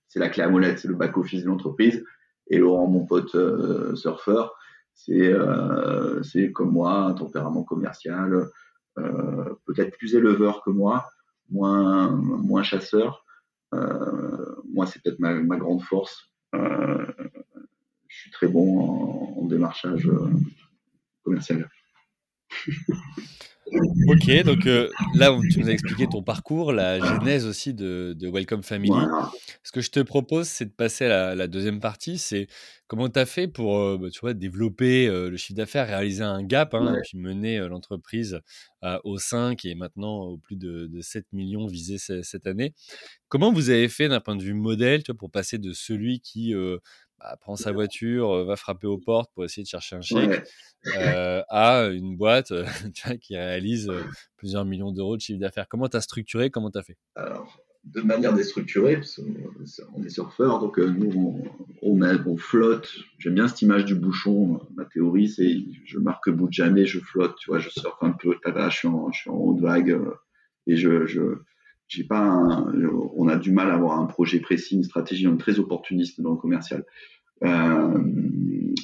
c'est 0.08 0.20
la 0.20 0.30
clé 0.30 0.44
à 0.44 0.50
molette, 0.50 0.80
c'est 0.80 0.88
le 0.88 0.96
back 0.96 1.18
office 1.18 1.44
de 1.44 1.48
l'entreprise. 1.48 2.04
Et 2.48 2.58
Laurent, 2.58 2.88
mon 2.88 3.06
pote 3.06 3.36
surfeur, 3.96 4.56
c'est 4.94 5.32
comme 6.54 6.72
moi, 6.72 6.96
un 6.96 7.14
tempérament 7.14 7.64
commercial, 7.64 8.48
peut-être 8.96 9.98
plus 9.98 10.16
éleveur 10.16 10.62
que 10.64 10.70
moi, 10.70 11.10
moins 11.50 12.10
moins 12.12 12.64
chasseur. 12.64 13.26
moi, 13.72 14.86
c'est 14.86 15.02
peut-être 15.04 15.20
ma, 15.20 15.34
ma 15.34 15.58
grande 15.58 15.82
force 15.82 16.33
je 16.54 18.20
suis 18.20 18.32
très 18.32 18.48
bon 18.48 18.80
en, 18.80 19.46
démarchage 19.46 20.08
euh, 20.08 20.30
commercial. 21.24 21.70
Ok, 24.08 24.44
donc 24.44 24.68
euh, 24.68 24.90
là, 25.16 25.38
tu 25.52 25.60
nous 25.60 25.70
as 25.70 25.72
expliqué 25.72 26.08
ton 26.08 26.22
parcours, 26.22 26.74
la 26.74 27.00
genèse 27.00 27.46
aussi 27.46 27.74
de, 27.74 28.16
Welcome 28.22 28.64
Family. 28.64 28.92
Ce 29.64 29.72
que 29.72 29.82
je 29.82 29.90
te 29.90 30.00
propose, 30.02 30.48
c'est 30.48 30.66
de 30.66 30.72
passer 30.72 31.06
à 31.06 31.36
la, 31.36 31.48
deuxième 31.48 31.80
partie. 31.80 32.18
C'est 32.18 32.48
comment 32.88 33.10
tu 33.10 33.20
as 33.20 33.26
fait 33.26 33.48
pour 33.48 33.98
bah, 33.98 34.10
tu 34.12 34.20
vois, 34.20 34.34
développer 34.34 35.08
le 35.08 35.36
chiffre 35.38 35.58
d'affaires, 35.58 35.88
réaliser 35.88 36.24
un 36.24 36.44
gap, 36.44 36.74
hein, 36.74 36.98
puis 37.04 37.18
mener 37.18 37.60
l'entreprise 37.68 38.40
au 39.04 39.18
5 39.18 39.64
et 39.66 39.76
maintenant 39.76 40.24
au 40.24 40.38
plus 40.38 40.58
de, 40.58 40.90
7 41.02 41.26
millions 41.32 41.66
visés 41.66 41.98
cette 41.98 42.48
année. 42.48 42.74
Comment 43.30 43.52
vous 43.52 43.70
avez 43.70 43.88
fait 43.88 44.10
d'un 44.10 44.20
point 44.20 44.36
de 44.36 44.44
vue 44.44 44.54
modèle 44.54 45.04
tu 45.04 45.12
vois, 45.12 45.18
pour 45.18 45.32
passer 45.32 45.58
de 45.58 45.72
celui 45.74 46.20
qui 46.20 46.54
prend 47.42 47.56
sa 47.56 47.72
voiture, 47.72 48.46
va 48.46 48.56
frapper 48.56 48.88
aux 48.88 48.98
portes 48.98 49.32
pour 49.34 49.46
essayer 49.46 49.64
de 49.64 49.68
chercher 49.68 49.96
un 49.96 50.02
chèque, 50.02 50.44
à 51.50 51.90
une 51.92 52.16
boîte 52.18 52.52
vois, 53.06 53.18
qui 53.18 53.38
réalise 53.38 53.92
plusieurs 54.38 54.66
millions 54.66 54.92
d'euros 54.92 55.16
de 55.16 55.22
chiffre 55.22 55.40
d'affaires 55.40 55.68
Comment 55.68 55.90
tu 55.90 55.98
as 55.98 56.02
structuré 56.02 56.50
Comment 56.50 56.72
tu 56.72 56.80
as 56.80 56.84
fait? 56.84 56.98
Alors, 57.16 57.60
de 57.84 58.02
manière 58.02 58.34
déstructurée, 58.34 58.96
parce 58.96 59.20
on 59.94 60.04
est 60.04 60.10
surfeur, 60.10 60.60
donc 60.60 60.78
nous, 60.78 61.44
on, 61.82 62.02
on, 62.02 62.02
flotte. 62.38 62.90
J'aime 63.20 63.36
bien 63.36 63.48
cette 63.48 63.62
image 63.62 63.86
du 63.86 63.96
bouchon. 63.96 64.62
Ma 64.76 64.86
théorie, 64.86 65.28
c'est 65.28 65.58
je 65.86 66.00
marque 66.00 66.30
bout 66.30 66.48
de 66.48 66.54
jamais, 66.54 66.86
je 66.86 67.00
flotte, 67.00 67.36
tu 67.38 67.50
vois, 67.50 67.60
je 67.60 67.70
surfe 67.70 68.02
un 68.02 68.12
peu, 68.12 68.38
je 68.70 68.78
suis 68.78 68.88
en, 68.88 69.12
je 69.12 69.20
suis 69.20 69.30
en 69.30 69.36
haute 69.36 69.60
vague 69.60 70.00
et 70.66 70.78
je, 70.78 71.06
je 71.06 71.22
j'ai 71.94 72.08
on 72.12 73.28
a 73.28 73.36
du 73.36 73.52
mal 73.52 73.70
à 73.70 73.76
avoir 73.76 74.00
un 74.00 74.06
projet 74.06 74.40
précis, 74.40 74.76
une 74.76 74.84
stratégie, 74.84 75.28
on 75.28 75.36
est 75.36 75.40
très 75.40 75.60
opportuniste 75.60 76.22
dans 76.22 76.32
le 76.32 76.38
commercial. 76.38 76.86
Euh, 77.44 78.00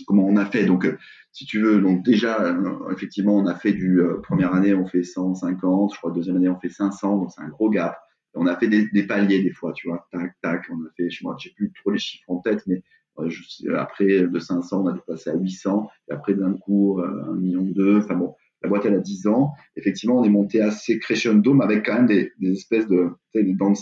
comment 0.07 0.25
on 0.25 0.37
a 0.37 0.45
fait? 0.45 0.65
Donc, 0.65 0.87
si 1.31 1.45
tu 1.45 1.59
veux, 1.61 1.79
donc 1.79 2.03
déjà, 2.03 2.41
euh, 2.41 2.91
effectivement, 2.91 3.35
on 3.35 3.45
a 3.45 3.55
fait 3.55 3.73
du 3.73 4.01
euh, 4.01 4.19
première 4.21 4.53
année, 4.53 4.73
on 4.73 4.85
fait 4.85 5.03
150, 5.03 5.93
je 5.93 5.97
crois 5.97 6.11
deuxième 6.11 6.35
année, 6.37 6.49
on 6.49 6.59
fait 6.59 6.69
500, 6.69 7.17
donc 7.17 7.31
c'est 7.31 7.41
un 7.41 7.49
gros 7.49 7.69
gap. 7.69 7.97
On 8.35 8.45
a 8.45 8.55
fait 8.55 8.67
des, 8.67 9.07
paliers 9.07 9.41
des 9.41 9.51
fois, 9.51 9.73
tu 9.73 9.87
vois, 9.87 10.07
tac, 10.11 10.33
tac. 10.41 10.65
On 10.69 10.85
a 10.85 10.89
fait, 10.95 11.09
je 11.09 11.25
ne 11.25 11.33
sais 11.39 11.49
plus 11.55 11.71
trop 11.81 11.91
les 11.91 11.97
chiffres 11.97 12.29
en 12.29 12.39
tête, 12.39 12.63
mais 12.67 12.83
après 13.75 14.27
de 14.27 14.39
500, 14.39 14.83
on 14.83 14.87
a 14.87 14.93
dû 14.93 14.99
passer 15.05 15.31
à 15.31 15.35
800, 15.35 15.89
et 16.09 16.13
après 16.13 16.35
d'un 16.35 16.53
coup, 16.53 17.01
un 17.01 17.33
million 17.33 17.63
deux. 17.63 17.97
Enfin 17.97 18.15
bon, 18.15 18.35
la 18.61 18.69
boîte 18.69 18.85
elle 18.85 18.95
a 18.95 18.99
10 18.99 19.27
ans. 19.27 19.53
Effectivement, 19.75 20.19
on 20.19 20.23
est 20.23 20.29
monté 20.29 20.61
assez 20.61 20.99
crescendo, 20.99 21.53
mais 21.53 21.63
avec 21.63 21.85
quand 21.85 21.95
même 21.95 22.07
des, 22.07 22.31
espèces 22.51 22.87
de, 22.87 23.09
des 23.33 23.53
dents. 23.53 23.73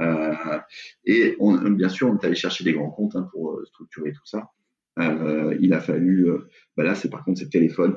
Euh, 0.00 0.58
et 1.04 1.36
bien 1.70 1.88
sûr, 1.88 2.08
on 2.08 2.18
est 2.18 2.24
allé 2.24 2.34
chercher 2.34 2.64
des 2.64 2.72
grands 2.72 2.90
comptes 2.90 3.16
hein, 3.16 3.28
pour 3.32 3.52
euh, 3.52 3.64
structurer 3.66 4.12
tout 4.12 4.24
ça. 4.24 4.50
Euh, 4.98 5.56
il 5.60 5.72
a 5.72 5.80
fallu, 5.80 6.28
bah 6.76 6.84
là, 6.84 6.94
c'est 6.94 7.10
par 7.10 7.24
contre, 7.24 7.40
c'est 7.40 7.50
téléphone, 7.50 7.96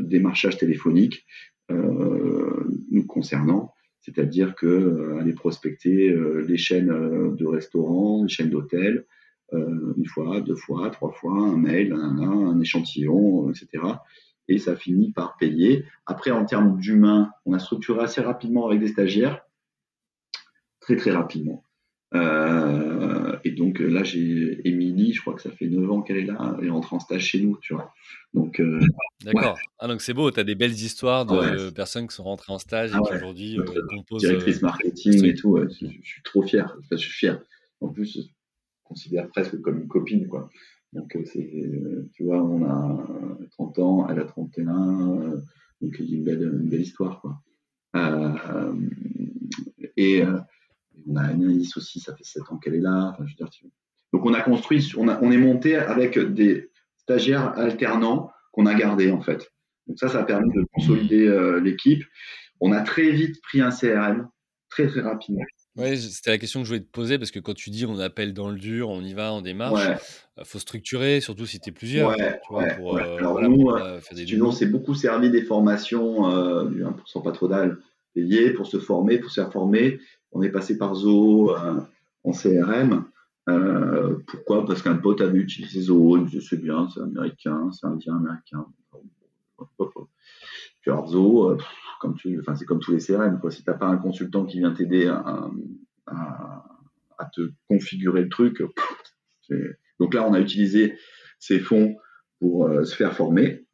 démarchage 0.00 0.56
téléphonique 0.56 1.26
nous 1.68 3.06
concernant, 3.06 3.72
c'est-à-dire 4.00 4.54
que 4.54 5.18
aller 5.20 5.34
prospecter 5.34 6.14
les 6.46 6.56
chaînes 6.56 7.36
de 7.36 7.46
restaurants, 7.46 8.22
les 8.22 8.28
chaînes 8.28 8.48
d'hôtels, 8.48 9.04
une 9.52 10.06
fois, 10.06 10.40
deux 10.40 10.54
fois, 10.54 10.88
trois 10.88 11.12
fois, 11.12 11.34
un 11.34 11.58
mail, 11.58 11.92
un, 11.92 12.58
échantillon, 12.60 13.50
etc. 13.50 13.84
Et 14.52 14.58
ça 14.58 14.76
finit 14.76 15.12
par 15.12 15.38
payer. 15.38 15.86
Après, 16.04 16.30
en 16.30 16.44
termes 16.44 16.78
d'humain, 16.78 17.30
on 17.46 17.54
a 17.54 17.58
structuré 17.58 18.04
assez 18.04 18.20
rapidement 18.20 18.66
avec 18.66 18.80
des 18.80 18.88
stagiaires 18.88 19.40
très 20.82 20.96
très 20.96 21.12
rapidement. 21.12 21.64
Euh, 22.14 23.38
et 23.44 23.52
donc 23.52 23.78
là, 23.78 24.02
j'ai 24.04 24.60
Émilie, 24.68 25.14
je 25.14 25.22
crois 25.22 25.32
que 25.32 25.40
ça 25.40 25.50
fait 25.50 25.66
9 25.66 25.90
ans 25.90 26.02
qu'elle 26.02 26.18
est 26.18 26.26
là, 26.26 26.56
elle 26.60 26.66
est 26.66 26.70
rentrée 26.70 26.94
en 26.94 27.00
stage 27.00 27.22
chez 27.22 27.40
nous, 27.40 27.56
tu 27.62 27.72
vois. 27.72 27.94
Donc, 28.34 28.60
euh, 28.60 28.80
D'accord. 29.24 29.58
Ah, 29.78 29.88
donc 29.88 30.02
c'est 30.02 30.12
beau, 30.12 30.30
tu 30.30 30.38
as 30.38 30.44
des 30.44 30.54
belles 30.54 30.72
histoires 30.72 31.24
de 31.24 31.70
personnes 31.70 32.06
qui 32.06 32.14
sont 32.14 32.24
rentrées 32.24 32.52
en 32.52 32.58
stage 32.58 32.90
et 32.90 32.96
ah 32.96 33.00
qui 33.06 33.14
aujourd'hui 33.14 33.58
euh, 33.58 33.64
composent. 33.88 34.20
Directrice 34.20 34.60
marketing 34.60 35.24
et 35.24 35.34
tout, 35.34 35.58
je, 35.58 35.86
suis 36.02 36.22
trop 36.22 36.42
fier. 36.42 36.76
je 36.90 36.96
suis 36.96 37.12
fier. 37.12 37.40
En 37.80 37.88
plus, 37.88 38.12
je 38.14 38.20
considère 38.84 39.28
presque 39.28 39.58
comme 39.62 39.80
une 39.80 39.88
copine, 39.88 40.28
quoi. 40.28 40.50
Donc, 40.92 41.16
c'est, 41.24 41.70
tu 42.12 42.24
vois, 42.24 42.42
on 42.42 42.64
a 42.64 43.38
30 43.52 43.78
ans, 43.78 44.08
elle 44.08 44.20
a 44.20 44.24
31, 44.24 45.42
donc 45.80 45.98
une 45.98 46.22
belle, 46.22 46.42
une 46.42 46.68
belle 46.68 46.82
histoire, 46.82 47.20
quoi. 47.20 47.42
et 49.96 50.22
on 51.06 51.16
a 51.16 51.22
Anaïs 51.22 51.76
aussi, 51.76 52.00
ça 52.00 52.14
fait 52.14 52.24
7 52.24 52.42
ans 52.50 52.58
qu'elle 52.58 52.74
est 52.74 52.80
là. 52.80 53.16
Donc 54.12 54.26
on 54.26 54.34
a 54.34 54.42
construit, 54.42 54.92
on, 54.96 55.08
a, 55.08 55.20
on 55.22 55.32
est 55.32 55.38
monté 55.38 55.76
avec 55.76 56.18
des 56.18 56.70
stagiaires 56.96 57.58
alternants 57.58 58.30
qu'on 58.52 58.66
a 58.66 58.74
gardés 58.74 59.10
en 59.10 59.20
fait. 59.20 59.50
Donc 59.86 59.98
ça, 59.98 60.08
ça 60.08 60.20
a 60.20 60.24
permis 60.24 60.52
de 60.52 60.64
consolider 60.72 61.26
euh, 61.26 61.60
l'équipe. 61.60 62.04
On 62.60 62.72
a 62.72 62.82
très 62.82 63.10
vite 63.10 63.40
pris 63.42 63.60
un 63.60 63.70
CRM, 63.70 64.28
très 64.68 64.86
très 64.86 65.00
rapidement. 65.00 65.42
Oui, 65.76 65.98
c'était 65.98 66.30
la 66.30 66.38
question 66.38 66.60
que 66.60 66.64
je 66.64 66.70
voulais 66.70 66.84
te 66.84 66.90
poser 66.90 67.18
parce 67.18 67.30
que 67.30 67.38
quand 67.38 67.54
tu 67.54 67.70
dis 67.70 67.86
on 67.86 67.98
appelle 67.98 68.34
dans 68.34 68.50
le 68.50 68.58
dur, 68.58 68.90
on 68.90 69.00
y 69.00 69.14
va, 69.14 69.32
on 69.32 69.40
démarche, 69.40 69.80
il 70.36 70.40
euh, 70.40 70.44
faut 70.44 70.58
structurer, 70.58 71.20
surtout 71.20 71.46
si 71.46 71.60
tu 71.60 71.70
es 71.70 71.72
plusieurs. 71.72 72.10
Ouais, 72.10 72.40
tu 72.46 72.52
vois, 72.52 72.64
pour, 72.74 72.98
euh, 72.98 73.16
Alors 73.16 73.40
nous, 73.40 73.70
on 74.42 74.52
s'est 74.52 74.66
beaucoup 74.66 74.94
servi 74.94 75.30
des 75.30 75.42
formations 75.42 76.66
du 76.66 76.84
1% 76.84 77.22
patronal 77.22 77.78
payé 78.14 78.50
pour 78.50 78.66
se 78.66 78.78
former, 78.78 79.18
pour 79.18 79.30
se 79.30 79.40
faire 79.40 79.52
former. 79.52 80.00
On 80.32 80.42
est 80.42 80.50
passé 80.50 80.78
par 80.78 80.94
Zoho 80.94 81.54
euh, 81.54 81.80
en 82.24 82.32
CRM. 82.32 83.04
Euh, 83.48 84.18
pourquoi? 84.26 84.64
Parce 84.64 84.82
qu'un 84.82 84.96
pote 84.96 85.20
avait 85.20 85.38
utilisé 85.38 85.82
Zoho, 85.82 86.16
il 86.16 86.24
me 86.24 86.28
disait 86.28 86.46
c'est 86.48 86.62
bien, 86.62 86.88
c'est 86.92 87.00
américain, 87.00 87.70
c'est 87.72 87.86
un 87.86 87.92
indien 87.92 88.16
américain. 88.16 88.66
Puis 90.80 90.90
alors 90.90 91.08
Zoho, 91.08 91.50
euh, 91.50 91.58
comme 92.02 92.16
tu, 92.16 92.38
enfin, 92.40 92.54
c'est 92.56 92.64
comme 92.64 92.80
tous 92.80 92.92
les 92.92 92.98
CRM. 92.98 93.38
Quoi. 93.40 93.50
Si 93.50 93.62
tu 93.62 93.70
n'as 93.70 93.76
pas 93.76 93.86
un 93.86 93.96
consultant 93.96 94.44
qui 94.44 94.58
vient 94.58 94.72
t'aider 94.72 95.06
à, 95.06 95.50
te 97.32 97.52
configurer 97.68 98.22
le 98.22 98.28
truc, 98.28 98.62
donc 100.00 100.12
là 100.12 100.28
on 100.28 100.34
a 100.34 100.40
utilisé 100.40 100.98
ces 101.38 101.60
fonds 101.60 101.96
pour 102.40 102.68
se 102.84 102.94
faire 102.94 103.14
former. 103.14 103.64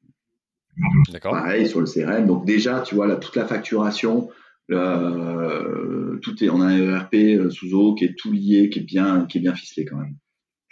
Pareil 1.22 1.66
sur 1.66 1.80
le 1.80 1.86
CRM. 1.86 2.26
Donc 2.26 2.44
déjà, 2.44 2.82
tu 2.82 2.94
vois, 2.94 3.06
là, 3.06 3.16
toute 3.16 3.34
la 3.34 3.46
facturation, 3.46 4.28
euh, 4.70 6.18
tout 6.18 6.42
est, 6.44 6.50
on 6.50 6.60
a 6.60 6.66
un 6.66 6.76
ERP 6.76 7.14
euh, 7.14 7.50
sous 7.50 7.72
eau 7.74 7.94
qui 7.94 8.04
est 8.04 8.14
tout 8.16 8.32
lié, 8.32 8.68
qui 8.70 8.80
est 8.80 8.84
bien, 8.84 9.26
qui 9.26 9.38
est 9.38 9.40
bien 9.40 9.54
ficelé 9.54 9.86
quand 9.86 9.96
même. 9.96 10.16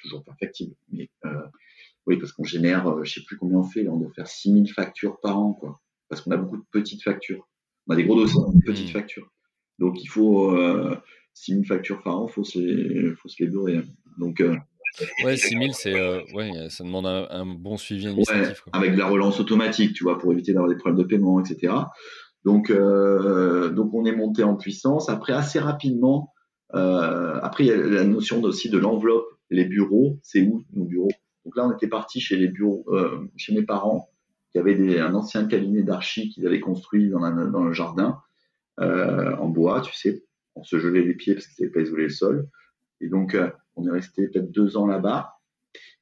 Toujours 0.02 0.22
perfectible. 0.24 0.74
Mais 0.92 1.10
euh, 1.24 1.46
oui, 2.06 2.18
parce 2.18 2.32
qu'on 2.32 2.44
génère, 2.44 2.86
euh, 2.88 3.04
je 3.04 3.14
sais 3.14 3.24
plus 3.24 3.36
combien 3.36 3.58
on 3.58 3.64
fait, 3.64 3.82
là, 3.82 3.90
on 3.90 3.98
doit 3.98 4.12
faire 4.12 4.28
6000 4.28 4.70
factures 4.72 5.18
par 5.20 5.38
an, 5.38 5.54
quoi. 5.54 5.80
Parce 6.08 6.20
qu'on 6.22 6.30
a 6.30 6.36
beaucoup 6.36 6.58
de 6.58 6.64
petites 6.70 7.02
factures. 7.02 7.48
On 7.86 7.94
a 7.94 7.96
des 7.96 8.04
gros 8.04 8.16
dossiers, 8.16 8.40
de 8.54 8.64
petites 8.64 8.88
mmh. 8.88 8.92
factures. 8.92 9.30
Donc 9.78 10.02
il 10.02 10.06
faut 10.06 10.56
euh, 10.56 10.96
6000 11.34 11.66
factures 11.66 12.02
par 12.02 12.20
an, 12.20 12.28
faut 12.28 12.44
se 12.44 13.14
faut 13.20 13.28
se 13.28 13.42
les 13.42 13.50
bourrer. 13.50 13.82
Donc 14.18 14.42
Ouais, 15.24 15.36
6000, 15.36 15.74
c'est, 15.74 15.94
ouais, 16.32 16.70
ça 16.70 16.82
demande 16.82 17.06
un, 17.06 17.44
bon 17.44 17.76
suivi 17.76 18.06
administratif. 18.06 18.64
avec 18.72 18.92
de 18.92 18.98
la 18.98 19.06
relance 19.06 19.40
automatique, 19.40 19.92
tu 19.92 20.04
vois, 20.04 20.18
pour 20.18 20.32
éviter 20.32 20.52
d'avoir 20.52 20.70
des 20.70 20.76
problèmes 20.76 21.02
de 21.02 21.06
paiement, 21.06 21.38
etc. 21.40 21.74
Donc, 22.46 22.70
euh, 22.70 23.70
donc 23.70 23.92
on 23.92 24.04
est 24.04 24.14
monté 24.14 24.44
en 24.44 24.54
puissance. 24.54 25.08
Après, 25.08 25.32
assez 25.32 25.58
rapidement, 25.58 26.32
euh, 26.74 27.38
après, 27.42 27.64
il 27.64 27.66
y 27.66 27.72
a 27.72 27.76
la 27.76 28.04
notion 28.04 28.40
aussi 28.42 28.70
de 28.70 28.78
l'enveloppe, 28.78 29.26
les 29.50 29.64
bureaux, 29.64 30.18
c'est 30.22 30.42
où 30.42 30.64
nos 30.72 30.84
bureaux? 30.84 31.10
Donc 31.44 31.56
là, 31.56 31.66
on 31.66 31.72
était 31.72 31.88
parti 31.88 32.20
chez 32.20 32.36
les 32.36 32.48
bureaux, 32.48 32.84
euh, 32.88 33.28
chez 33.36 33.52
mes 33.52 33.62
parents, 33.62 34.08
qui 34.56 34.60
avaient 34.60 34.74
des, 34.74 35.00
un 35.00 35.14
ancien 35.14 35.44
cabinet 35.44 35.82
d'archi 35.82 36.30
qu'ils 36.30 36.46
avaient 36.46 36.60
construit 36.60 37.10
dans, 37.10 37.20
le 37.20 37.72
jardin, 37.74 38.22
en 38.78 39.48
bois, 39.48 39.82
tu 39.82 39.94
sais, 39.94 40.24
on 40.54 40.64
se 40.64 40.78
gelait 40.78 41.02
les 41.02 41.12
pieds 41.12 41.34
parce 41.34 41.46
qu'ils 41.46 41.66
n'avaient 41.66 41.74
pas 41.74 41.82
isolé 41.82 42.04
le 42.04 42.08
sol. 42.08 42.48
Et 43.02 43.08
donc, 43.08 43.36
on 43.74 43.86
est 43.86 43.90
resté 43.90 44.28
peut-être 44.28 44.50
deux 44.50 44.78
ans 44.78 44.86
là-bas. 44.86 45.34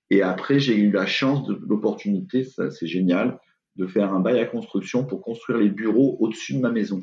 Et 0.08 0.22
après, 0.22 0.60
j'ai 0.60 0.76
eu 0.76 0.92
la 0.92 1.04
chance 1.04 1.44
de 1.48 1.58
l'opportunité, 1.66 2.44
c'est 2.44 2.86
génial, 2.86 3.40
de 3.74 3.88
faire 3.88 4.14
un 4.14 4.20
bail 4.20 4.38
à 4.38 4.46
construction 4.46 5.04
pour 5.04 5.20
construire 5.20 5.58
les 5.58 5.68
bureaux 5.70 6.16
au-dessus 6.20 6.54
de 6.54 6.60
ma 6.60 6.70
maison. 6.70 7.02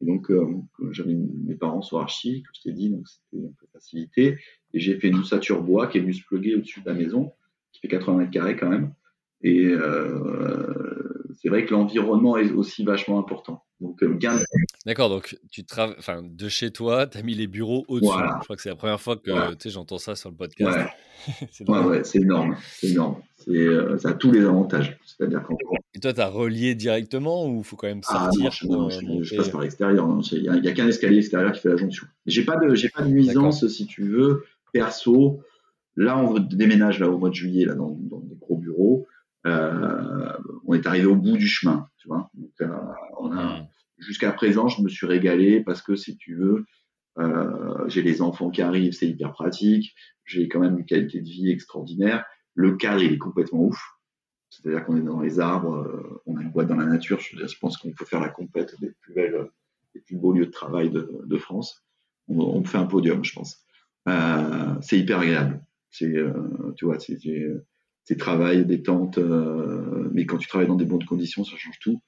Et 0.00 0.06
donc, 0.06 0.30
euh, 0.30 0.56
j'avais 0.90 1.12
mes 1.14 1.54
parents 1.54 1.82
sur 1.82 2.00
archi, 2.00 2.44
comme 2.44 2.54
je 2.54 2.62
t'ai 2.62 2.72
dit, 2.72 2.88
donc 2.88 3.06
c'était 3.06 3.44
un 3.44 3.52
peu 3.60 3.66
facilité. 3.74 4.38
Et 4.72 4.80
j'ai 4.80 4.98
fait 4.98 5.08
une 5.08 5.18
ossature 5.18 5.62
bois 5.62 5.88
qui 5.88 5.98
est 5.98 6.00
venue 6.00 6.14
se 6.14 6.22
au-dessus 6.32 6.80
de 6.80 6.88
la 6.88 6.94
maison, 6.94 7.34
qui 7.72 7.80
fait 7.82 7.88
80 7.88 8.16
mètres 8.16 8.30
carrés 8.30 8.56
quand 8.56 8.70
même. 8.70 8.94
Et 9.42 9.66
euh, 9.66 11.32
c'est 11.40 11.48
vrai 11.48 11.64
que 11.64 11.72
l'environnement 11.72 12.36
est 12.36 12.50
aussi 12.52 12.84
vachement 12.84 13.18
important. 13.18 13.64
Donc, 13.80 14.00
euh, 14.04 14.16
D'accord, 14.86 15.08
donc 15.08 15.36
tu 15.50 15.64
travailles, 15.64 15.96
enfin, 15.98 16.22
de 16.22 16.48
chez 16.48 16.70
toi, 16.70 17.08
tu 17.08 17.18
as 17.18 17.22
mis 17.22 17.34
les 17.34 17.48
bureaux 17.48 17.84
au-dessus. 17.88 18.12
Je 18.12 18.44
crois 18.44 18.56
que 18.56 18.62
c'est 18.62 18.68
la 18.68 18.76
première 18.76 19.00
fois 19.00 19.16
que 19.16 19.30
j'entends 19.66 19.98
ça 19.98 20.14
sur 20.14 20.30
le 20.30 20.36
podcast. 20.36 20.78
c'est 21.50 21.68
ouais, 21.68 22.02
énorme. 22.14 22.56
C'est 22.78 22.90
énorme. 22.90 23.16
Euh, 23.48 23.98
ça 23.98 24.10
a 24.10 24.12
tous 24.14 24.30
les 24.30 24.44
avantages. 24.44 24.98
C'est-à-dire 25.04 25.44
Et 25.94 25.98
toi, 25.98 26.12
tu 26.12 26.20
as 26.20 26.28
relié 26.28 26.74
directement 26.76 27.48
ou 27.48 27.58
il 27.58 27.64
faut 27.64 27.76
quand 27.76 27.88
même 27.88 28.02
ah, 28.08 28.30
sortir 28.30 28.52
je, 28.52 29.36
passe 29.36 29.48
par 29.48 29.62
l'extérieur. 29.62 30.04
Hein. 30.04 30.20
Il 30.30 30.42
n'y 30.42 30.68
a, 30.68 30.72
qu'un 30.72 30.86
escalier 30.86 31.18
extérieur 31.18 31.52
qui 31.52 31.60
fait 31.60 31.70
la 31.70 31.76
jonction. 31.76 32.06
J'ai 32.26 32.44
pas 32.44 32.56
de, 32.56 32.88
pas 32.94 33.02
de 33.02 33.08
nuisance, 33.08 33.66
si 33.66 33.86
tu 33.86 34.04
veux, 34.04 34.44
perso. 34.72 35.40
Là, 35.96 36.18
on 36.18 36.38
déménage 36.38 37.00
là, 37.00 37.10
au 37.10 37.18
mois 37.18 37.28
de 37.28 37.34
juillet 37.34 37.66
là, 37.66 37.74
dans, 37.74 37.90
des 37.90 38.36
gros 38.36 38.56
bureaux. 38.56 39.06
Euh, 39.46 40.32
on 40.66 40.74
est 40.74 40.86
arrivé 40.86 41.06
au 41.06 41.16
bout 41.16 41.36
du 41.36 41.46
chemin. 41.46 41.88
Tu 41.98 42.08
vois 42.08 42.30
Donc, 42.34 42.70
on 43.18 43.32
a, 43.32 43.60
hmm. 43.60 43.66
Jusqu'à 44.02 44.32
présent, 44.32 44.66
je 44.68 44.82
me 44.82 44.88
suis 44.88 45.06
régalé 45.06 45.60
parce 45.60 45.80
que, 45.80 45.94
si 45.94 46.16
tu 46.16 46.34
veux, 46.34 46.64
euh, 47.18 47.88
j'ai 47.88 48.02
les 48.02 48.20
enfants 48.20 48.50
qui 48.50 48.60
arrivent, 48.60 48.92
c'est 48.92 49.06
hyper 49.06 49.32
pratique. 49.32 49.94
J'ai 50.24 50.48
quand 50.48 50.60
même 50.60 50.78
une 50.78 50.84
qualité 50.84 51.20
de 51.20 51.28
vie 51.28 51.50
extraordinaire. 51.50 52.24
Le 52.54 52.76
cadre, 52.76 53.02
il 53.02 53.12
est 53.12 53.18
complètement 53.18 53.64
ouf. 53.64 53.80
C'est-à-dire 54.50 54.84
qu'on 54.84 54.96
est 54.96 55.02
dans 55.02 55.20
les 55.20 55.40
arbres, 55.40 55.76
euh, 55.76 56.20
on 56.26 56.36
a 56.36 56.42
une 56.42 56.50
boîte 56.50 56.66
dans 56.66 56.76
la 56.76 56.84
nature. 56.84 57.20
Je, 57.20 57.46
je 57.46 57.58
pense 57.58 57.76
qu'on 57.76 57.92
peut 57.92 58.04
faire 58.04 58.20
la 58.20 58.28
compète 58.28 58.74
des 58.80 58.90
plus 59.00 59.14
belles, 59.14 59.48
des 59.94 60.00
plus 60.00 60.16
beaux 60.16 60.32
lieux 60.32 60.46
de 60.46 60.50
travail 60.50 60.90
de, 60.90 61.38
France. 61.38 61.84
On, 62.28 62.38
on, 62.40 62.64
fait 62.64 62.78
un 62.78 62.86
podium, 62.86 63.24
je 63.24 63.32
pense. 63.32 63.64
Euh, 64.08 64.74
c'est 64.80 64.98
hyper 64.98 65.20
agréable. 65.20 65.64
C'est, 65.90 66.16
euh, 66.16 66.72
tu 66.76 66.86
vois, 66.86 66.98
c'est, 66.98 67.18
c'est 68.04 68.18
travail, 68.18 68.64
détente, 68.64 69.18
euh, 69.18 70.08
mais 70.12 70.26
quand 70.26 70.38
tu 70.38 70.48
travailles 70.48 70.68
dans 70.68 70.76
des 70.76 70.84
bonnes 70.84 71.04
conditions, 71.04 71.44
ça 71.44 71.56
change 71.56 71.78
tout 71.78 72.00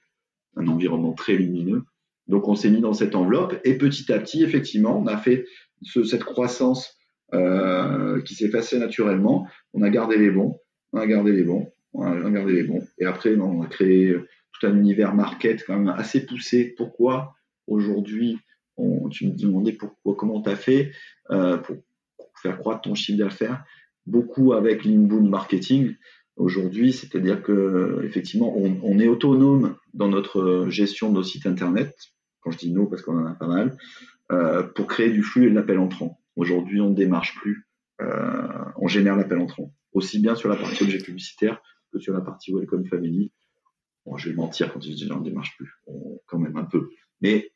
un 0.57 0.66
environnement 0.68 1.12
très 1.12 1.34
lumineux. 1.34 1.84
Donc 2.26 2.49
on 2.49 2.55
s'est 2.55 2.70
mis 2.70 2.80
dans 2.80 2.92
cette 2.92 3.14
enveloppe 3.14 3.61
et 3.64 3.76
petit 3.76 4.12
à 4.12 4.18
petit, 4.18 4.42
effectivement, 4.42 4.99
on 4.99 5.07
a 5.07 5.16
fait 5.16 5.47
cette 5.82 6.24
croissance 6.24 6.97
euh, 7.32 8.22
qui 8.22 8.34
s'est 8.34 8.51
passée 8.51 8.78
naturellement. 8.78 9.47
On 9.72 9.82
a 9.82 9.90
gardé 9.90 10.16
les 10.16 10.30
bons, 10.30 10.61
on 10.92 10.99
a 10.99 11.07
gardé 11.07 11.32
les 11.32 11.42
bons, 11.42 11.72
on 11.92 12.03
a 12.03 12.30
gardé 12.30 12.53
les 12.53 12.64
bons. 12.64 12.82
Et 12.99 13.05
après, 13.05 13.36
on 13.36 13.62
a 13.62 13.66
créé 13.66 14.14
tout 14.53 14.66
un 14.66 14.76
univers 14.76 15.14
market 15.14 15.64
quand 15.66 15.76
même 15.76 15.95
assez 15.97 16.24
poussé. 16.24 16.74
Pourquoi 16.76 17.34
aujourd'hui 17.66 18.38
tu 19.11 19.26
me 19.26 19.36
demandais 19.36 19.72
pourquoi, 19.72 20.16
comment 20.16 20.40
tu 20.42 20.51
as 20.51 20.57
fait 20.57 20.92
pour, 21.28 21.76
faire 22.42 22.59
croître 22.59 22.82
ton 22.82 22.95
chiffre 22.95 23.18
d'affaires? 23.18 23.64
Beaucoup 24.07 24.52
avec 24.52 24.84
l'inbound 24.84 25.28
marketing 25.28 25.94
aujourd'hui, 26.36 26.92
c'est-à-dire 26.92 27.42
que 27.42 28.02
effectivement, 28.05 28.55
on, 28.57 28.98
est 28.98 29.09
autonome 29.09 29.76
dans 29.92 30.09
notre 30.09 30.66
gestion 30.68 31.11
de 31.11 31.14
nos 31.14 31.22
sites 31.22 31.46
internet. 31.46 31.94
Quand 32.40 32.50
je 32.50 32.59
dis 32.59 32.72
nous, 32.72 32.86
parce 32.86 33.02
qu'on 33.02 33.18
en 33.18 33.26
a 33.26 33.34
pas 33.34 33.46
mal, 33.46 33.76
pour 34.74 34.86
créer 34.86 35.11
du 35.11 35.22
flux 35.22 35.46
et 35.46 35.50
de 35.50 35.55
l'appel 35.55 35.78
entrant. 35.78 36.20
Aujourd'hui, 36.36 36.80
on 36.80 36.90
ne 36.90 36.94
démarche 36.94 37.34
plus, 37.36 37.66
on 38.00 38.88
génère 38.88 39.16
l'appel 39.16 39.38
entrant, 39.38 39.72
aussi 39.92 40.18
bien 40.18 40.34
sur 40.34 40.48
la 40.48 40.57
partie 40.57 40.82
objet 40.82 40.98
publicitaire 40.98 41.62
que 41.92 41.98
sur 41.98 42.12
la 42.12 42.20
partie 42.20 42.52
Welcome 42.52 42.84
Family. 42.86 43.32
Bon, 44.05 44.18
je 44.18 44.28
vais 44.28 44.34
mentir 44.34 44.72
quand 44.72 44.82
je 44.82 44.92
dis 44.92 45.09
on 45.11 45.20
ne 45.20 45.24
démarche 45.24 45.57
plus, 45.57 45.70
quand 46.26 46.38
même 46.38 46.57
un 46.57 46.64
peu. 46.64 46.90
Mais 47.22 47.53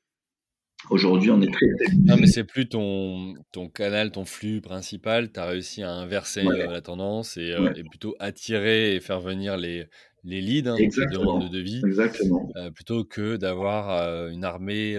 aujourd'hui, 0.91 1.31
on 1.31 1.41
est 1.41 1.53
très. 1.53 1.66
Non, 2.05 2.16
mais 2.18 2.26
c'est 2.26 2.45
plus 2.45 2.68
ton, 2.68 3.35
ton 3.53 3.68
canal, 3.68 4.11
ton 4.11 4.24
flux 4.24 4.61
principal. 4.61 5.33
Tu 5.33 5.41
as 5.41 5.47
réussi 5.47 5.83
à 5.83 5.93
inverser 5.93 6.47
euh, 6.47 6.70
la 6.70 6.81
tendance 6.81 7.39
euh, 7.39 7.72
et, 7.74 7.85
plutôt 7.85 8.14
attirer 8.18 8.95
et 8.95 9.01
faire 9.01 9.20
venir 9.20 9.57
les, 9.57 9.87
les 10.24 10.41
leads, 10.41 10.68
hein, 10.68 10.76
les 10.79 10.89
demandes 10.89 11.45
de 11.45 11.49
devis. 11.49 11.83
Exactement. 11.85 12.51
Euh, 12.57 12.70
plutôt 12.70 13.05
que 13.05 13.37
d'avoir 13.37 14.29
une 14.29 14.45
armée 14.45 14.99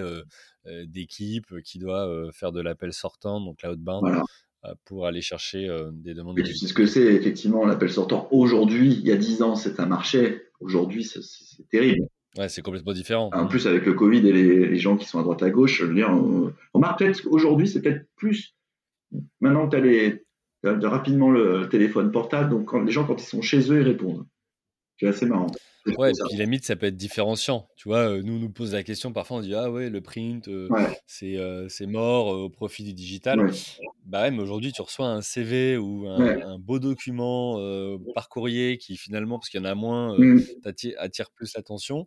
d'équipes 0.84 1.60
qui 1.64 1.78
doit 1.78 2.30
faire 2.32 2.52
de 2.52 2.60
l'appel 2.60 2.92
sortant, 2.92 3.40
donc 3.40 3.62
la 3.62 3.72
haute 3.72 3.80
voilà. 3.82 4.22
pour 4.84 5.06
aller 5.06 5.22
chercher 5.22 5.68
des 5.92 6.14
demandes 6.14 6.36
de 6.36 6.42
devis. 6.42 6.52
Tu 6.52 6.58
sais 6.58 6.66
ce 6.66 6.74
que 6.74 6.86
c'est, 6.86 7.14
effectivement, 7.14 7.64
l'appel 7.64 7.90
sortant. 7.90 8.28
Aujourd'hui, 8.30 8.94
il 8.94 9.06
y 9.06 9.12
a 9.12 9.16
10 9.16 9.42
ans, 9.42 9.54
c'est 9.56 9.80
un 9.80 9.86
marché. 9.86 10.42
Aujourd'hui, 10.60 11.04
c'est 11.04 11.68
terrible. 11.70 12.06
Ouais, 12.38 12.48
c'est 12.48 12.62
complètement 12.62 12.92
différent. 12.92 13.30
En 13.32 13.46
plus, 13.46 13.66
avec 13.66 13.84
le 13.86 13.94
Covid 13.94 14.26
et 14.26 14.32
les, 14.32 14.76
gens 14.78 14.96
qui 14.96 15.06
sont 15.06 15.18
à 15.18 15.22
droite 15.22 15.42
à 15.42 15.50
gauche, 15.50 15.78
je 15.78 15.84
veux 15.84 15.94
dire, 15.94 16.10
on, 16.10 16.52
remarque 16.72 17.00
peut-être 17.00 17.22
qu'aujourd'hui, 17.22 17.66
c'est 17.66 17.82
peut-être 17.82 18.06
plus. 18.16 18.54
Maintenant 19.40 19.68
que 19.68 19.76
tu 19.76 20.66
as, 20.68 20.88
rapidement 20.88 21.30
le 21.30 21.68
téléphone 21.68 22.12
portable, 22.12 22.50
donc 22.50 22.72
les 22.72 22.92
gens, 22.92 23.04
quand 23.04 23.20
ils 23.20 23.26
sont 23.26 23.42
chez 23.42 23.72
eux, 23.72 23.80
ils 23.80 23.86
répondent. 23.86 24.26
C'est 24.98 25.08
assez 25.08 25.26
marrant. 25.26 25.50
Ouais, 25.98 26.10
et 26.10 26.14
puis 26.28 26.36
limite, 26.36 26.64
ça 26.64 26.76
peut 26.76 26.86
être 26.86 26.96
différenciant. 26.96 27.68
Tu 27.76 27.88
vois, 27.88 28.10
euh, 28.10 28.22
nous, 28.22 28.38
nous 28.38 28.50
pose 28.50 28.74
la 28.74 28.82
question, 28.82 29.12
parfois 29.12 29.38
on 29.38 29.40
dit 29.40 29.54
Ah 29.54 29.70
ouais, 29.70 29.88
le 29.88 30.00
print, 30.00 30.46
euh, 30.48 30.68
euh, 31.22 31.66
c'est 31.68 31.86
mort 31.86 32.26
au 32.28 32.50
profit 32.50 32.84
du 32.84 32.92
digital. 32.92 33.50
Bah 34.04 34.22
ouais, 34.22 34.30
mais 34.30 34.42
aujourd'hui, 34.42 34.72
tu 34.72 34.82
reçois 34.82 35.06
un 35.06 35.22
CV 35.22 35.76
ou 35.76 36.06
un, 36.08 36.58
beau 36.58 36.78
document 36.78 37.58
par 38.14 38.28
courrier 38.28 38.78
qui 38.78 38.96
finalement, 38.96 39.38
parce 39.38 39.48
qu'il 39.48 39.60
y 39.60 39.62
en 39.62 39.66
a 39.66 39.74
moins, 39.74 40.18
mmh. 40.18 40.42
attire, 40.64 41.30
plus 41.34 41.54
l'attention. 41.56 42.06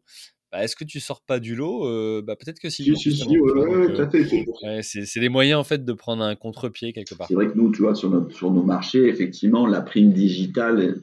Bah, 0.51 0.63
est-ce 0.63 0.75
que 0.75 0.83
tu 0.83 0.99
sors 0.99 1.21
pas 1.21 1.39
du 1.39 1.55
lot 1.55 2.21
bah, 2.21 2.35
Peut-être 2.35 2.59
que 2.59 2.69
si. 2.69 2.83
Si, 2.95 3.11
si, 3.15 3.39
ouais, 3.39 4.81
c'est 4.83 5.19
des 5.19 5.29
moyens 5.29 5.59
en 5.59 5.63
fait 5.63 5.83
de 5.83 5.93
prendre 5.93 6.23
un 6.23 6.35
contre-pied 6.35 6.93
quelque 6.93 7.15
part. 7.15 7.27
C'est 7.27 7.33
vrai 7.33 7.47
que 7.47 7.57
nous, 7.57 7.71
tu 7.71 7.81
vois, 7.81 7.95
sur, 7.95 8.31
sur 8.31 8.51
nos 8.51 8.63
marchés, 8.63 9.07
effectivement, 9.07 9.65
la 9.65 9.81
prime 9.81 10.13
digitale 10.13 11.01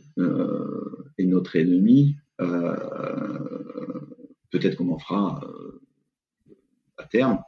est 1.19 1.25
notre 1.25 1.57
ennemi. 1.57 2.17
Euh, 2.41 4.07
peut-être 4.51 4.77
qu'on 4.77 4.93
en 4.93 4.99
fera 4.99 5.41
euh, 5.45 5.81
à 6.97 7.05
terme. 7.05 7.43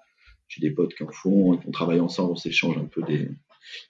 J'ai 0.48 0.60
des 0.60 0.70
potes 0.70 0.94
qui 0.94 1.02
en 1.02 1.10
font, 1.10 1.58
on 1.66 1.70
travaille 1.70 2.00
ensemble, 2.00 2.32
on 2.32 2.36
s'échange 2.36 2.76
un 2.76 2.84
peu 2.84 3.02
des. 3.02 3.30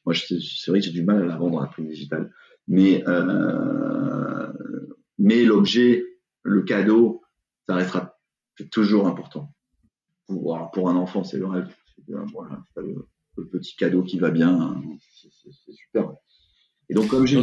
Moi, 0.07 0.15
c'est 0.15 0.71
vrai 0.71 0.81
que 0.81 0.87
j'ai 0.87 0.93
du 0.93 1.03
mal 1.03 1.23
à 1.23 1.27
la 1.27 1.37
vendre 1.37 1.59
à 1.61 1.63
la 1.63 1.69
prime 1.69 1.89
digitale, 1.89 2.33
mais 2.69 3.03
euh, 3.09 4.53
mais 5.19 5.45
l'objet, 5.45 6.05
le 6.43 6.63
cadeau, 6.63 7.23
ça 7.67 7.75
restera 7.75 8.19
toujours 8.71 9.09
important. 9.09 9.53
Pour, 10.27 10.89
un 10.89 10.97
enfant, 10.97 11.25
c'est 11.25 11.39
le 11.39 11.47
rêve. 11.47 11.75
Voilà, 12.33 12.65
le, 12.77 13.07
le, 13.37 13.49
petit 13.49 13.77
cadeau 13.77 14.03
qui 14.03 14.19
va 14.19 14.31
bien, 14.31 14.81
c'est 15.01 15.73
super 15.73 16.13
donc, 16.93 17.09
comme 17.09 17.27
j'ai. 17.27 17.41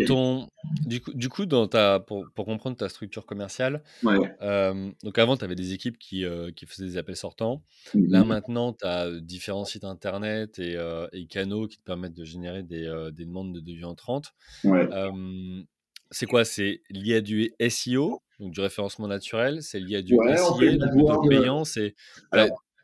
Du 0.85 1.01
coup, 1.01 1.13
du 1.13 1.29
coup 1.29 1.45
dans 1.45 1.67
ta, 1.67 1.99
pour, 1.99 2.25
pour 2.35 2.45
comprendre 2.45 2.75
ta 2.75 2.89
structure 2.89 3.25
commerciale, 3.25 3.83
euh, 4.05 4.91
donc 5.03 5.17
avant, 5.17 5.37
tu 5.37 5.43
avais 5.43 5.55
des 5.55 5.73
équipes 5.73 5.97
qui, 5.97 6.25
euh, 6.25 6.51
qui, 6.51 6.65
faisaient 6.65 6.85
des 6.85 6.97
appels 6.97 7.15
sortants. 7.15 7.63
Là, 7.93 8.23
maintenant, 8.23 8.73
tu 8.73 8.85
as 8.85 9.09
différents 9.19 9.65
sites 9.65 9.83
internet 9.83 10.59
et, 10.59 10.75
euh, 10.75 11.07
et, 11.13 11.25
canaux 11.27 11.67
qui 11.67 11.77
te 11.77 11.83
permettent 11.83 12.13
de 12.13 12.25
générer 12.25 12.63
des, 12.63 13.09
des 13.13 13.25
demandes 13.25 13.53
de 13.53 13.59
devis 13.59 13.85
entrantes. 13.85 14.33
c'est 16.11 16.25
quoi? 16.25 16.45
C'est 16.45 16.81
lié 16.89 17.15
à 17.15 17.21
du 17.21 17.51
SEO, 17.69 18.21
donc 18.39 18.51
du 18.51 18.61
référencement 18.61 19.07
naturel 19.07 19.61
C'est 19.61 19.79
lié 19.79 19.97
à 19.97 20.01
du 20.01 20.15
SEO, 20.15 20.59
du 20.59 21.29
payant 21.29 21.63
C'est. 21.63 21.95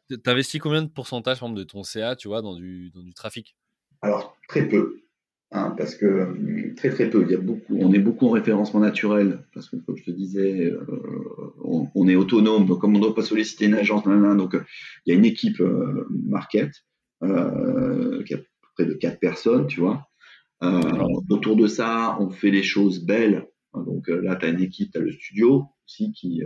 Tu 0.07 0.19
investis 0.27 0.61
combien 0.61 0.83
de 0.83 0.87
pourcentage 0.87 1.41
de 1.41 1.63
ton 1.63 1.83
CA, 1.83 2.15
tu 2.15 2.27
vois, 2.27 2.43
dans 2.43 2.53
du, 2.53 2.91
dans 2.91 3.01
du 3.01 3.13
trafic? 3.13 3.55
Alors, 4.03 4.37
très 4.47 4.67
peu. 4.67 5.04
Hein, 5.51 5.73
parce 5.77 5.95
que 5.95 6.05
euh, 6.05 6.73
très 6.75 6.89
très 6.89 7.09
peu, 7.09 7.23
il 7.23 7.31
y 7.31 7.35
a 7.35 7.39
beaucoup, 7.39 7.77
on 7.77 7.93
est 7.93 7.99
beaucoup 7.99 8.27
en 8.27 8.31
référencement 8.31 8.79
naturel, 8.79 9.45
parce 9.53 9.69
que 9.69 9.75
comme 9.77 9.95
je 9.95 10.03
te 10.03 10.11
disais, 10.11 10.71
euh, 10.71 10.85
on, 11.63 12.07
est 12.07 12.15
autonome, 12.15 12.65
donc 12.65 12.81
comme 12.81 12.95
on 12.95 12.97
ne 12.97 13.03
doit 13.03 13.15
pas 13.15 13.21
solliciter 13.21 13.65
une 13.65 13.75
agence, 13.75 14.03
donc 14.03 14.55
euh, 14.55 14.63
il 15.05 15.13
y 15.13 15.15
a 15.15 15.17
une 15.17 15.25
équipe 15.25 15.61
market 16.09 16.71
qui 17.21 18.33
a 18.33 18.37
près 18.75 18.85
de 18.85 18.93
quatre 18.93 19.19
personnes, 19.19 19.67
tu 19.67 19.79
vois. 19.79 20.07
autour 21.29 21.55
de 21.55 21.67
ça, 21.67 22.17
on 22.19 22.29
fait 22.31 22.51
les 22.51 22.63
choses 22.63 23.05
belles. 23.05 23.47
Hein, 23.73 23.83
donc 23.83 24.07
là, 24.07 24.35
tu 24.35 24.45
as 24.45 24.49
une 24.49 24.61
équipe, 24.61 24.91
tu 24.91 24.97
as 24.97 25.01
le 25.01 25.11
studio 25.11 25.67
aussi, 25.85 26.11
qui, 26.11 26.43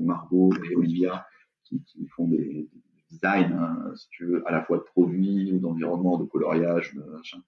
Margot 0.00 0.52
et 0.70 0.76
Olivia, 0.76 1.26
qui, 1.64 1.82
font 2.14 2.28
des, 2.28 2.68
designs, 3.10 3.52
hein, 3.52 3.92
si 3.96 4.08
tu 4.10 4.26
veux, 4.26 4.46
à 4.46 4.52
la 4.52 4.62
fois 4.62 4.78
de 4.78 4.84
produits 4.84 5.52
ou 5.52 5.58
d'environnement, 5.58 6.18
de 6.18 6.24
coloriage, 6.24 6.94
de 6.94 7.02
machin 7.02 7.42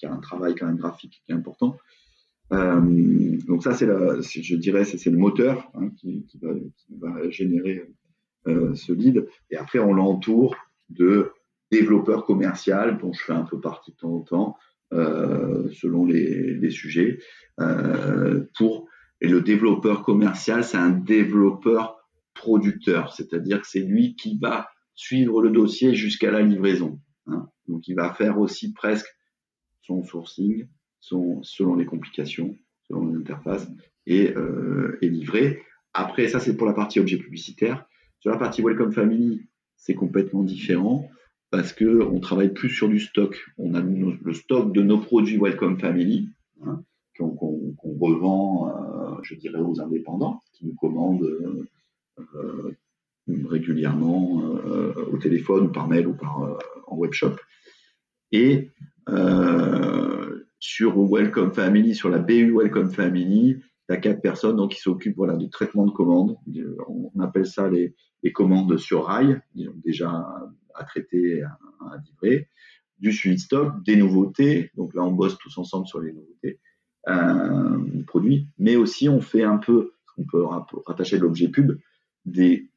qui 0.00 0.06
a 0.06 0.12
un 0.12 0.18
travail 0.18 0.54
quand 0.54 0.66
même 0.66 0.78
graphique 0.78 1.22
qui 1.24 1.32
est 1.32 1.34
important. 1.34 1.76
Euh, 2.52 3.38
donc 3.46 3.62
ça, 3.62 3.74
c'est 3.74 3.86
je 3.86 4.56
dirais, 4.56 4.84
c'est 4.84 5.10
le 5.10 5.18
moteur 5.18 5.70
hein, 5.74 5.90
qui, 5.98 6.26
va, 6.98 7.30
générer 7.30 7.84
euh, 8.48 8.74
ce 8.74 8.92
lead. 8.92 9.28
Et 9.50 9.56
après, 9.56 9.78
on 9.78 9.92
l'entoure 9.92 10.56
de 10.88 11.30
développeurs 11.70 12.24
commerciaux 12.24 12.90
dont 13.00 13.12
je 13.12 13.22
fais 13.22 13.32
un 13.32 13.44
peu 13.44 13.60
partie 13.60 13.92
de 13.92 13.96
temps 13.96 14.14
en 14.14 14.20
temps, 14.22 14.56
euh, 14.92 15.70
selon 15.70 16.04
les, 16.06 16.70
sujets. 16.70 17.18
pour 18.56 18.88
et 19.22 19.28
le 19.28 19.42
développeur 19.42 20.02
commercial, 20.02 20.64
c'est 20.64 20.78
un 20.78 20.90
développeur 20.90 21.98
producteur, 22.32 23.12
c'est-à-dire 23.12 23.60
que 23.60 23.66
c'est 23.66 23.80
lui 23.80 24.16
qui 24.16 24.38
va 24.38 24.70
suivre 24.94 25.42
le 25.42 25.50
dossier 25.50 25.94
jusqu'à 25.94 26.30
la 26.30 26.40
livraison. 26.40 27.00
Hein. 27.26 27.50
Donc, 27.68 27.86
il 27.86 27.94
va 27.94 28.14
faire 28.14 28.38
aussi 28.38 28.72
presque 28.72 29.06
son 29.82 30.02
sourcing, 30.04 30.66
selon 31.00 31.76
les 31.76 31.86
complications, 31.86 32.56
selon 32.88 33.06
les 33.06 33.16
interfaces, 33.16 33.68
et, 34.06 34.32
euh, 34.36 34.98
livré. 35.02 35.62
Après, 35.94 36.28
ça 36.28 36.40
c'est 36.40 36.56
pour 36.56 36.66
la 36.66 36.72
partie 36.72 37.00
objet 37.00 37.16
publicitaire. 37.16 37.86
Sur 38.20 38.30
la 38.30 38.38
partie 38.38 38.62
Welcome 38.62 38.92
Family, 38.92 39.42
c'est 39.76 39.94
complètement 39.94 40.42
différent 40.42 41.08
parce 41.50 41.72
que 41.72 42.02
on 42.02 42.20
travaille 42.20 42.52
plus 42.52 42.68
sur 42.68 42.88
du 42.88 43.00
stock. 43.00 43.36
On 43.58 43.74
a 43.74 43.80
le 43.80 44.34
stock 44.34 44.72
de 44.72 44.82
nos 44.82 44.98
produits 44.98 45.38
Welcome 45.38 45.78
Family 45.78 46.28
hein, 46.64 46.82
qu'on 47.16 47.74
revend, 48.00 48.68
euh, 48.68 49.16
je 49.22 49.34
dirais, 49.34 49.60
aux 49.60 49.80
indépendants 49.80 50.40
qui 50.52 50.66
nous 50.66 50.74
commandent 50.74 51.24
euh, 52.18 52.76
régulièrement 53.44 54.36
au 55.12 55.16
téléphone 55.18 55.72
par 55.72 55.88
mail 55.88 56.06
ou 56.08 56.14
par 56.14 56.58
en 56.86 56.96
web 56.96 57.12
shop. 57.12 57.36
Et 58.32 58.70
euh, 59.10 60.46
sur 60.58 60.96
Welcome 61.10 61.52
Family, 61.52 61.94
sur 61.94 62.10
la 62.10 62.18
BU 62.18 62.52
Welcome 62.56 62.90
Family, 62.90 63.58
tu 63.88 63.94
as 63.94 63.96
quatre 63.96 64.20
personnes 64.20 64.56
donc, 64.56 64.72
qui 64.72 64.80
s'occupent 64.80 65.16
voilà, 65.16 65.36
du 65.36 65.48
traitement 65.50 65.86
de 65.86 65.90
commandes. 65.90 66.36
On 66.88 67.20
appelle 67.20 67.46
ça 67.46 67.68
les, 67.68 67.94
commandes 68.32 68.76
sur 68.76 69.06
rail, 69.06 69.40
déjà 69.54 70.10
à 70.74 70.84
traiter, 70.84 71.42
à, 71.42 71.96
livrer, 72.06 72.48
du 72.98 73.12
suivi 73.12 73.36
de 73.36 73.40
stock, 73.40 73.82
des 73.84 73.96
nouveautés. 73.96 74.70
Donc 74.76 74.94
là, 74.94 75.02
on 75.02 75.12
bosse 75.12 75.38
tous 75.38 75.56
ensemble 75.58 75.86
sur 75.86 76.00
les 76.00 76.12
nouveautés 76.12 76.60
euh, 77.08 78.02
produits, 78.06 78.46
mais 78.58 78.76
aussi 78.76 79.08
on 79.08 79.20
fait 79.20 79.42
un 79.42 79.56
peu, 79.56 79.92
on 80.18 80.24
peut 80.24 80.44
rattacher 80.86 81.18
l'objet 81.18 81.48
pub, 81.48 81.78
des, 82.26 82.70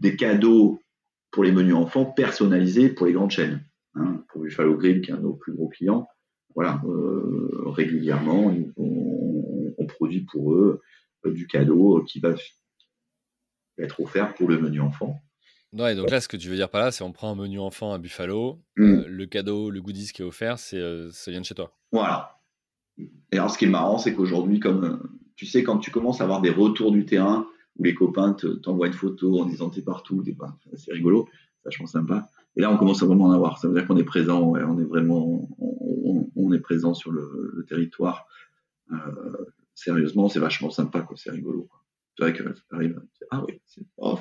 des 0.00 0.16
cadeaux 0.16 0.80
pour 1.30 1.44
les 1.44 1.52
menus 1.52 1.74
enfants 1.74 2.04
personnalisés 2.04 2.88
pour 2.88 3.06
les 3.06 3.12
grandes 3.12 3.32
chaînes. 3.32 3.64
Hein, 3.94 4.24
pour 4.28 4.42
Buffalo 4.42 4.76
Grill, 4.76 5.00
qui 5.00 5.10
est 5.10 5.14
un 5.14 5.18
de 5.18 5.22
nos 5.22 5.34
plus 5.34 5.52
gros 5.52 5.68
clients. 5.68 6.08
Voilà, 6.54 6.80
euh, 6.84 7.62
régulièrement, 7.66 8.54
on, 8.76 9.86
produit 9.86 10.20
pour 10.20 10.54
eux 10.54 10.80
euh, 11.26 11.32
du 11.32 11.48
cadeau 11.48 12.04
qui 12.04 12.20
va 12.20 12.30
être 13.78 14.00
offert 14.00 14.34
pour 14.34 14.48
le 14.48 14.58
menu 14.58 14.80
enfant. 14.80 15.20
Ouais, 15.72 15.96
donc 15.96 16.10
là, 16.10 16.20
ce 16.20 16.28
que 16.28 16.36
tu 16.36 16.48
veux 16.48 16.54
dire 16.54 16.70
par 16.70 16.80
là, 16.80 16.92
c'est 16.92 17.02
on 17.02 17.12
prend 17.12 17.32
un 17.32 17.34
menu 17.34 17.58
enfant 17.58 17.92
à 17.92 17.98
Buffalo, 17.98 18.60
mm. 18.76 18.82
euh, 18.82 19.04
le 19.08 19.26
cadeau, 19.26 19.70
le 19.70 19.80
goodies 19.80 20.12
qui 20.12 20.22
est 20.22 20.24
offert, 20.24 20.58
c'est 20.58 20.80
ça 21.10 21.30
vient 21.30 21.40
de 21.40 21.46
chez 21.46 21.54
toi. 21.54 21.76
Voilà. 21.90 22.40
Et 22.98 23.36
alors, 23.38 23.50
ce 23.50 23.58
qui 23.58 23.64
est 23.64 23.68
marrant, 23.68 23.98
c'est 23.98 24.14
qu'aujourd'hui, 24.14 24.60
comme 24.60 25.18
tu 25.34 25.46
sais, 25.46 25.64
quand 25.64 25.78
tu 25.78 25.90
commences 25.90 26.20
à 26.20 26.24
avoir 26.24 26.40
des 26.40 26.50
retours 26.50 26.92
du 26.92 27.04
terrain, 27.04 27.46
où 27.78 27.84
les 27.84 27.94
copains 27.94 28.36
t'envoient 28.62 28.86
une 28.86 28.92
photo 28.92 29.40
en 29.40 29.46
disant 29.46 29.70
t'es 29.70 29.82
partout, 29.82 30.22
c'est 30.74 30.92
rigolo, 30.92 31.28
vachement 31.64 31.86
sympa. 31.86 32.28
Et 32.56 32.60
là, 32.60 32.70
on 32.70 32.76
commence 32.76 33.02
à 33.02 33.06
vraiment 33.06 33.26
en 33.26 33.32
avoir. 33.32 33.58
Ça 33.58 33.68
veut 33.68 33.74
dire 33.74 33.86
qu'on 33.86 33.96
est 33.96 34.04
présent, 34.04 34.42
on 34.42 34.78
est 34.78 34.84
vraiment, 34.84 35.48
on, 35.58 36.52
est 36.52 36.60
présent 36.60 36.94
sur 36.94 37.12
le, 37.12 37.64
territoire. 37.68 38.26
Euh, 38.92 38.96
sérieusement, 39.74 40.28
c'est 40.28 40.40
vachement 40.40 40.70
sympa, 40.70 41.02
quoi. 41.02 41.16
C'est 41.16 41.30
rigolo. 41.30 41.68
C'est 42.16 42.24
vrai 42.24 42.32
que 42.32 42.42
ça 42.42 42.62
arrive. 42.72 43.00
Ah 43.30 43.44
oui, 43.46 43.60
c'est 43.66 43.82
oh, 43.96 44.18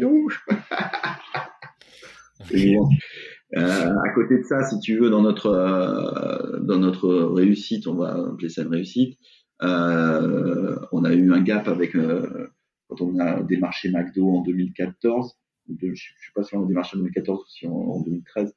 nous. 0.00 0.28
Euh, 3.54 3.60
à 3.60 4.08
côté 4.14 4.38
de 4.38 4.44
ça, 4.44 4.64
si 4.64 4.80
tu 4.80 4.98
veux, 4.98 5.10
dans 5.10 5.20
notre 5.20 5.48
euh, 5.48 6.58
dans 6.60 6.78
notre 6.78 7.12
réussite, 7.12 7.86
on 7.86 7.94
va 7.94 8.14
appeler 8.14 8.48
ça 8.48 8.62
une 8.62 8.68
réussite. 8.68 9.18
Euh, 9.62 10.76
on 10.90 11.04
a 11.04 11.12
eu 11.12 11.32
un 11.32 11.42
gap 11.42 11.68
avec 11.68 11.92
quand 11.92 13.00
on 13.02 13.18
a 13.18 13.42
démarché 13.42 13.90
McDo 13.90 14.38
en 14.38 14.42
2014. 14.42 15.36
Je 15.68 15.86
ne 15.86 15.94
sais 15.94 16.32
pas 16.34 16.42
si 16.42 16.56
on 16.56 16.64
a 16.64 16.66
démarché 16.66 16.96
en 16.96 17.00
2014 17.00 17.40
ou 17.40 17.48
si 17.48 17.66
en, 17.66 18.00
2013. 18.00 18.54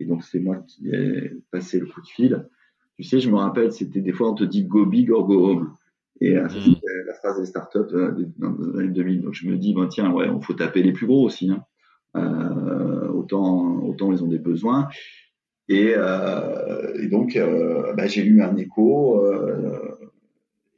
Et 0.00 0.04
donc 0.04 0.24
c'est 0.24 0.40
moi 0.40 0.58
qui 0.66 0.88
ai 0.88 1.32
passé 1.50 1.78
le 1.78 1.86
coup 1.86 2.00
de 2.00 2.06
fil. 2.06 2.48
Tu 2.96 3.04
sais, 3.04 3.20
je 3.20 3.30
me 3.30 3.36
rappelle, 3.36 3.72
c'était 3.72 4.00
des 4.00 4.12
fois 4.12 4.30
on 4.30 4.34
te 4.34 4.44
dit 4.44 4.64
go 4.64 4.86
big 4.86 5.10
or 5.10 5.26
go 5.26 5.50
home. 5.50 5.74
Et 6.20 6.36
mmh. 6.36 6.50
c'était 6.50 7.04
la 7.06 7.14
phrase 7.14 7.40
des 7.40 7.46
startups 7.46 7.78
dans 8.38 8.56
les 8.74 8.78
années 8.78 8.92
2000. 8.92 9.22
Donc 9.22 9.34
je 9.34 9.48
me 9.48 9.56
dis, 9.56 9.74
ben, 9.74 9.88
tiens, 9.88 10.12
ouais, 10.12 10.28
on 10.28 10.40
faut 10.40 10.54
taper 10.54 10.82
les 10.82 10.92
plus 10.92 11.06
gros 11.06 11.24
aussi. 11.24 11.50
Hein. 11.50 11.64
Euh, 12.16 13.08
autant, 13.08 13.82
autant 13.82 14.12
ils 14.12 14.22
ont 14.22 14.28
des 14.28 14.38
besoins. 14.38 14.88
Et, 15.68 15.94
euh, 15.96 17.08
donc, 17.08 17.36
euh, 17.36 17.94
bah, 17.94 18.06
j'ai 18.06 18.24
eu 18.24 18.42
un 18.42 18.56
écho 18.56 19.24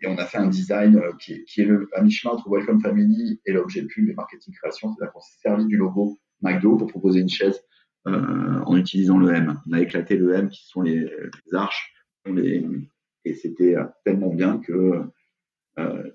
et 0.05 0.07
on 0.07 0.17
a 0.19 0.27
fait 0.27 0.39
un 0.39 0.49
design 0.49 1.01
qui 1.19 1.33
est, 1.33 1.65
le, 1.65 1.89
à 1.95 2.03
mi-chemin 2.03 2.35
entre 2.35 2.49
Welcome 2.51 2.81
Family 2.81 3.41
et 3.47 3.53
l'objet 3.53 3.83
pub 3.83 4.09
et 4.09 4.15
marketing 4.15 4.55
création. 4.55 4.93
C'est-à-dire 4.93 5.13
qu'on 5.13 5.21
s'est 5.21 5.39
servi 5.41 5.67
du 5.67 5.77
logo 5.77 6.19
McDo 6.43 6.77
pour 6.77 6.89
proposer 6.89 7.21
une 7.21 7.29
chaise 7.29 7.61
en 8.07 8.77
utilisant 8.77 9.19
le 9.19 9.33
M. 9.33 9.59
On 9.67 9.73
a 9.73 9.81
éclaté 9.81 10.17
le 10.17 10.35
M 10.35 10.51
qui 10.51 10.67
sont 10.67 10.83
les, 10.83 11.11
arches. 11.53 11.95
et 12.27 13.35
c'était 13.35 13.77
tellement 14.05 14.33
bien 14.35 14.59
que 14.59 15.03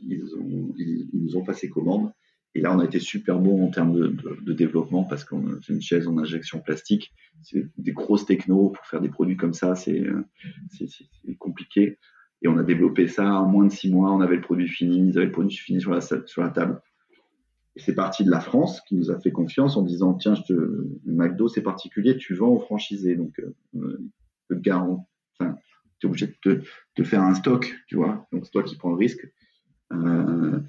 ils, 0.04 0.24
ils, 0.78 1.10
nous 1.14 1.36
ont 1.36 1.44
passé 1.44 1.68
commande. 1.70 2.12
Et 2.56 2.62
là, 2.62 2.76
on 2.76 2.80
a 2.80 2.86
été 2.86 3.00
super 3.00 3.40
bon 3.40 3.66
en 3.66 3.72
termes 3.72 3.94
de, 3.94 4.54
développement 4.54 5.04
parce 5.04 5.24
que 5.24 5.36
c'est 5.66 5.74
une 5.74 5.82
chaise 5.82 6.08
en 6.08 6.18
injection 6.18 6.60
plastique. 6.60 7.12
C'est 7.42 7.66
des 7.78 7.92
grosses 7.92 8.26
technos 8.26 8.70
pour 8.70 8.86
faire 8.86 9.02
des 9.02 9.10
produits 9.10 9.38
comme 9.38 9.54
ça, 9.54 9.74
c'est 9.76 10.04
compliqué. 11.40 11.98
Et 12.42 12.48
on 12.48 12.58
a 12.58 12.64
développé 12.64 13.08
ça 13.08 13.34
en 13.34 13.48
moins 13.48 13.66
de 13.66 13.72
six 13.72 13.92
mois. 13.92 14.12
On 14.12 14.22
avait 14.22 14.36
le 14.36 14.42
produit 14.42 14.68
fini, 14.68 15.10
ils 15.10 15.18
avaient 15.18 15.28
le 15.28 15.32
produit 15.32 15.56
fini 15.56 15.82
sur 15.82 15.92
la, 15.92 16.02
sur 16.02 16.42
la 16.42 16.50
table. 16.50 16.82
Et 17.76 17.82
c'est 17.82 17.96
parti 17.96 18.24
de 18.24 18.32
la 18.32 18.40
France 18.40 18.82
qui 18.82 18.96
nous 18.96 19.12
a 19.12 19.20
fait 19.20 19.32
confiance 19.32 19.78
en 19.78 19.84
disant 19.84 20.14
tiens, 20.14 20.34
te, 20.34 20.88
McDo 21.06 21.48
c'est 21.48 21.62
particulier, 21.62 22.18
tu 22.18 22.34
vends 22.34 22.50
au 22.50 22.60
franchisé, 22.60 23.16
donc 23.16 23.40
euh, 23.76 23.98
tu 24.50 24.70
es 24.70 26.06
obligé 26.06 26.28
de 26.28 26.62
te, 26.96 27.04
faire 27.04 27.22
un 27.22 27.36
stock, 27.36 27.76
tu 27.88 27.96
vois. 27.96 28.28
Donc 28.32 28.46
c'est 28.46 28.52
toi 28.52 28.64
qui 28.64 28.78
prends 28.78 28.90
le 28.90 28.96
risque. 28.96 29.28
Euh, 29.92 30.60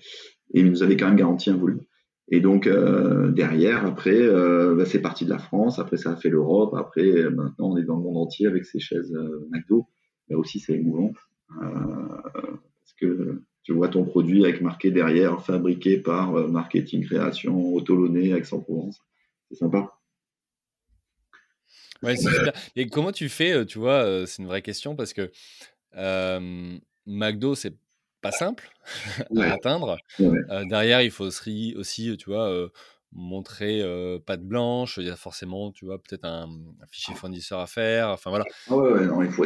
et 0.55 0.61
il 0.61 0.71
nous 0.71 0.83
avait 0.83 0.97
quand 0.97 1.07
même 1.07 1.17
garanti 1.17 1.51
un 1.51 1.57
volume. 1.57 1.83
Et 2.29 2.41
donc 2.41 2.67
euh, 2.67 3.31
derrière, 3.31 3.87
après, 3.87 4.29
bah, 4.75 4.85
c'est 4.85 5.01
parti 5.01 5.25
de 5.25 5.31
la 5.31 5.39
France, 5.39 5.79
après 5.79 5.97
ça 5.97 6.13
a 6.13 6.17
fait 6.17 6.31
l'Europe, 6.31 6.75
après 6.75 7.31
maintenant 7.31 7.71
on 7.71 7.77
est 7.77 7.85
dans 7.85 7.97
le 7.97 8.03
monde 8.03 8.19
entier 8.19 8.47
avec 8.47 8.65
ces 8.65 8.81
chaises 8.81 9.17
McDo. 9.51 9.89
Là 10.29 10.39
aussi 10.39 10.61
c'est 10.61 10.75
émouvant 10.75 11.13
parce 11.59 12.93
que 12.99 13.43
tu 13.63 13.73
vois 13.73 13.89
ton 13.89 14.05
produit 14.05 14.45
avec 14.45 14.61
marqué 14.61 14.91
derrière, 14.91 15.45
fabriqué 15.45 15.99
par 15.99 16.33
Marketing 16.49 17.05
Création, 17.05 17.75
Autoloné, 17.75 18.31
Aix-en-Provence. 18.31 19.01
C'est 19.51 19.57
sympa. 19.57 19.93
Ouais, 22.03 22.17
c'est 22.17 22.31
super. 22.31 22.53
Et 22.77 22.87
comment 22.87 23.13
tu 23.13 23.29
fais, 23.29 23.67
tu 23.67 23.79
vois, 23.79 24.27
c'est 24.27 24.43
une 24.43 24.49
vraie 24.49 24.63
question 24.63 24.97
parce 24.97 25.13
que 25.13 25.31
McDo, 27.07 27.55
c'est 27.55 27.75
pas 28.21 28.33
simple 28.33 28.71
à 29.37 29.53
atteindre. 29.53 29.97
Euh, 30.21 30.65
derrière, 30.65 31.03
il 31.03 31.11
faut 31.11 31.25
aussi, 31.25 31.75
aussi 31.77 32.17
tu 32.17 32.31
vois, 32.31 32.49
euh, 32.49 32.69
montrer 33.13 33.81
euh, 33.83 34.19
patte 34.19 34.43
blanche. 34.43 34.99
Il 34.99 35.07
y 35.07 35.11
a 35.11 35.17
forcément, 35.17 35.71
tu 35.73 35.87
vois, 35.87 35.99
peut-être 35.99 36.25
un, 36.25 36.49
fichier 36.91 37.15
fournisseur 37.15 37.61
à 37.61 37.67
faire. 37.67 38.09
Enfin 38.09 38.31
voilà. 38.31 38.45
Ah 38.69 38.75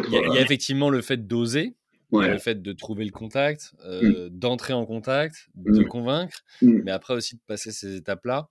il, 0.08 0.34
y 0.34 0.38
a, 0.38 0.40
effectivement 0.40 0.90
le 0.90 1.02
fait 1.02 1.26
d'oser. 1.26 1.74
Le 2.12 2.38
fait 2.38 2.62
de 2.62 2.72
trouver 2.72 3.04
le 3.04 3.10
contact, 3.10 3.74
mmh. 3.84 4.28
d'entrer 4.30 4.72
en 4.72 4.86
contact, 4.86 5.48
de 5.54 5.80
mmh. 5.80 5.88
convaincre, 5.88 6.38
mmh. 6.62 6.80
mais 6.84 6.90
après 6.92 7.14
aussi 7.14 7.36
de 7.36 7.40
passer 7.46 7.72
ces 7.72 7.96
étapes-là. 7.96 8.48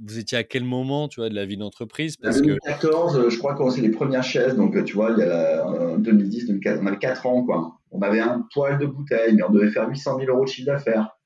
vous 0.00 0.18
étiez 0.18 0.38
à 0.38 0.44
quel 0.44 0.62
moment, 0.64 1.08
tu 1.08 1.20
vois, 1.20 1.28
de 1.28 1.34
la 1.34 1.46
vie 1.46 1.56
d'entreprise? 1.56 2.16
En 2.24 2.30
2014, 2.30 3.28
je 3.28 3.38
crois 3.38 3.54
qu'on 3.54 3.70
c'est 3.70 3.80
les 3.80 3.90
premières 3.90 4.22
chaises. 4.22 4.54
Donc, 4.54 4.82
tu 4.84 4.94
vois, 4.94 5.10
il 5.10 5.18
y 5.18 5.22
a 5.22 5.96
2010, 5.98 6.46
2014, 6.46 6.80
on 6.82 6.86
avait 6.86 6.98
4 6.98 7.26
ans, 7.26 7.44
quoi 7.44 7.76
on 7.96 8.02
avait 8.02 8.20
un 8.20 8.46
poil 8.52 8.78
de 8.78 8.86
bouteille, 8.86 9.34
mais 9.34 9.42
on 9.42 9.50
devait 9.50 9.70
faire 9.70 9.88
800 9.88 10.18
000 10.18 10.30
euros 10.30 10.44
de 10.44 10.50
chiffre 10.50 10.66
d'affaires. 10.66 11.16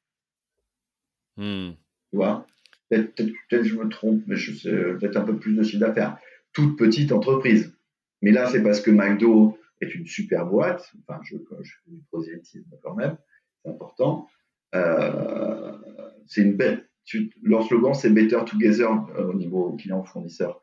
Tu 1.36 1.74
vois? 2.12 2.46
Peut-être 2.88 3.14
que 3.50 3.62
je 3.62 3.76
me 3.76 3.88
trompe, 3.88 4.22
mais 4.26 4.36
je 4.36 4.52
sais, 4.54 4.70
peut-être 4.70 5.16
un 5.16 5.24
peu 5.24 5.38
plus 5.38 5.54
de 5.54 5.62
chiffre 5.62 5.80
d'affaires. 5.80 6.18
Toute 6.52 6.76
petite 6.76 7.12
entreprise. 7.12 7.72
Mais 8.22 8.32
là, 8.32 8.48
c'est 8.50 8.62
parce 8.62 8.80
que 8.80 8.90
McDo 8.90 9.56
est 9.80 9.94
une 9.94 10.06
super 10.06 10.46
boîte. 10.46 10.92
Enfin, 11.00 11.20
je, 11.22 11.36
fais 11.36 11.90
du 11.90 12.02
prosélytisme 12.10 12.70
quand 12.82 12.94
même, 12.94 13.16
c'est 13.62 13.70
important. 13.70 14.28
Euh, 14.74 15.72
c'est 16.26 16.42
une 16.42 16.56
belle. 16.56 16.88
leur 17.42 17.64
slogan, 17.64 17.94
c'est 17.94 18.10
Better 18.10 18.40
Together 18.46 18.90
euh, 19.16 19.28
au 19.28 19.34
niveau 19.34 19.76
client-fournisseur. 19.76 20.60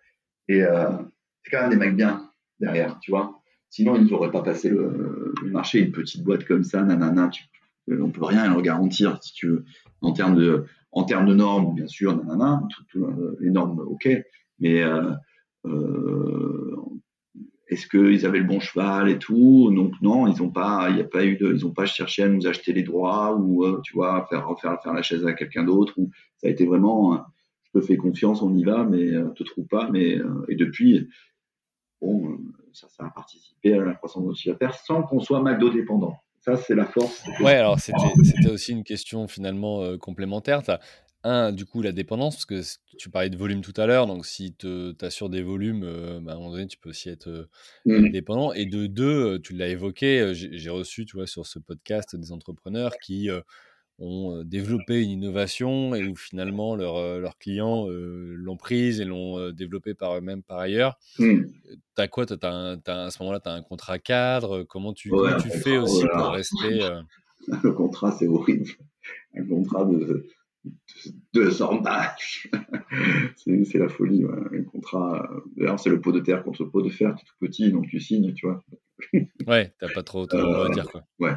Et 0.47 0.63
euh, 0.63 0.89
c'est 1.43 1.51
quand 1.51 1.61
même 1.61 1.71
des 1.71 1.77
mecs 1.77 1.95
bien 1.95 2.29
derrière, 2.59 2.99
tu 2.99 3.11
vois. 3.11 3.41
Sinon, 3.69 3.95
ils 3.97 4.05
n'auraient 4.09 4.31
pas 4.31 4.43
passé 4.43 4.69
le, 4.69 5.33
marché. 5.43 5.79
Une 5.79 5.91
petite 5.91 6.23
boîte 6.23 6.45
comme 6.45 6.63
ça, 6.63 6.81
nanana, 6.83 7.29
tu, 7.29 7.43
on 7.89 8.09
peut 8.09 8.23
rien 8.23 8.47
leur 8.49 8.61
garantir, 8.61 9.21
si 9.21 9.33
tu 9.33 9.47
veux, 9.47 9.65
en 10.01 10.13
termes 10.13 10.35
de, 10.35 10.65
normes, 11.33 11.75
bien 11.75 11.87
sûr, 11.87 12.15
nanana, 12.15 12.61
les 13.39 13.49
normes, 13.49 13.79
ok, 13.79 14.09
mais 14.59 14.83
euh, 15.65 16.75
est-ce 17.69 17.87
qu'ils 17.87 18.25
avaient 18.25 18.39
le 18.39 18.45
bon 18.45 18.59
cheval 18.59 19.09
et 19.09 19.19
tout? 19.19 19.71
Donc 19.73 19.93
non, 20.01 20.27
ils 20.27 20.41
n'ont 20.41 20.51
pas, 20.51 20.89
il 20.89 20.99
a 21.01 21.03
pas 21.03 21.25
eu 21.25 21.37
de, 21.37 21.53
ils 21.53 21.63
n'ont 21.63 21.73
pas 21.73 21.85
cherché 21.85 22.23
à 22.23 22.29
nous 22.29 22.47
acheter 22.47 22.73
les 22.73 22.83
droits 22.83 23.35
ou 23.35 23.81
tu 23.81 23.93
vois, 23.93 24.25
faire 24.29 24.47
faire 24.59 24.81
faire 24.81 24.93
la 24.93 25.01
chaise 25.01 25.25
à 25.25 25.33
quelqu'un 25.33 25.63
d'autre. 25.63 25.93
Ça 26.37 26.47
a 26.47 26.49
été 26.49 26.65
vraiment, 26.65 27.25
je 27.63 27.79
te 27.79 27.85
fais 27.85 27.97
confiance, 27.97 28.41
on 28.41 28.53
y 28.55 28.63
va, 28.63 28.83
mais 28.83 29.11
te 29.35 29.43
trouve 29.43 29.67
pas. 29.67 29.89
Mais 29.91 30.17
et 30.47 30.55
depuis, 30.55 31.09
bon, 32.01 32.37
ça, 32.73 32.87
a 32.99 33.09
participé 33.09 33.73
à 33.73 33.83
la 33.83 33.93
croissance 33.93 34.23
de 34.23 34.27
notre 34.27 34.39
chiffre 34.39 34.57
d'affaires 34.59 34.77
sans 34.77 35.03
qu'on 35.03 35.19
soit 35.19 35.41
McDo 35.41 35.69
dépendant. 35.69 36.15
Ça, 36.39 36.55
c'est 36.55 36.75
la 36.75 36.85
force. 36.85 37.25
Ouais, 37.41 37.55
alors 37.55 37.77
c'était 37.79 38.49
aussi 38.49 38.71
une 38.71 38.83
question 38.83 39.27
finalement 39.27 39.81
euh, 39.81 39.97
complémentaire. 39.97 40.61
Un, 41.23 41.51
du 41.51 41.65
coup, 41.65 41.81
la 41.81 41.91
dépendance, 41.91 42.35
parce 42.35 42.45
que 42.45 42.95
tu 42.97 43.09
parlais 43.09 43.29
de 43.29 43.37
volume 43.37 43.61
tout 43.61 43.73
à 43.77 43.85
l'heure, 43.85 44.07
donc 44.07 44.25
si 44.25 44.53
tu 44.53 44.93
assures 45.01 45.29
des 45.29 45.41
volumes, 45.41 45.83
euh, 45.83 46.19
bah, 46.21 46.31
à 46.31 46.35
un 46.35 46.37
moment 46.37 46.51
donné, 46.51 46.67
tu 46.67 46.77
peux 46.77 46.89
aussi 46.89 47.09
être 47.09 47.27
euh, 47.27 47.47
mmh. 47.85 48.09
dépendant. 48.09 48.53
Et 48.53 48.65
de 48.65 48.87
deux, 48.87 49.39
tu 49.39 49.53
l'as 49.53 49.67
évoqué, 49.67 50.31
j'ai 50.33 50.69
reçu, 50.69 51.05
tu 51.05 51.17
vois, 51.17 51.27
sur 51.27 51.45
ce 51.45 51.59
podcast 51.59 52.15
des 52.15 52.31
entrepreneurs 52.31 52.97
qui 53.01 53.29
ont 53.99 54.43
développé 54.43 55.01
une 55.01 55.09
innovation 55.09 55.95
et 55.95 56.05
où 56.05 56.15
finalement 56.15 56.75
leurs 56.75 57.37
clients 57.39 57.87
l'ont 57.89 58.57
prise 58.57 59.01
et 59.01 59.05
l'ont 59.05 59.51
développée 59.51 59.95
par 59.95 60.15
eux-mêmes 60.15 60.43
par 60.43 60.59
ailleurs. 60.59 60.99
Mmh. 61.17 61.45
Tu 61.95 62.01
as 62.01 62.07
quoi 62.07 62.25
as 62.29 62.77
À 62.85 63.11
ce 63.11 63.23
moment-là, 63.23 63.39
tu 63.39 63.49
as 63.49 63.53
un 63.53 63.63
contrat 63.63 63.97
cadre? 63.97 64.63
Comment 64.63 64.93
tu, 64.93 65.11
tu 65.41 65.49
fais 65.49 65.77
aussi 65.77 66.05
pour 66.13 66.27
rester. 66.27 66.87
Le 67.63 67.71
contrat, 67.71 68.11
c'est 68.11 68.27
horrible. 68.27 68.69
Un 69.35 69.45
contrat 69.45 69.85
de, 69.85 70.27
200 71.33 71.83
pages. 71.83 72.49
c'est 73.37 73.77
la 73.77 73.89
folie. 73.89 74.23
Un 74.25 74.63
contrat. 74.63 75.29
D'ailleurs, 75.55 75.79
c'est 75.79 75.89
le 75.89 76.01
pot 76.01 76.11
de 76.11 76.19
terre 76.19 76.43
contre 76.43 76.63
le 76.63 76.69
pot 76.69 76.81
de 76.81 76.89
fer, 76.89 77.15
qui 77.15 77.23
est 77.23 77.27
tout 77.27 77.35
petit, 77.39 77.71
donc 77.71 77.87
tu 77.87 77.99
signes, 77.99 78.33
tu 78.33 78.47
vois. 78.47 78.63
ouais, 79.47 79.73
t'as 79.79 79.91
pas 79.93 80.03
trop, 80.03 80.25
trop 80.25 80.37
à 80.37 80.69
dire, 80.69 80.89
quoi. 80.89 81.03
Ouais. 81.19 81.33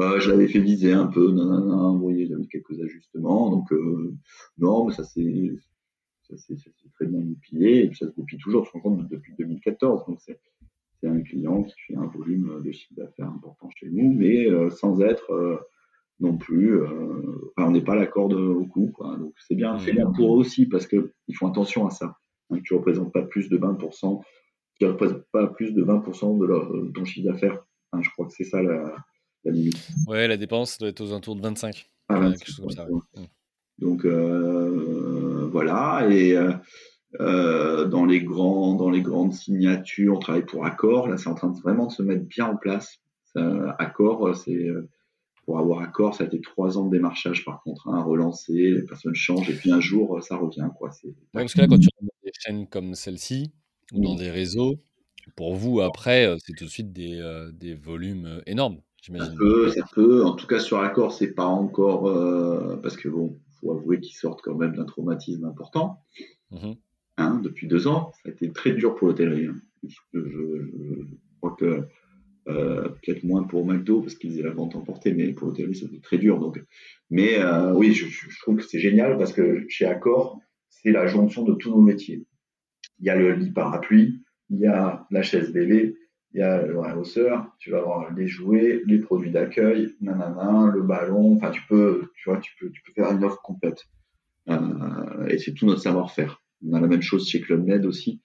Euh, 0.00 0.18
je 0.18 0.30
l'avais 0.30 0.48
fait 0.48 0.58
viser 0.58 0.92
un 0.92 1.06
peu, 1.06 1.30
nanana, 1.30 1.88
vous 1.92 2.00
voyez, 2.00 2.26
j'avais 2.26 2.46
quelques 2.46 2.80
ajustements. 2.80 3.50
Donc, 3.50 3.72
euh, 3.72 4.14
non, 4.58 4.86
mais 4.86 4.92
ça 4.92 5.04
s'est 5.04 5.56
très 6.94 7.06
bien 7.06 7.20
goupillé 7.20 7.84
et 7.84 7.88
puis 7.88 7.98
ça 7.98 8.06
se 8.06 8.12
goupille 8.12 8.38
toujours, 8.38 8.64
je 8.64 8.70
me 8.76 8.82
rends 8.82 8.96
compte, 8.96 9.08
depuis 9.08 9.34
2014. 9.38 10.04
Donc, 10.06 10.18
c'est 10.20 10.38
un 11.06 11.20
client 11.20 11.62
qui 11.62 11.74
fait 11.86 11.96
un 11.96 12.06
volume 12.06 12.62
de 12.64 12.72
chiffre 12.72 12.94
d'affaires 12.96 13.28
important 13.28 13.70
chez 13.76 13.88
nous, 13.90 14.12
mais 14.12 14.46
euh, 14.50 14.70
sans 14.70 15.00
être 15.00 15.32
euh, 15.32 15.58
non 16.20 16.36
plus, 16.36 16.76
euh, 16.76 17.52
enfin, 17.56 17.68
on 17.68 17.72
n'est 17.72 17.82
pas 17.82 17.92
à 17.92 17.96
la 17.96 18.06
corde 18.06 18.34
au 18.34 18.64
cou. 18.66 18.90
Quoi. 18.94 19.16
Donc, 19.16 19.34
c'est 19.46 19.54
bien, 19.54 19.78
c'est 19.78 19.92
bien 19.92 20.10
pour 20.10 20.34
eux 20.34 20.38
aussi 20.38 20.66
parce 20.66 20.86
qu'ils 20.86 21.10
font 21.34 21.48
attention 21.48 21.86
à 21.86 21.90
ça. 21.90 22.16
Hein, 22.50 22.58
tu 22.64 22.74
ne 22.74 22.78
représentes 22.78 23.12
pas 23.12 23.22
plus 23.22 23.48
de 23.48 23.58
20%, 23.58 24.22
tu 24.78 24.84
ne 24.84 24.90
représentes 24.90 25.24
pas 25.32 25.46
plus 25.48 25.72
de 25.72 25.84
20% 25.84 26.38
de, 26.38 26.44
leur, 26.46 26.72
de 26.72 26.90
ton 26.90 27.04
chiffre 27.04 27.30
d'affaires. 27.30 27.64
Hein, 27.92 28.00
je 28.02 28.10
crois 28.10 28.26
que 28.26 28.32
c'est 28.32 28.44
ça 28.44 28.62
la 28.62 28.94
la 29.44 29.52
Ouais, 30.06 30.26
la 30.26 30.36
dépense 30.36 30.78
doit 30.78 30.88
être 30.88 31.00
aux 31.00 31.10
alentours 31.10 31.36
de 31.36 31.42
25. 31.42 31.90
Ah, 32.08 32.32
Donc 33.78 34.04
euh, 34.04 35.48
voilà, 35.50 36.06
et, 36.10 36.36
euh, 37.20 37.84
dans 37.86 38.04
les 38.04 38.22
grands, 38.22 38.74
dans 38.74 38.90
les 38.90 39.02
grandes 39.02 39.32
signatures, 39.32 40.16
on 40.16 40.18
travaille 40.18 40.46
pour 40.46 40.64
Accor. 40.64 41.08
Là, 41.08 41.16
c'est 41.16 41.28
en 41.28 41.34
train 41.34 41.50
de 41.50 41.60
vraiment 41.60 41.86
de 41.86 41.92
se 41.92 42.02
mettre 42.02 42.24
bien 42.24 42.46
en 42.46 42.56
place. 42.56 42.98
Accor, 43.34 44.36
c'est 44.36 44.68
pour 45.44 45.58
avoir 45.58 45.80
Accor, 45.80 46.14
ça 46.14 46.24
a 46.24 46.26
été 46.26 46.40
trois 46.40 46.78
ans 46.78 46.86
de 46.86 46.90
démarchage 46.90 47.44
par 47.44 47.62
contre, 47.62 47.88
hein, 47.88 47.98
à 47.98 48.02
relancer, 48.02 48.70
les 48.70 48.82
personnes 48.82 49.14
changent 49.14 49.50
et 49.50 49.54
puis 49.54 49.72
un 49.72 49.80
jour, 49.80 50.22
ça 50.22 50.36
revient. 50.36 50.68
Quoi. 50.78 50.90
parce 51.32 51.54
que 51.54 51.60
là, 51.60 51.66
quand 51.66 51.78
tu 51.78 51.88
rentres 52.00 52.12
dans 52.12 52.24
des 52.24 52.32
chaînes 52.38 52.66
comme 52.66 52.94
celle-ci 52.94 53.52
ou 53.92 54.02
dans 54.02 54.16
des 54.16 54.30
réseaux, 54.30 54.76
pour 55.36 55.54
vous, 55.54 55.80
après, 55.80 56.34
c'est 56.44 56.54
tout 56.54 56.64
de 56.64 56.70
suite 56.70 56.92
des, 56.92 57.20
des 57.52 57.74
volumes 57.74 58.42
énormes. 58.46 58.80
Ça 59.02 59.12
peut, 59.36 59.70
ça 59.70 59.84
peut. 59.94 60.24
En 60.24 60.32
tout 60.32 60.46
cas, 60.46 60.58
sur 60.58 60.78
Accor, 60.78 61.12
c'est 61.12 61.34
pas 61.34 61.44
encore 61.44 62.04
parce 62.82 62.96
que 62.96 63.08
bon, 63.08 63.38
faut 63.64 63.72
avouer 63.72 64.00
qu'ils 64.00 64.16
sortent 64.16 64.42
quand 64.42 64.54
même 64.54 64.74
d'un 64.74 64.84
traumatisme 64.84 65.44
important. 65.44 66.00
Mmh 66.50 66.72
hein, 67.16 67.40
depuis 67.42 67.68
deux 67.68 67.86
ans, 67.86 68.12
ça 68.22 68.28
a 68.28 68.32
été 68.32 68.50
très 68.52 68.72
dur 68.72 68.96
pour 68.96 69.06
l'hôtellerie. 69.06 69.46
Hein. 69.46 69.54
je, 70.12 70.18
crois 71.40 71.54
que 71.56 71.86
euh, 72.46 72.88
peut-être 72.88 73.24
moins 73.24 73.44
pour 73.44 73.64
McDo 73.66 74.02
parce 74.02 74.14
qu'ils 74.16 74.30
faisaient 74.30 74.42
la 74.42 74.50
vente 74.50 74.76
emportée, 74.76 75.14
mais 75.14 75.32
pour 75.32 75.48
l'hôtellerie, 75.48 75.74
c'était 75.74 76.00
très 76.00 76.18
dur. 76.18 76.38
Donc, 76.38 76.62
mais 77.10 77.38
euh, 77.38 77.72
oui, 77.72 77.92
je, 77.92 78.06
trouve 78.40 78.56
que 78.56 78.64
c'est 78.64 78.80
génial 78.80 79.16
parce 79.16 79.32
que 79.32 79.64
chez 79.68 79.86
Accor, 79.86 80.40
c'est 80.68 80.92
la 80.92 81.06
jonction 81.06 81.42
de 81.42 81.54
tous 81.54 81.70
nos 81.70 81.80
métiers. 81.80 82.26
Il 83.00 83.06
y 83.06 83.10
a 83.10 83.16
le 83.16 83.32
lit 83.34 83.50
parapluie, 83.50 84.22
il 84.50 84.58
y 84.58 84.66
a 84.66 85.06
la 85.10 85.22
chaise 85.22 85.52
bébé, 85.52 85.96
il 86.34 86.40
y 86.40 86.42
a 86.42 86.66
le 86.66 86.76
hausseur, 86.98 87.46
tu 87.58 87.70
vas 87.70 87.78
avoir 87.78 88.12
les 88.12 88.26
jouets, 88.26 88.82
les 88.86 88.98
produits 88.98 89.30
d'accueil, 89.30 89.94
nanana, 90.00 90.70
le 90.72 90.82
ballon. 90.82 91.34
Enfin, 91.36 91.50
tu 91.50 91.62
peux, 91.66 92.10
tu 92.16 92.28
vois, 92.28 92.40
tu 92.40 92.52
peux, 92.60 92.70
tu 92.70 92.82
peux 92.82 92.92
faire 92.92 93.10
une 93.12 93.24
offre 93.24 93.40
complète. 93.42 93.84
Euh, 94.50 95.26
et 95.28 95.38
c'est 95.38 95.54
tout 95.54 95.64
notre 95.64 95.80
savoir-faire. 95.80 96.42
On 96.66 96.74
a 96.74 96.80
la 96.80 96.88
même 96.88 97.02
chose 97.02 97.26
chez 97.26 97.40
Club 97.40 97.64
Med 97.64 97.86
aussi. 97.86 98.20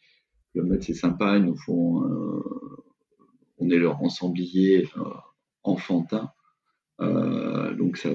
Club 0.52 0.68
Med, 0.68 0.84
c'est 0.84 0.94
sympa, 0.94 1.38
ils 1.38 1.46
nous 1.46 1.56
font 1.56 2.04
on 3.60 3.70
est 3.70 3.78
leur 3.78 4.02
ensemblier 4.02 4.88
euh, 4.98 5.04
enfantin. 5.64 6.32
Euh, 7.02 7.74
donc 7.76 7.98
ça, 7.98 8.10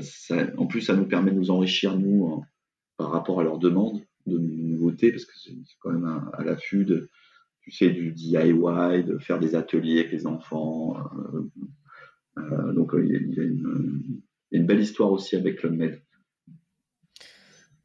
en 0.59 0.67
plus, 0.67 0.83
ça 0.83 0.97
nous 0.97 1.07
permet 1.07 1.31
de 1.31 1.37
nous 1.37 1.51
enrichir, 1.51 1.97
nous, 1.97 2.43
par 2.97 3.11
rapport 3.11 3.41
à 3.41 3.45
leurs 3.45 3.59
demandes 3.59 4.03
de 4.27 4.39
nouveautés, 4.39 5.11
parce 5.11 5.27
que 5.27 5.33
c'est 5.37 5.55
quand 5.81 5.93
même 5.93 6.31
à, 6.33 6.43
l'affût 6.45 6.85
de, 6.85 7.11
tu 7.61 7.71
sais, 7.71 7.91
du 7.91 8.13
DIY, 8.13 9.05
de 9.05 9.19
faire 9.19 9.39
des 9.39 9.55
ateliers 9.55 10.01
avec 10.01 10.13
les 10.13 10.27
enfants. 10.27 10.97
Euh, 12.39 12.73
donc 12.73 12.93
il 12.99 13.09
y, 13.09 13.41
a 13.41 13.45
une, 13.45 14.67
belle 14.67 14.81
histoire 14.81 15.13
aussi 15.13 15.37
avec 15.37 15.63
le 15.63 15.71
Med. 15.71 16.03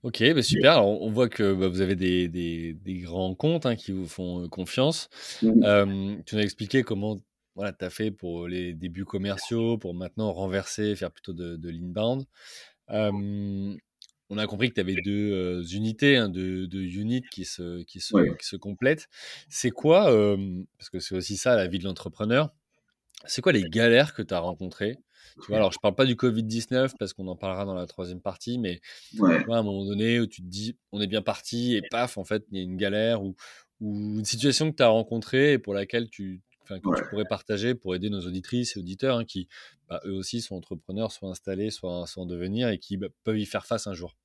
Ok, 0.02 0.24
bah 0.34 0.42
super. 0.42 0.86
on 0.86 1.12
voit 1.12 1.28
que 1.28 1.54
bah, 1.54 1.68
vous 1.68 1.82
avez 1.82 1.96
des, 1.96 3.02
grands 3.04 3.36
comptes 3.36 3.66
hein, 3.66 3.76
qui 3.76 3.92
vous 3.92 4.08
font 4.08 4.48
confiance. 4.48 5.10
Mmh. 5.42 6.24
tu 6.26 6.36
nous 6.36 6.42
as 6.42 6.44
expliqué 6.44 6.84
comment 6.84 7.20
voilà, 7.56 7.74
tu 7.74 7.86
as 7.86 7.90
fait 7.90 8.12
pour 8.12 8.48
les 8.48 8.74
débuts 8.74 9.06
commerciaux, 9.06 9.78
pour 9.78 9.94
maintenant 9.94 10.32
renverser, 10.32 10.96
faire 10.96 11.12
plutôt 11.12 11.34
de, 11.34 11.56
de 11.56 11.70
l'inbound. 11.70 12.26
on 12.88 14.38
a 14.38 14.48
compris 14.48 14.70
que 14.70 14.76
tu 14.76 14.82
avais 14.82 14.96
deux 15.04 15.64
unités, 15.74 16.18
hein, 16.18 16.30
deux, 16.30 16.68
units 16.74 17.24
qui 17.32 17.46
se, 17.46 17.84
qui 17.84 18.00
se, 18.00 18.36
qui 18.36 18.46
se 18.46 18.56
complètent. 18.56 19.08
C'est 19.50 19.72
quoi, 19.72 20.06
parce 20.78 20.90
que 20.90 21.00
c'est 21.00 21.16
aussi 21.16 21.38
ça 21.38 21.56
la 21.56 21.68
vie 21.68 21.80
de 21.80 21.86
l'entrepreneur, 21.86 22.54
c'est 23.26 23.42
quoi 23.42 23.52
les 23.52 23.64
galères 23.64 24.14
que 24.14 24.22
tu 24.22 24.34
as 24.34 24.40
rencontrées? 24.40 24.98
Tu 25.42 25.48
vois, 25.48 25.58
alors 25.58 25.72
je 25.72 25.80
parle 25.80 25.96
pas 25.96 26.06
du 26.06 26.16
Covid-19 26.16 26.94
parce 26.98 27.14
qu'on 27.14 27.28
en 27.28 27.36
parlera 27.36 27.66
dans 27.66 27.74
la 27.74 27.86
troisième 27.86 28.22
partie, 28.22 28.58
mais 28.58 28.82
à 29.22 29.56
un 29.56 29.64
moment 29.64 29.86
donné 29.86 30.20
où 30.20 30.28
tu 30.28 30.42
te 30.42 30.48
dis 30.48 30.78
on 30.92 31.02
est 31.02 31.08
bien 31.08 31.22
parti 31.22 31.76
et 31.76 31.82
paf, 31.90 32.18
en 32.18 32.24
fait, 32.24 32.44
il 32.52 32.58
y 32.58 32.62
a 32.62 32.64
une 32.64 32.78
galère 32.78 33.24
ou, 33.24 33.36
ou 33.80 34.18
une 34.18 34.26
situation 34.26 34.72
que 34.72 34.76
tu 34.76 34.84
as 34.84 34.88
rencontrée 34.88 35.54
et 35.54 35.60
pour 35.60 35.74
laquelle 35.74 36.10
tu, 36.10 36.42
que 36.78 37.02
tu 37.02 37.10
pourrais 37.10 37.26
partager 37.26 37.74
pour 37.74 37.96
aider 37.96 38.10
nos 38.10 38.22
auditrices 38.22 38.76
et 38.76 38.80
auditeurs 38.80 39.18
hein, 39.18 39.26
qui, 39.26 39.48
bah, 39.90 40.02
eux 40.06 40.14
aussi, 40.14 40.42
sont 40.42 40.56
entrepreneurs, 40.56 41.12
soit 41.12 41.30
installés, 41.30 41.72
soit, 41.72 42.06
en 42.16 42.26
devenir 42.26 42.70
et 42.70 42.78
qui 42.78 42.98
bah, 42.98 43.08
peuvent 43.24 43.40
y 43.40 43.46
faire 43.46 43.66
face 43.66 43.88
un 43.88 43.94
jour 43.94 44.16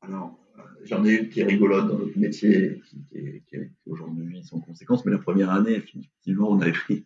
Alors, 0.00 0.38
euh, 0.58 0.62
j'en 0.84 1.04
ai 1.04 1.16
une 1.16 1.28
qui 1.28 1.40
est 1.40 1.44
rigolote 1.44 1.88
dans 1.88 1.98
notre 1.98 2.18
métier, 2.18 2.80
qui, 2.88 3.42
qui, 3.46 3.56
aujourd'hui 3.86 4.42
sans 4.44 4.60
conséquence, 4.60 5.04
mais 5.04 5.12
la 5.12 5.18
première 5.18 5.50
année, 5.50 5.74
effectivement, 5.74 6.50
on, 6.50 6.60
avait 6.60 6.72
pris, 6.72 7.04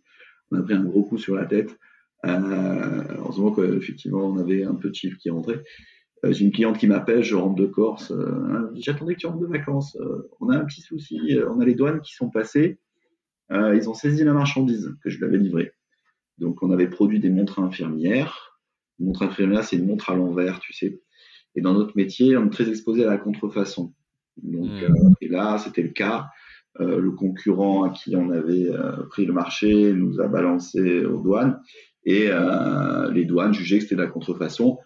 on 0.51 0.59
a 0.59 0.63
pris 0.63 0.75
un 0.75 0.85
gros 0.85 1.03
coup 1.03 1.19
sur 1.19 1.35
la 1.35 1.47
tête. 1.47 1.77
Euh, 2.27 3.21
en 3.23 3.33
ce 3.33 3.41
moment, 3.41 3.55
qu'effectivement, 3.55 4.27
on 4.27 4.39
avait 4.39 4.65
un 4.65 4.75
peu 4.75 4.91
de 4.91 4.95
chiffre 4.95 5.17
qui 5.19 5.31
rentrait. 5.31 5.63
Euh, 6.25 6.33
j'ai 6.33 6.45
une 6.45 6.53
cliente 6.53 6.79
qui 6.79 6.89
m'appelle, 6.89 7.23
je 7.23 7.37
rentre 7.37 7.55
de 7.55 7.67
Corse. 7.67 8.11
Euh, 8.11 8.71
J'attendais 8.75 9.15
que 9.15 9.21
tu 9.21 9.27
rentres 9.27 9.41
de 9.41 9.47
vacances. 9.47 9.97
on 10.41 10.49
a 10.49 10.57
un 10.57 10.65
petit 10.65 10.81
souci. 10.81 11.39
On 11.49 11.61
a 11.61 11.65
les 11.65 11.75
douanes 11.75 12.01
qui 12.01 12.15
sont 12.15 12.31
passées. 12.31 12.81
Euh, 13.51 13.75
ils 13.75 13.89
ont 13.89 13.95
saisi 13.95 14.25
la 14.25 14.33
marchandise 14.33 14.95
que 15.03 15.11
je 15.11 15.19
lui 15.19 15.25
avais 15.25 15.39
livrée. 15.39 15.73
Donc, 16.39 16.63
on 16.63 16.71
avait 16.71 16.89
produit 16.89 17.21
des 17.21 17.31
montres 17.31 17.59
infirmières. 17.59 18.61
Une 18.99 19.07
montre 19.07 19.23
infirmière, 19.23 19.65
c'est 19.65 19.77
une 19.77 19.87
montre 19.87 20.11
à 20.11 20.15
l'envers, 20.15 20.61
tu 20.61 20.73
sais. 20.73 21.01
Et 21.55 21.61
dans 21.61 21.73
notre 21.73 21.97
métier, 21.97 22.37
on 22.37 22.47
est 22.47 22.51
très 22.51 22.69
exposé 22.69 23.05
à 23.05 23.11
la 23.11 23.19
contrefaçon. 23.19 23.95
Donc, 24.43 24.71
hmm. 24.71 24.85
euh, 24.85 25.11
et 25.21 25.29
là, 25.29 25.59
c'était 25.59 25.83
le 25.83 25.91
cas. 25.91 26.27
Euh, 26.81 27.01
le 27.01 27.11
concurrent 27.11 27.85
à 27.85 27.91
qui 27.91 28.15
on 28.15 28.31
avait 28.31 28.69
pris 29.11 29.27
le 29.27 29.33
marché 29.33 29.93
nous 29.93 30.21
a 30.21 30.29
balancé 30.29 31.05
aux 31.05 31.21
douanes 31.21 31.61
et 32.05 32.31
les 33.13 33.25
douanes 33.25 33.53
jugeaient 33.53 33.79
que 33.79 33.85
c'était 33.85 33.97
de 33.97 34.03
la 34.03 34.07
contrefaçon. 34.07 34.79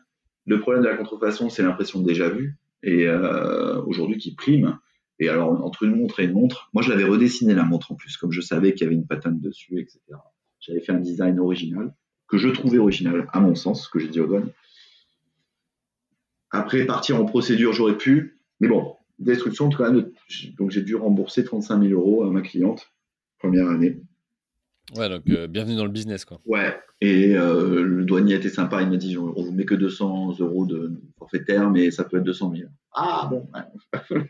Le 0.46 0.58
problème 0.58 0.82
de 0.82 0.88
la 0.88 0.96
contrefaçon, 0.96 1.50
c'est 1.50 1.62
l'impression 1.62 2.00
déjà 2.00 2.30
vue 2.30 2.56
et 2.82 3.08
aujourd'hui 3.86 4.16
qui 4.16 4.34
prime. 4.34 4.78
Et 5.22 5.28
alors, 5.28 5.64
entre 5.64 5.84
une 5.84 5.94
montre 5.94 6.18
et 6.18 6.24
une 6.24 6.32
montre, 6.32 6.68
moi, 6.72 6.82
je 6.82 6.90
l'avais 6.90 7.04
redessiné 7.04 7.54
la 7.54 7.62
montre 7.62 7.92
en 7.92 7.94
plus, 7.94 8.16
comme 8.16 8.32
je 8.32 8.40
savais 8.40 8.72
qu'il 8.72 8.82
y 8.82 8.86
avait 8.86 8.96
une 8.96 9.06
patente 9.06 9.40
dessus, 9.40 9.78
etc. 9.78 10.00
J'avais 10.58 10.80
fait 10.80 10.90
un 10.90 10.98
design 10.98 11.38
original, 11.38 11.94
que 12.26 12.38
je 12.38 12.48
trouvais 12.48 12.78
original, 12.78 13.28
à 13.32 13.38
mon 13.38 13.54
sens, 13.54 13.84
ce 13.84 13.88
que 13.88 14.00
j'ai 14.00 14.08
dit 14.08 14.18
aux 14.18 14.26
douanes. 14.26 14.50
Après, 16.50 16.84
partir 16.86 17.20
en 17.20 17.24
procédure, 17.24 17.72
j'aurais 17.72 17.96
pu. 17.96 18.40
Mais 18.58 18.66
bon, 18.66 18.96
destruction, 19.20 19.70
quand 19.70 19.92
même. 19.92 20.10
Donc, 20.58 20.72
j'ai 20.72 20.82
dû 20.82 20.96
rembourser 20.96 21.44
35 21.44 21.80
000 21.80 21.92
euros 21.92 22.24
à 22.24 22.30
ma 22.32 22.40
cliente, 22.40 22.90
première 23.38 23.68
année. 23.68 24.02
Ouais, 24.96 25.08
donc 25.08 25.22
euh, 25.30 25.46
bienvenue 25.46 25.76
dans 25.76 25.84
le 25.84 25.92
business, 25.92 26.24
quoi. 26.24 26.40
Ouais, 26.46 26.76
et 27.00 27.36
euh, 27.36 27.84
le 27.84 28.04
douanier 28.04 28.34
était 28.34 28.48
sympa, 28.48 28.82
il 28.82 28.90
m'a 28.90 28.96
dit 28.96 29.16
on 29.16 29.32
vous 29.32 29.52
met 29.52 29.64
que 29.64 29.76
200 29.76 30.38
euros 30.40 30.66
de 30.66 31.00
forfaitaire, 31.16 31.70
mais 31.70 31.92
ça 31.92 32.02
peut 32.02 32.16
être 32.16 32.24
200 32.24 32.52
000. 32.56 32.68
Ah 32.92 33.28
bon, 33.30 33.46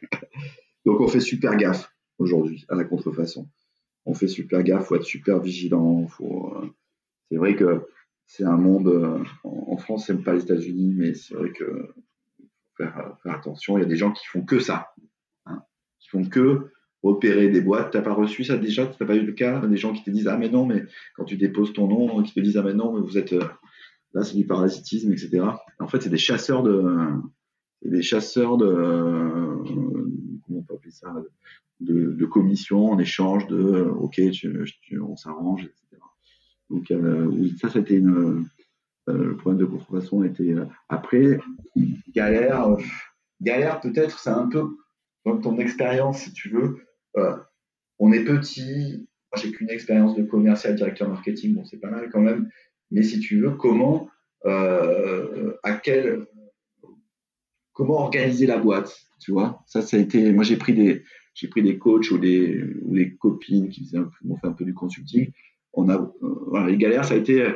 Donc 0.85 1.01
on 1.01 1.09
fait 1.09 1.21
super 1.21 1.57
gaffe 1.57 1.91
aujourd'hui 2.19 2.65
à 2.69 2.75
la 2.75 2.85
contrefaçon. 2.85 3.49
On 4.05 4.15
fait 4.15 4.29
super 4.29 4.63
gaffe, 4.63 4.87
faut 4.87 4.97
être 4.97 5.05
super 5.05 5.41
vigilant. 5.41 6.07
Faut, 6.09 6.55
euh, 6.57 6.67
c'est 7.31 7.37
vrai 7.37 7.55
que 7.55 7.87
c'est 8.27 8.45
un 8.45 8.57
monde. 8.57 8.89
Euh, 8.89 9.23
en, 9.45 9.77
France, 9.77 10.07
c'est 10.07 10.23
pas 10.23 10.35
les 10.35 10.43
États-Unis, 10.43 10.95
mais 10.97 11.15
c'est 11.15 11.35
vrai 11.35 11.51
que 11.51 11.95
faut 12.77 12.85
faire, 12.85 13.17
attention. 13.25 13.79
Il 13.79 13.83
y 13.83 13.85
a 13.85 13.89
des 13.89 13.97
gens 13.97 14.13
qui 14.13 14.27
font 14.27 14.43
que 14.43 14.59
ça, 14.59 14.89
hein, 15.47 15.63
qui 16.01 16.09
font 16.09 16.25
que 16.25 16.73
opérer 17.03 17.49
des 17.49 17.61
boîtes. 17.61 17.93
T'as 17.93 18.03
pas 18.03 18.15
reçu 18.15 18.45
ça 18.45 18.57
déjà? 18.57 18.87
T'as 18.87 19.07
pas 19.07 19.17
eu 19.17 19.25
le 19.25 19.33
cas? 19.33 19.65
Des 19.67 19.77
gens 19.77 19.93
qui 19.93 20.03
te 20.03 20.11
disent 20.11 20.29
ah 20.29 20.37
mais 20.37 20.49
non, 20.49 20.67
mais 20.67 20.85
quand 21.17 21.25
tu 21.25 21.37
déposes 21.37 21.73
ton 21.73 21.89
nom, 21.89 22.23
qui 22.23 22.35
te 22.35 22.41
disent 22.41 22.57
ah 22.57 22.63
mais 22.63 22.75
non, 22.75 22.93
mais 22.93 23.01
vous 23.01 23.19
êtes 23.19 23.33
euh, 23.33 23.45
là, 24.15 24.23
c'est 24.23 24.37
du 24.37 24.47
parasitisme, 24.47 25.13
etc. 25.13 25.45
En 25.79 25.89
fait, 25.89 26.01
c'est 26.01 26.11
des 26.11 26.19
chasseurs 26.19 26.63
de, 26.63 27.09
des 27.85 28.03
chasseurs 28.03 28.57
de 28.57 29.63
de 31.83 32.25
commission 32.27 32.91
en 32.91 32.99
échange 32.99 33.47
de 33.47 33.57
euh, 33.57 33.91
OK, 33.93 34.21
on 35.01 35.17
s'arrange, 35.17 35.65
etc. 35.65 36.03
Donc 36.71 36.91
euh, 36.91 37.27
oui, 37.27 37.57
ça, 37.61 37.69
c'était 37.69 37.97
une 37.97 38.47
euh, 39.09 39.25
le 39.25 39.37
problème 39.37 39.61
de 39.61 39.67
contrefaçon 39.67 40.23
était 40.23 40.55
après 40.89 41.41
galère, 42.15 42.77
galère 43.41 43.81
peut-être, 43.81 44.21
c'est 44.21 44.31
un 44.31 44.49
peu 44.49 44.77
dans 45.25 45.39
ton 45.39 45.59
expérience 45.59 46.21
si 46.21 46.33
tu 46.33 46.51
veux. 46.51 46.87
on 47.99 48.13
est 48.13 48.25
petit, 48.25 49.09
j'ai 49.37 49.51
qu'une 49.51 49.71
expérience 49.71 50.15
de 50.15 50.23
commercial, 50.23 50.77
directeur 50.77 51.09
marketing, 51.09 51.55
bon 51.55 51.65
c'est 51.65 51.79
pas 51.79 51.91
mal 51.91 52.11
quand 52.13 52.21
même, 52.21 52.49
mais 52.93 53.03
si 53.03 53.19
tu 53.19 53.41
veux, 53.41 53.57
comment, 53.57 54.09
à 54.45 55.73
quel, 55.83 56.25
comment 57.73 58.05
organiser 58.05 58.47
la 58.47 58.59
boîte, 58.59 58.97
tu 59.23 59.33
vois. 59.33 59.63
Ça, 59.67 59.83
ça 59.83 59.97
a 59.97 60.01
été. 60.01 60.33
Moi, 60.33 60.45
j'ai 60.45 60.57
pris 60.57 60.75
des, 60.75 61.03
j'ai 61.35 61.49
pris 61.49 61.63
des 61.63 61.79
coachs 61.79 62.11
ou 62.11 62.19
des, 62.19 62.63
ou 62.83 62.95
des 62.95 63.15
copines 63.15 63.69
qui 63.69 63.91
m'ont 64.25 64.37
fait 64.37 64.47
un 64.47 64.53
peu 64.53 64.65
du 64.65 64.75
consulting. 64.75 65.31
On 65.73 65.89
a, 65.89 65.97
euh, 65.97 66.11
voilà, 66.49 66.69
les 66.69 66.77
galères, 66.77 67.05
ça 67.05 67.15
a 67.15 67.17
été 67.17 67.47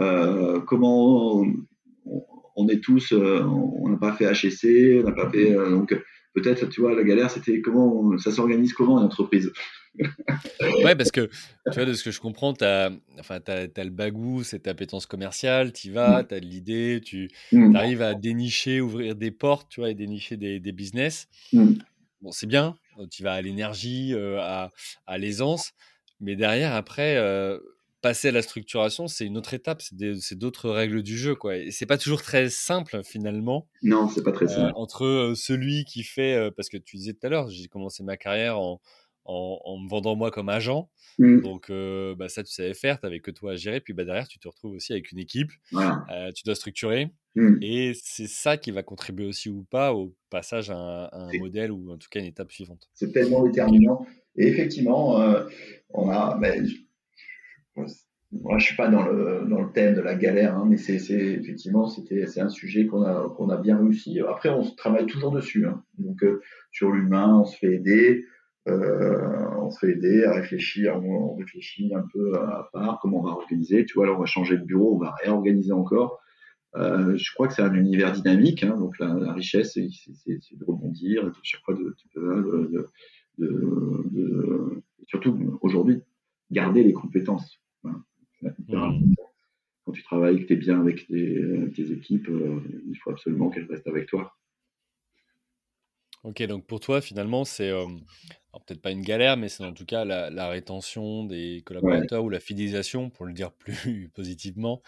euh, 0.00 0.60
comment 0.60 1.44
on, 2.56 2.68
est 2.68 2.82
tous, 2.82 3.12
euh, 3.12 3.42
on 3.42 3.88
n'a 3.88 3.96
pas 3.96 4.12
fait 4.12 4.32
HSC, 4.32 5.00
on 5.00 5.08
n'a 5.08 5.12
pas 5.12 5.30
fait 5.30 5.52
donc 5.52 5.96
peut-être, 6.34 6.68
tu 6.68 6.80
vois, 6.80 6.94
la 6.94 7.04
galère, 7.04 7.30
c'était 7.30 7.60
comment 7.60 8.18
ça 8.18 8.32
s'organise 8.32 8.72
comment 8.72 8.98
une 8.98 9.04
entreprise? 9.04 9.52
Ouais, 10.84 10.96
parce 10.96 11.10
que 11.10 11.28
tu 11.70 11.74
vois, 11.74 11.84
de 11.84 11.92
ce 11.92 12.02
que 12.02 12.10
je 12.10 12.20
comprends, 12.20 12.54
tu 12.54 12.64
as, 12.64 12.90
enfin, 13.18 13.40
as, 13.46 13.84
le 13.84 13.90
bagou, 13.90 14.42
c'est 14.42 14.60
ta 14.60 14.74
pétence 14.74 15.06
commerciale, 15.06 15.72
tu 15.72 15.90
vas, 15.90 16.22
mm. 16.22 16.26
tu 16.28 16.34
as 16.34 16.38
l'idée, 16.38 17.00
tu 17.04 17.30
mm. 17.52 17.76
arrives 17.76 18.02
à 18.02 18.14
dénicher, 18.14 18.80
ouvrir 18.80 19.14
des 19.14 19.30
portes, 19.30 19.68
tu 19.68 19.80
vois, 19.80 19.90
et 19.90 19.94
dénicher 19.94 20.36
des, 20.36 20.60
des 20.60 20.72
business. 20.72 21.28
Mm. 21.52 21.74
bon, 22.22 22.32
c'est 22.32 22.46
bien, 22.46 22.78
tu 23.10 23.22
vas 23.22 23.34
à 23.34 23.42
l'énergie, 23.42 24.14
à, 24.14 24.70
à 25.06 25.18
l'aisance, 25.18 25.72
mais 26.20 26.36
derrière, 26.36 26.74
après, 26.74 27.18
passer 28.00 28.28
à 28.28 28.32
la 28.32 28.42
structuration, 28.42 29.06
c'est 29.06 29.26
une 29.26 29.36
autre 29.36 29.54
étape, 29.54 29.80
c'est 29.82 30.38
d'autres 30.38 30.70
règles 30.70 31.02
du 31.02 31.16
jeu, 31.16 31.34
quoi. 31.34 31.56
Et 31.56 31.70
c'est 31.70 31.86
pas 31.86 31.98
toujours 31.98 32.22
très 32.22 32.48
simple 32.48 33.02
finalement. 33.04 33.68
Non, 33.82 34.08
c'est 34.08 34.24
pas 34.24 34.32
très 34.32 34.48
simple. 34.48 34.72
entre 34.74 35.34
celui 35.36 35.84
qui 35.84 36.02
fait, 36.02 36.50
parce 36.56 36.68
que 36.68 36.78
tu 36.78 36.96
disais 36.96 37.12
tout 37.12 37.26
à 37.26 37.28
l'heure, 37.28 37.48
j'ai 37.48 37.68
commencé 37.68 38.02
ma 38.02 38.16
carrière 38.16 38.58
en, 38.58 38.80
en, 39.24 39.78
me 39.78 39.88
vendant 39.88 40.16
moi 40.16 40.30
comme 40.30 40.48
agent. 40.48 40.90
Mmh. 41.18 41.40
Donc, 41.40 41.70
bah, 42.18 42.28
ça, 42.28 42.42
tu 42.42 42.52
savais 42.52 42.74
faire, 42.74 42.98
tu 43.00 43.06
n'avais 43.06 43.20
que 43.20 43.30
toi 43.30 43.52
à 43.52 43.56
gérer. 43.56 43.80
Puis 43.80 43.94
bah, 43.94 44.04
derrière, 44.04 44.28
tu 44.28 44.38
te 44.38 44.48
retrouves 44.48 44.74
aussi 44.74 44.92
avec 44.92 45.12
une 45.12 45.18
équipe. 45.18 45.50
tu 45.70 46.42
dois 46.44 46.54
structurer. 46.54 47.10
Mmh. 47.34 47.56
Et 47.62 47.92
c'est 47.94 48.26
ça 48.26 48.56
qui 48.56 48.70
va 48.70 48.82
contribuer 48.82 49.24
aussi 49.24 49.48
ou 49.48 49.64
pas 49.64 49.94
au 49.94 50.14
passage 50.28 50.70
à 50.70 51.08
un, 51.12 51.30
modèle 51.38 51.72
ou 51.72 51.90
en 51.90 51.96
tout 51.96 52.08
cas 52.10 52.20
une 52.20 52.26
étape 52.26 52.52
suivante. 52.52 52.90
C'est 52.94 53.12
tellement 53.12 53.44
déterminant. 53.44 54.06
Et 54.36 54.48
effectivement, 54.48 55.18
on 55.90 56.10
a. 56.10 56.38
Mais, 56.40 56.62
moi, 58.32 58.58
je 58.58 58.64
suis 58.64 58.76
pas 58.76 58.88
dans 58.88 59.04
le, 59.04 59.46
dans 59.48 59.60
le 59.60 59.70
thème 59.72 59.94
de 59.94 60.00
la 60.00 60.14
galère, 60.14 60.56
hein, 60.56 60.66
mais 60.66 60.78
c'est 60.78 60.94
effectivement 60.94 61.86
c'était 61.86 62.26
c'est 62.26 62.40
un 62.40 62.48
sujet 62.48 62.86
qu'on 62.86 63.02
a 63.02 63.28
qu'on 63.36 63.50
a 63.50 63.58
bien 63.58 63.76
réussi. 63.76 64.20
Après, 64.20 64.48
on 64.48 64.62
travaille 64.74 65.06
toujours 65.06 65.32
dessus. 65.32 65.66
Hein. 65.66 65.82
Donc 65.98 66.24
sur 66.70 66.90
l'humain, 66.90 67.40
on 67.40 67.44
se 67.44 67.58
fait 67.58 67.74
aider. 67.74 68.24
Euh, 68.68 69.48
on 69.58 69.70
se 69.70 69.78
fait 69.80 69.92
aider 69.92 70.24
à 70.24 70.34
réfléchir, 70.34 70.96
on 71.02 71.34
réfléchit 71.34 71.92
un 71.94 72.04
peu 72.12 72.34
à 72.36 72.68
part 72.72 72.98
comment 73.02 73.20
on 73.20 73.24
va 73.24 73.30
organiser. 73.30 73.84
Tu 73.84 73.94
vois, 73.94 74.06
là, 74.06 74.12
on 74.12 74.20
va 74.20 74.26
changer 74.26 74.56
de 74.56 74.64
bureau, 74.64 74.94
on 74.94 74.98
va 74.98 75.14
réorganiser 75.22 75.72
encore. 75.72 76.20
Euh, 76.76 77.16
je 77.16 77.32
crois 77.34 77.48
que 77.48 77.54
c'est 77.54 77.62
un 77.62 77.74
univers 77.74 78.12
dynamique, 78.12 78.62
hein, 78.62 78.76
donc 78.78 78.98
la, 78.98 79.32
richesse, 79.32 79.72
c'est 79.74 80.56
de 80.56 80.64
rebondir, 80.64 81.30
chaque 81.42 81.62
fois 81.64 81.74
de, 81.74 81.94
de, 82.16 82.88
de, 83.38 83.50
de 84.10 84.82
surtout 85.06 85.58
aujourd'hui, 85.60 86.00
garder 86.50 86.82
les 86.82 86.92
compétences. 86.92 87.60
Mmh. 87.82 87.92
Quand 89.84 89.92
tu 89.92 90.02
travailles, 90.02 90.40
que 90.40 90.46
tu 90.46 90.52
es 90.54 90.56
bien 90.56 90.80
avec 90.80 91.06
tes, 91.08 91.42
tes 91.74 91.92
équipes, 91.92 92.28
euh, 92.28 92.60
il 92.88 92.96
faut 92.96 93.10
absolument 93.10 93.50
qu'elles 93.50 93.66
restent 93.66 93.88
avec 93.88 94.06
toi. 94.06 94.34
Ok, 96.24 96.40
donc 96.44 96.66
pour 96.66 96.78
toi, 96.78 97.00
finalement, 97.00 97.44
c'est 97.44 97.70
euh, 97.70 97.84
peut-être 98.52 98.80
pas 98.80 98.92
une 98.92 99.02
galère, 99.02 99.36
mais 99.36 99.48
c'est 99.48 99.64
en 99.64 99.72
tout 99.72 99.84
cas 99.84 100.04
la, 100.04 100.48
rétention 100.48 101.24
des 101.24 101.62
collaborateurs 101.66 102.22
ou 102.22 102.28
la 102.28 102.38
fidélisation, 102.38 103.10
pour 103.10 103.26
le 103.26 103.32
dire 103.32 103.50
plus 103.58 104.08
positivement. 104.14 104.82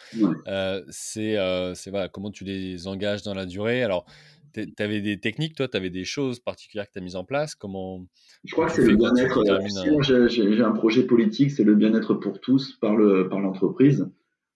Euh, 0.46 0.82
c'est 0.90 1.36
euh, 1.36 1.74
voilà, 1.88 2.08
comment 2.08 2.30
tu 2.30 2.44
les 2.44 2.86
engages 2.86 3.22
dans 3.22 3.34
la 3.34 3.46
durée? 3.46 3.82
Alors, 3.82 4.06
tu 4.52 4.72
avais 4.78 5.00
des 5.00 5.18
techniques, 5.18 5.56
toi, 5.56 5.66
tu 5.66 5.76
avais 5.76 5.90
des 5.90 6.04
choses 6.04 6.38
particulières 6.38 6.86
que 6.86 6.92
tu 6.92 6.98
as 7.00 7.02
mises 7.02 7.16
en 7.16 7.24
place? 7.24 7.56
Comment, 7.56 8.06
Je 8.44 8.52
crois 8.52 8.66
que 8.66 8.72
c'est 8.72 8.86
le 8.86 8.94
bien-être. 8.94 10.28
J'ai 10.28 10.62
un 10.62 10.70
projet 10.70 11.02
politique, 11.02 11.50
c'est 11.50 11.64
le 11.64 11.74
bien-être 11.74 12.14
pour 12.14 12.40
tous 12.40 12.78
par 12.80 12.94
l'entreprise. 12.94 14.08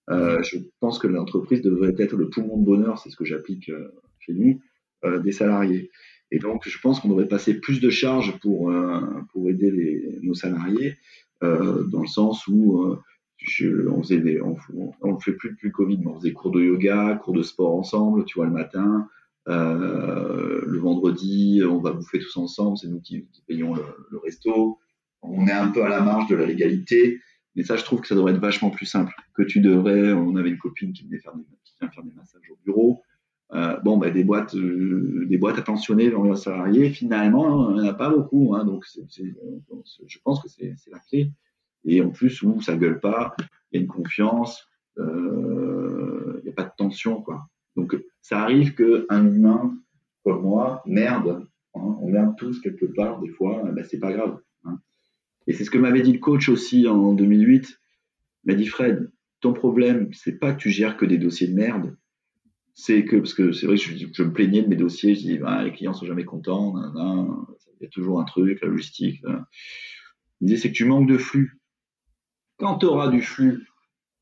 Par 0.07 0.17
mmh. 0.17 0.43
je 0.43 0.57
pense 0.79 0.97
que 0.97 1.07
l'entreprise 1.07 1.61
devrait 1.61 1.93
être 1.99 2.15
le 2.15 2.29
poumon 2.29 2.57
de 2.57 2.65
bonheur, 2.65 2.97
c'est 2.99 3.09
ce 3.09 3.17
que 3.17 3.25
j'applique 3.25 3.69
chez 4.19 4.33
nous, 4.33 4.61
des 5.21 5.33
salariés. 5.33 5.91
Et 6.31 6.39
donc, 6.39 6.67
je 6.67 6.79
pense 6.79 6.99
qu'on 6.99 7.09
devrait 7.09 7.27
passer 7.27 7.59
plus 7.59 7.79
de 7.79 7.89
charges 7.89 8.39
pour, 8.39 8.69
euh, 8.69 9.01
pour 9.31 9.49
aider 9.49 9.71
les, 9.71 10.19
nos 10.21 10.35
salariés, 10.35 10.95
euh, 11.43 11.83
dans 11.85 12.01
le 12.01 12.07
sens 12.07 12.47
où 12.47 12.83
euh, 12.83 12.99
on 13.89 14.03
faisait 14.03 14.19
des, 14.19 14.41
on, 14.41 14.55
on 15.01 15.19
fait 15.19 15.33
plus 15.33 15.51
depuis 15.51 15.67
le 15.67 15.73
Covid, 15.73 15.97
mais 15.97 16.07
on 16.07 16.19
faisait 16.19 16.33
cours 16.33 16.51
de 16.51 16.61
yoga, 16.61 17.19
cours 17.23 17.33
de 17.33 17.41
sport 17.41 17.75
ensemble, 17.75 18.25
tu 18.25 18.35
vois, 18.37 18.45
le 18.45 18.51
matin. 18.51 19.07
Euh, 19.47 20.61
le 20.65 20.77
vendredi, 20.77 21.61
on 21.67 21.79
va 21.79 21.91
bouffer 21.91 22.19
tous 22.19 22.37
ensemble, 22.37 22.77
c'est 22.77 22.87
nous 22.87 23.01
qui, 23.01 23.27
payons 23.47 23.73
le, 23.73 23.83
le, 24.11 24.17
resto. 24.19 24.77
On 25.21 25.47
est 25.47 25.51
un 25.51 25.69
peu 25.69 25.83
à 25.83 25.89
la 25.89 26.01
marge 26.01 26.29
de 26.29 26.35
la 26.35 26.45
légalité, 26.45 27.19
mais 27.55 27.63
ça, 27.63 27.75
je 27.75 27.83
trouve 27.83 28.01
que 28.01 28.07
ça 28.07 28.15
devrait 28.15 28.33
être 28.33 28.41
vachement 28.41 28.69
plus 28.69 28.85
simple. 28.85 29.13
Que 29.33 29.43
tu 29.43 29.59
devrais, 29.59 30.13
on 30.13 30.35
avait 30.35 30.49
une 30.49 30.59
copine 30.59 30.93
qui 30.93 31.03
venait 31.05 31.19
faire 31.19 31.35
des, 31.35 31.43
qui 31.63 31.73
vient 31.79 31.89
faire 31.89 32.03
des 32.03 32.13
massages 32.13 32.49
au 32.51 32.57
bureau. 32.63 33.01
Euh, 33.53 33.77
bon, 33.79 33.97
bah, 33.97 34.11
des 34.11 34.23
boîtes, 34.23 34.55
euh, 34.55 35.25
des 35.27 35.37
boîtes 35.37 35.57
attentionnées 35.57 36.09
vers 36.09 36.21
leurs 36.21 36.37
salariés, 36.37 36.91
finalement, 36.91 37.71
il 37.71 37.81
n'y 37.81 37.87
en 37.87 37.91
a 37.91 37.93
pas 37.93 38.09
beaucoup. 38.09 38.55
Hein, 38.55 38.63
donc, 38.63 38.85
je 38.85 40.17
pense 40.23 40.41
que 40.41 40.49
c'est 40.49 40.75
la 40.91 40.99
clé. 40.99 41.31
Et 41.85 42.01
en 42.01 42.09
plus, 42.09 42.41
où 42.43 42.61
ça 42.61 42.75
gueule 42.75 42.99
pas, 42.99 43.35
il 43.71 43.77
y 43.77 43.79
a 43.79 43.81
une 43.81 43.87
confiance, 43.87 44.67
euh, 44.99 46.39
il 46.39 46.43
n'y 46.43 46.49
a 46.49 46.53
pas 46.53 46.65
de 46.65 46.71
tension, 46.77 47.21
quoi. 47.21 47.47
Donc, 47.75 47.97
ça 48.21 48.41
arrive 48.41 48.75
qu'un 48.75 49.25
humain 49.25 49.75
comme 50.23 50.41
moi 50.43 50.83
merde. 50.85 51.47
Hein, 51.75 51.95
on 52.01 52.09
merde 52.09 52.35
tous 52.37 52.59
quelque 52.59 52.85
part, 52.85 53.19
des 53.19 53.29
fois, 53.29 53.63
bah, 53.71 53.83
c'est 53.83 53.99
pas 53.99 54.11
grave. 54.11 54.39
Hein. 54.65 54.79
Et 55.47 55.53
c'est 55.53 55.63
ce 55.63 55.71
que 55.71 55.77
m'avait 55.77 56.01
dit 56.01 56.13
le 56.13 56.19
coach 56.19 56.49
aussi 56.49 56.87
en 56.87 57.13
2008. 57.13 57.79
Il 58.43 58.51
m'a 58.51 58.53
dit 58.53 58.67
Fred, 58.67 59.09
ton 59.39 59.53
problème, 59.53 60.09
c'est 60.13 60.37
pas 60.37 60.53
que 60.53 60.59
tu 60.59 60.69
gères 60.69 60.97
que 60.97 61.05
des 61.05 61.17
dossiers 61.17 61.47
de 61.47 61.55
merde, 61.55 61.95
c'est 62.81 63.03
que, 63.03 63.17
parce 63.17 63.33
que 63.33 63.51
c'est 63.51 63.65
vrai 63.65 63.75
que 63.75 63.81
je, 63.83 64.23
me 64.23 64.31
plaignais 64.31 64.61
de 64.61 64.67
mes 64.69 64.77
dossiers, 64.77 65.13
je 65.13 65.19
dis, 65.19 65.37
bah, 65.37 65.63
les 65.63 65.73
clients 65.73 65.93
sont 65.93 66.05
jamais 66.05 66.23
contents, 66.23 66.75
il 66.95 67.83
y 67.83 67.85
a 67.85 67.89
toujours 67.89 68.21
un 68.21 68.23
truc, 68.23 68.61
la 68.61 68.69
logistique. 68.69 69.21
Il 70.39 70.47
disait, 70.47 70.61
c'est 70.61 70.69
que 70.69 70.77
tu 70.77 70.85
manques 70.85 71.09
de 71.09 71.17
flux. 71.17 71.59
Quand 72.57 72.77
tu 72.77 72.85
auras 72.85 73.09
du 73.09 73.21
flux 73.21 73.67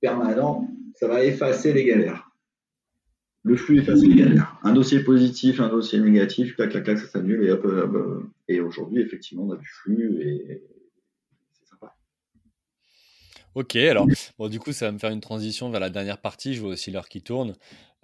permanent, 0.02 0.68
ça 0.96 1.08
va 1.08 1.24
effacer 1.24 1.72
les 1.72 1.86
galères. 1.86 2.32
Le 3.44 3.56
flux 3.56 3.78
efface 3.78 4.02
les 4.02 4.16
galères. 4.16 4.60
Un 4.64 4.74
dossier 4.74 5.04
positif, 5.04 5.60
un 5.60 5.70
dossier 5.70 6.00
négatif, 6.00 6.56
clac, 6.56 6.72
clac, 6.72 6.84
clac, 6.84 6.98
ça 6.98 7.08
s'annule 7.08 7.46
et 7.46 7.52
hop, 7.52 7.64
hop, 7.64 8.24
Et 8.48 8.60
aujourd'hui, 8.60 9.04
effectivement, 9.04 9.44
on 9.44 9.52
a 9.52 9.58
du 9.58 9.68
flux 9.68 10.20
et 10.22 10.64
Ok, 13.56 13.76
alors 13.76 14.06
bon, 14.38 14.50
du 14.50 14.60
coup, 14.60 14.72
ça 14.72 14.86
va 14.86 14.92
me 14.92 15.00
faire 15.00 15.12
une 15.12 15.22
transition 15.22 15.70
vers 15.70 15.80
la 15.80 15.90
dernière 15.90 16.20
partie. 16.20 16.54
Je 16.54 16.62
vois 16.62 16.72
aussi 16.72 16.92
l'heure 16.92 17.10
qui 17.10 17.22
tourne. 17.22 17.56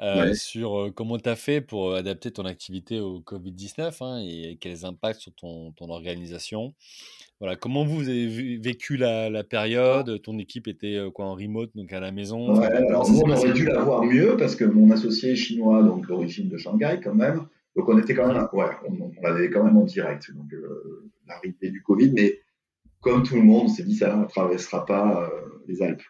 Euh, 0.01 0.33
sur 0.33 0.79
euh, 0.79 0.91
comment 0.91 1.19
tu 1.19 1.29
as 1.29 1.35
fait 1.35 1.61
pour 1.61 1.91
euh, 1.91 1.99
adapter 1.99 2.31
ton 2.31 2.45
activité 2.45 2.99
au 2.99 3.19
Covid-19 3.19 3.97
hein, 4.01 4.21
et 4.25 4.57
quels 4.59 4.85
impacts 4.85 5.19
sur 5.19 5.33
ton, 5.33 5.71
ton, 5.73 5.89
organisation. 5.89 6.73
Voilà, 7.39 7.55
comment 7.55 7.85
vous 7.85 8.09
avez 8.09 8.57
vécu 8.57 8.97
la, 8.97 9.43
période? 9.43 10.21
Ton 10.23 10.39
équipe 10.39 10.67
était 10.67 10.99
quoi 11.13 11.25
en 11.25 11.35
remote, 11.35 11.71
donc 11.75 11.93
à 11.93 11.99
la 11.99 12.11
maison? 12.11 12.59
Ouais, 12.59 12.65
alors 12.65 13.09
nous, 13.09 13.19
on 13.19 13.31
aurait 13.31 13.53
dû 13.53 13.65
la 13.65 13.79
voir 13.79 14.03
mieux 14.03 14.35
parce 14.37 14.55
que 14.55 14.65
mon 14.65 14.91
associé 14.91 15.33
est 15.33 15.35
chinois, 15.35 15.83
donc 15.83 16.07
d'origine 16.07 16.49
de 16.49 16.57
Shanghai 16.57 16.99
quand 17.03 17.15
même. 17.15 17.45
Donc 17.75 17.87
on 17.89 17.97
était 17.97 18.15
quand 18.15 18.27
même, 18.27 18.47
ouais, 18.53 18.65
on, 18.87 19.11
on 19.17 19.21
l'avait 19.21 19.49
quand 19.49 19.63
même 19.63 19.77
en 19.77 19.83
direct, 19.83 20.31
donc 20.33 20.51
l'arrivée 21.27 21.69
du 21.69 21.81
Covid, 21.83 22.11
mais 22.13 22.39
comme 23.03 23.23
tout 23.23 23.35
le 23.35 23.43
monde, 23.43 23.65
on 23.65 23.67
s'est 23.67 23.83
dit 23.83 23.95
ça 23.95 24.15
ne 24.15 24.25
traversera 24.25 24.85
pas 24.85 25.23
euh, 25.23 25.59
les 25.67 25.81
Alpes. 25.81 26.01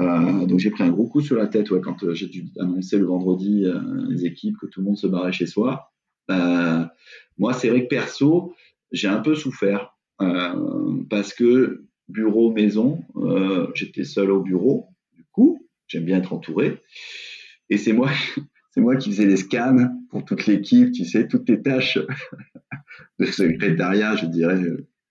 Euh, 0.00 0.46
donc 0.46 0.58
j'ai 0.58 0.70
pris 0.70 0.84
un 0.84 0.90
gros 0.90 1.08
coup 1.08 1.20
sur 1.20 1.36
la 1.36 1.46
tête 1.46 1.68
quand 1.80 2.04
euh, 2.04 2.14
j'ai 2.14 2.28
dû 2.28 2.46
annoncer 2.60 2.98
le 2.98 3.06
vendredi 3.06 3.64
les 4.08 4.24
équipes 4.24 4.56
que 4.58 4.66
tout 4.66 4.80
le 4.80 4.86
monde 4.86 4.96
se 4.96 5.06
barrait 5.06 5.32
chez 5.32 5.46
soi. 5.46 5.92
moi, 6.28 7.52
c'est 7.52 7.68
vrai 7.68 7.82
que 7.82 7.88
perso, 7.88 8.54
j'ai 8.92 9.08
un 9.08 9.20
peu 9.20 9.34
souffert 9.34 9.96
parce 11.10 11.34
que 11.34 11.84
bureau 12.08 12.52
maison, 12.52 13.04
j'étais 13.74 14.04
seul 14.04 14.30
au 14.30 14.40
bureau. 14.40 14.86
Du 15.12 15.24
coup, 15.32 15.68
j'aime 15.88 16.04
bien 16.04 16.18
être 16.18 16.32
entouré. 16.32 16.80
Et 17.68 17.78
c'est 17.78 17.92
moi, 17.92 18.10
c'est 18.70 18.80
moi 18.80 18.96
qui 18.96 19.10
faisais 19.10 19.26
les 19.26 19.36
scans 19.36 19.88
pour 20.10 20.24
toute 20.24 20.46
l'équipe, 20.46 20.92
tu 20.92 21.04
sais, 21.04 21.26
toutes 21.26 21.48
les 21.48 21.62
tâches 21.62 21.98
de 23.18 23.24
secrétariat, 23.24 24.14
je 24.14 24.26
dirais, 24.26 24.62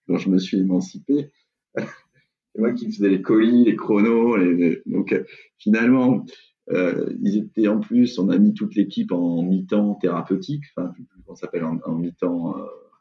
quand 0.06 0.18
je 0.18 0.28
me 0.28 0.38
suis 0.38 0.58
émancipé. 0.58 1.30
C'est 1.76 2.60
moi 2.60 2.72
qui 2.72 2.90
faisais 2.90 3.08
les 3.08 3.22
colis, 3.22 3.64
les 3.64 3.76
chronos. 3.76 4.38
Donc 4.86 5.12
euh, 5.12 5.24
finalement, 5.58 6.24
euh, 6.70 7.14
ils 7.22 7.36
étaient 7.36 7.68
en 7.68 7.80
plus, 7.80 8.18
on 8.18 8.28
a 8.30 8.38
mis 8.38 8.54
toute 8.54 8.74
l'équipe 8.74 9.12
en 9.12 9.42
mi-temps 9.42 9.94
thérapeutique, 9.96 10.64
enfin, 10.74 10.92
on 11.28 11.36
s'appelle 11.36 11.64
en, 11.64 11.94
mi-temps 11.94 12.56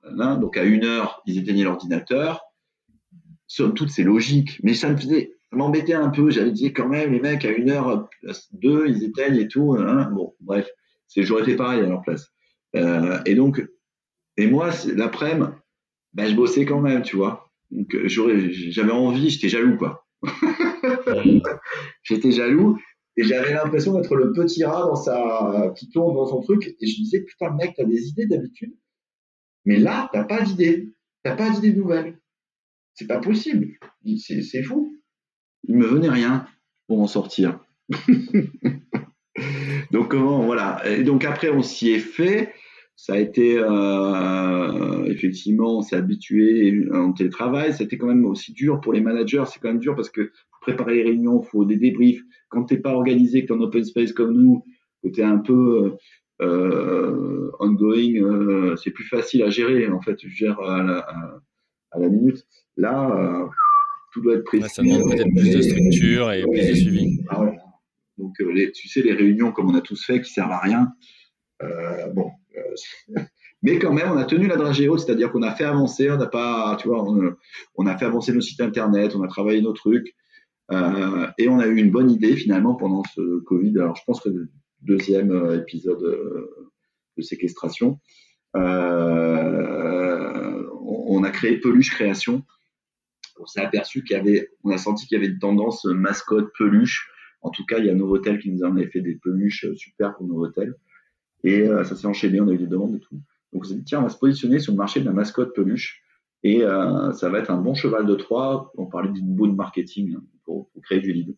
euh, 0.05 0.35
Donc 0.35 0.57
à 0.57 0.63
une 0.63 0.83
heure, 0.83 1.21
ils 1.25 1.37
éteignaient 1.37 1.63
l'ordinateur. 1.63 2.41
Sur 3.47 3.75
toutes 3.75 3.91
ces 3.91 4.03
logiques, 4.03 4.59
mais 4.63 4.73
ça 4.73 4.89
me 4.89 4.97
faisait, 4.97 5.35
m'embêtait 5.51 5.93
un 5.93 6.09
peu. 6.09 6.31
J'avais 6.31 6.51
dit 6.51 6.73
quand 6.73 6.87
même, 6.87 7.11
les 7.11 7.19
mecs, 7.19 7.45
à 7.45 7.51
une 7.51 7.69
heure, 7.69 8.09
deux, 8.53 8.87
ils 8.87 9.03
éteignent 9.03 9.37
et 9.37 9.47
tout. 9.47 9.75
Hein. 9.77 10.09
Bon, 10.11 10.33
bref, 10.41 10.67
c'est, 11.07 11.21
j'aurais 11.21 11.43
fait 11.43 11.55
pareil 11.55 11.81
à 11.81 11.85
leur 11.85 12.01
place. 12.01 12.31
Euh, 12.75 13.19
et 13.25 13.35
donc, 13.35 13.63
et 14.37 14.47
moi, 14.47 14.71
l'après-midi, 14.95 15.51
ben, 16.15 16.29
je 16.29 16.35
bossais 16.35 16.65
quand 16.65 16.81
même, 16.81 17.03
tu 17.03 17.17
vois. 17.17 17.51
Donc 17.71 17.93
euh, 17.93 18.07
j'avais 18.07 18.91
envie, 18.91 19.29
j'étais 19.29 19.49
jaloux, 19.49 19.77
quoi. 19.77 20.07
j'étais 22.03 22.31
jaloux 22.31 22.79
et 23.17 23.23
j'avais 23.23 23.53
l'impression 23.53 23.93
d'être 23.93 24.15
le 24.15 24.31
petit 24.31 24.63
rat 24.63 24.87
dans 24.87 24.95
sa, 24.95 25.73
qui 25.77 25.89
tourne 25.89 26.15
dans 26.15 26.25
son 26.25 26.41
truc. 26.41 26.75
Et 26.79 26.87
je 26.87 26.99
me 26.99 27.03
disais, 27.03 27.21
putain, 27.21 27.51
mec, 27.51 27.73
t'as 27.75 27.83
des 27.83 28.07
idées 28.07 28.27
d'habitude? 28.27 28.73
Mais 29.65 29.77
là, 29.77 30.09
t'as 30.13 30.23
pas 30.23 30.41
d'idées. 30.41 30.93
T'as 31.23 31.35
pas 31.35 31.49
d'idées 31.49 31.73
nouvelles. 31.73 32.17
C'est 32.93 33.07
pas 33.07 33.19
possible. 33.19 33.73
C'est 34.17 34.63
fou. 34.63 34.97
Il 35.67 35.75
me 35.75 35.85
venait 35.85 36.09
rien 36.09 36.47
pour 36.87 37.01
en 37.01 37.07
sortir. 37.07 37.59
donc 39.91 40.09
comment, 40.09 40.45
voilà. 40.45 40.81
Et 40.89 41.03
donc 41.03 41.25
après, 41.25 41.49
on 41.49 41.61
s'y 41.61 41.91
est 41.91 41.99
fait. 41.99 42.53
Ça 42.95 43.13
a 43.13 43.17
été 43.17 43.57
euh, 43.57 45.03
effectivement, 45.05 45.77
on 45.77 45.81
s'est 45.81 45.95
habitué 45.95 46.87
en 46.93 47.11
télétravail. 47.13 47.73
C'était 47.73 47.97
quand 47.97 48.07
même 48.07 48.25
aussi 48.25 48.53
dur 48.53 48.79
pour 48.81 48.93
les 48.93 49.01
managers. 49.01 49.43
C'est 49.47 49.59
quand 49.59 49.67
même 49.69 49.79
dur 49.79 49.95
parce 49.95 50.09
que 50.09 50.23
faut 50.23 50.59
préparer 50.61 50.95
les 50.95 51.03
réunions, 51.03 51.41
il 51.43 51.47
faut 51.47 51.65
des 51.65 51.77
débriefs. 51.77 52.21
Quand 52.49 52.63
t'es 52.63 52.77
pas 52.77 52.93
organisé, 52.93 53.41
que 53.41 53.47
t'es 53.47 53.53
en 53.53 53.61
open 53.61 53.83
space 53.83 54.13
comme 54.13 54.33
nous, 54.33 54.63
que 55.03 55.09
t'es 55.09 55.23
un 55.23 55.37
peu 55.37 55.97
euh, 56.41 57.51
ongoing, 57.59 58.15
euh, 58.15 58.75
c'est 58.75 58.91
plus 58.91 59.05
facile 59.05 59.43
à 59.43 59.49
gérer. 59.49 59.87
En 59.89 60.01
fait, 60.01 60.15
tu 60.15 60.29
gères 60.29 60.59
à 60.61 60.83
la, 60.83 60.99
à, 61.91 61.99
la 61.99 62.09
minute. 62.09 62.45
Là, 62.77 63.11
euh, 63.11 63.47
tout 64.11 64.21
doit 64.21 64.35
être 64.35 64.43
précis. 64.43 64.69
ça 64.69 64.83
demande 64.83 65.03
peut-être 65.11 65.33
plus 65.35 65.55
de 65.55 65.61
structure 65.61 66.31
et 66.31 66.43
plus 66.43 66.69
de 66.69 66.75
suivi. 66.75 67.19
Ah 67.29 67.43
ouais. 67.43 67.57
Donc, 68.17 68.33
les, 68.39 68.71
tu 68.71 68.87
sais, 68.87 69.01
les 69.01 69.13
réunions 69.13 69.51
comme 69.51 69.69
on 69.69 69.75
a 69.75 69.81
tous 69.81 70.05
fait 70.05 70.21
qui 70.21 70.31
servent 70.31 70.51
à 70.51 70.59
rien. 70.59 70.93
bon, 72.13 72.27
euh, 72.27 72.44
mais 73.63 73.79
quand 73.79 73.93
même, 73.93 74.11
on 74.11 74.17
a 74.17 74.25
tenu 74.25 74.47
la 74.47 74.57
dragée 74.57 74.87
haute, 74.87 74.99
c'est-à-dire 74.99 75.31
qu'on 75.31 75.41
a 75.41 75.53
fait 75.55 75.63
avancer, 75.63 76.09
on 76.11 76.17
n'a 76.17 76.27
pas, 76.27 76.77
tu 76.79 76.87
vois, 76.87 77.03
on, 77.75 77.85
a 77.85 77.97
fait 77.97 78.05
avancer 78.05 78.33
nos 78.33 78.41
sites 78.41 78.61
internet, 78.61 79.15
on 79.15 79.23
a 79.23 79.27
travaillé 79.27 79.61
nos 79.61 79.73
trucs, 79.73 80.15
euh, 80.71 81.27
et 81.37 81.47
on 81.47 81.59
a 81.59 81.67
eu 81.67 81.77
une 81.77 81.91
bonne 81.91 82.09
idée 82.09 82.35
finalement 82.35 82.75
pendant 82.75 83.03
ce 83.13 83.39
Covid. 83.39 83.77
Alors, 83.79 83.95
je 83.95 84.03
pense 84.05 84.21
que 84.21 84.29
le 84.29 84.49
deuxième 84.81 85.31
euh, 85.31 85.59
épisode 85.59 86.01
de 87.17 87.21
séquestration, 87.21 87.99
on, 91.07 91.23
a 91.23 91.29
créé 91.31 91.57
Peluche 91.59 91.91
Création. 91.91 92.43
On 93.37 93.45
s'est 93.45 93.61
aperçu 93.61 94.03
qu'il 94.03 94.15
y 94.15 94.19
avait, 94.19 94.49
on 94.63 94.71
a 94.71 94.77
senti 94.77 95.07
qu'il 95.07 95.17
y 95.17 95.21
avait 95.21 95.31
une 95.31 95.39
tendance 95.39 95.85
mascotte 95.85 96.51
peluche. 96.57 97.09
En 97.41 97.49
tout 97.49 97.65
cas, 97.65 97.79
il 97.79 97.85
y 97.85 97.89
a 97.89 97.93
Novotel 97.93 98.39
qui 98.39 98.49
nous 98.51 98.63
en 98.63 98.75
avait 98.75 98.89
fait 98.89 99.01
des 99.01 99.15
peluches 99.15 99.65
super 99.75 100.15
pour 100.15 100.25
Novotel. 100.25 100.75
Et 101.45 101.61
euh, 101.61 101.83
ça 101.83 101.95
s'est 101.95 102.07
enchaîné, 102.07 102.41
on 102.41 102.47
a 102.47 102.53
eu 102.53 102.57
des 102.57 102.67
demandes 102.67 102.95
et 102.95 102.99
tout. 102.99 103.15
Donc 103.53 103.63
on 103.63 103.63
s'est 103.63 103.75
dit, 103.75 103.83
tiens, 103.83 103.99
on 103.99 104.03
va 104.03 104.09
se 104.09 104.17
positionner 104.17 104.59
sur 104.59 104.73
le 104.73 104.77
marché 104.77 104.99
de 104.99 105.05
la 105.05 105.13
mascotte 105.13 105.53
peluche. 105.53 106.01
Et 106.43 106.63
euh, 106.63 107.11
ça 107.13 107.29
va 107.29 107.39
être 107.39 107.51
un 107.51 107.61
bon 107.61 107.75
cheval 107.75 108.05
de 108.07 108.15
Troie. 108.15 108.71
On 108.77 108.87
parlait 108.87 109.11
d'une 109.11 109.33
bonne 109.35 109.55
marketing 109.55 110.17
pour, 110.43 110.69
créer 110.83 110.99
du 110.99 111.13
lead. 111.13 111.35